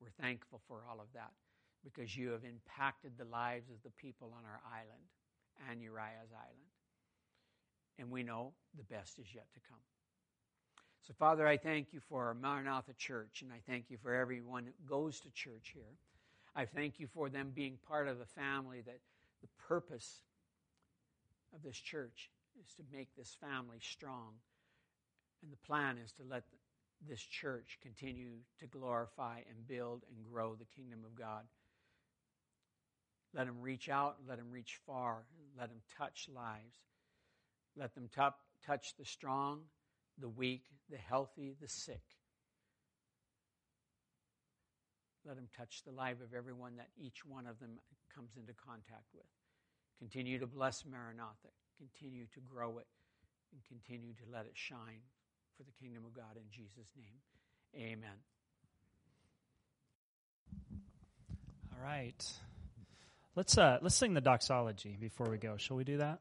We're 0.01 0.15
thankful 0.23 0.61
for 0.69 0.85
all 0.89 1.01
of 1.01 1.09
that 1.15 1.33
because 1.83 2.17
you 2.17 2.31
have 2.31 2.45
impacted 2.45 3.19
the 3.19 3.25
lives 3.25 3.69
of 3.69 3.83
the 3.83 3.91
people 3.91 4.33
on 4.39 4.45
our 4.45 4.61
island 4.71 5.11
and 5.71 5.83
Uriah's 5.83 6.33
island. 6.33 6.71
And 7.99 8.11
we 8.11 8.23
know 8.23 8.53
the 8.77 8.85
best 8.85 9.19
is 9.19 9.27
yet 9.35 9.47
to 9.55 9.61
come. 9.69 9.79
So, 11.07 11.13
Father, 11.19 11.47
I 11.47 11.57
thank 11.59 11.93
you 11.93 12.01
for 12.01 12.35
Maranatha 12.41 12.95
Church, 12.95 13.43
and 13.43 13.53
I 13.53 13.61
thank 13.69 13.91
you 13.91 13.99
for 14.03 14.15
everyone 14.15 14.65
that 14.65 14.87
goes 14.87 15.21
to 15.21 15.31
church 15.31 15.73
here. 15.75 15.99
I 16.57 16.65
thank 16.65 16.99
you 16.99 17.07
for 17.07 17.29
them 17.29 17.53
being 17.55 17.79
part 17.87 18.09
of 18.09 18.19
the 18.19 18.25
family, 18.25 18.81
that 18.87 19.01
the 19.43 19.49
purpose 19.69 20.23
of 21.55 21.63
this 21.63 21.77
church 21.77 22.31
is 22.59 22.75
to 22.75 22.83
make 22.93 23.09
this 23.17 23.37
family 23.41 23.79
strong. 23.81 24.33
And 25.43 25.53
the 25.53 25.67
plan 25.67 25.99
is 26.03 26.13
to 26.13 26.23
let 26.29 26.45
this 27.07 27.21
church 27.21 27.79
continue 27.83 28.39
to 28.61 28.67
glorify 28.67 29.41
and 29.49 29.69
build 29.69 30.05
and 30.09 30.33
grow 30.33 30.55
the 30.55 30.65
kingdom 30.65 31.01
of 31.05 31.15
God. 31.15 31.43
Let 33.35 33.47
them 33.47 33.61
reach 33.61 33.89
out, 33.89 34.17
let 34.29 34.39
them 34.39 34.51
reach 34.53 34.79
far, 34.87 35.25
let 35.59 35.69
them 35.69 35.81
touch 35.99 36.29
lives. 36.33 36.77
Let 37.77 37.95
them 37.95 38.09
t- 38.15 38.23
touch 38.65 38.95
the 38.97 39.05
strong 39.05 39.63
the 40.19 40.29
weak, 40.29 40.65
the 40.91 40.97
healthy, 40.97 41.55
the 41.61 41.69
sick. 41.69 42.03
Let 45.27 45.37
him 45.37 45.49
touch 45.57 45.83
the 45.85 45.93
life 45.93 46.21
of 46.23 46.35
everyone 46.37 46.77
that 46.77 46.89
each 47.01 47.25
one 47.25 47.47
of 47.47 47.59
them 47.59 47.79
comes 48.15 48.31
into 48.37 48.53
contact 48.53 49.09
with. 49.15 49.27
Continue 49.99 50.39
to 50.39 50.47
bless 50.47 50.85
Maranatha. 50.85 51.49
Continue 51.79 52.27
to 52.35 52.41
grow 52.41 52.79
it 52.79 52.87
and 53.53 53.63
continue 53.67 54.13
to 54.15 54.25
let 54.33 54.45
it 54.45 54.53
shine 54.55 55.01
for 55.57 55.63
the 55.63 55.73
kingdom 55.81 56.05
of 56.05 56.13
God 56.13 56.37
in 56.37 56.45
Jesus' 56.51 56.93
name. 56.97 57.19
Amen. 57.75 58.19
All 61.73 61.83
right. 61.83 62.23
Let's 63.37 63.59
uh 63.59 63.79
let's 63.83 63.97
sing 63.97 64.15
the 64.15 64.21
doxology 64.21 64.97
before 65.01 65.29
we 65.29 65.39
go. 65.39 65.57
Shall 65.57 65.77
we 65.77 65.83
do 65.83 65.99
that? 65.99 66.21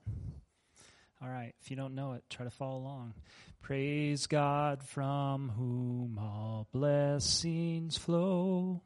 All 1.21 1.29
right. 1.29 1.53
If 1.61 1.69
you 1.69 1.77
don't 1.77 1.93
know 1.93 2.13
it, 2.13 2.23
try 2.29 2.43
to 2.43 2.49
follow 2.49 2.77
along. 2.77 3.13
Praise 3.61 4.25
God 4.25 4.83
from 4.83 5.49
whom 5.55 6.17
all 6.17 6.67
blessings 6.73 7.97
flow. 7.97 8.81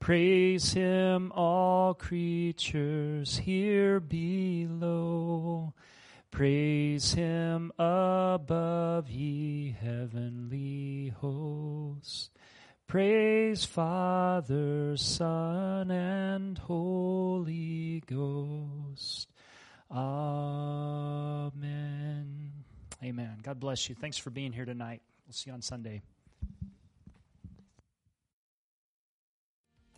Praise 0.00 0.72
him, 0.72 1.32
all 1.34 1.92
creatures 1.94 3.38
here 3.38 3.98
below. 3.98 5.74
Praise 6.30 7.14
him 7.14 7.72
above, 7.76 9.10
ye 9.10 9.76
heavenly 9.80 11.12
hosts. 11.20 12.30
Praise 12.88 13.64
Father, 13.66 14.96
Son, 14.96 15.90
and 15.90 16.56
Holy 16.56 18.02
Ghost. 18.06 19.28
Amen. 19.90 21.52
Amen. 23.04 23.40
God 23.42 23.60
bless 23.60 23.90
you. 23.90 23.94
Thanks 23.94 24.16
for 24.16 24.30
being 24.30 24.54
here 24.54 24.64
tonight. 24.64 25.02
We'll 25.26 25.34
see 25.34 25.50
you 25.50 25.54
on 25.54 25.60
Sunday. 25.60 26.00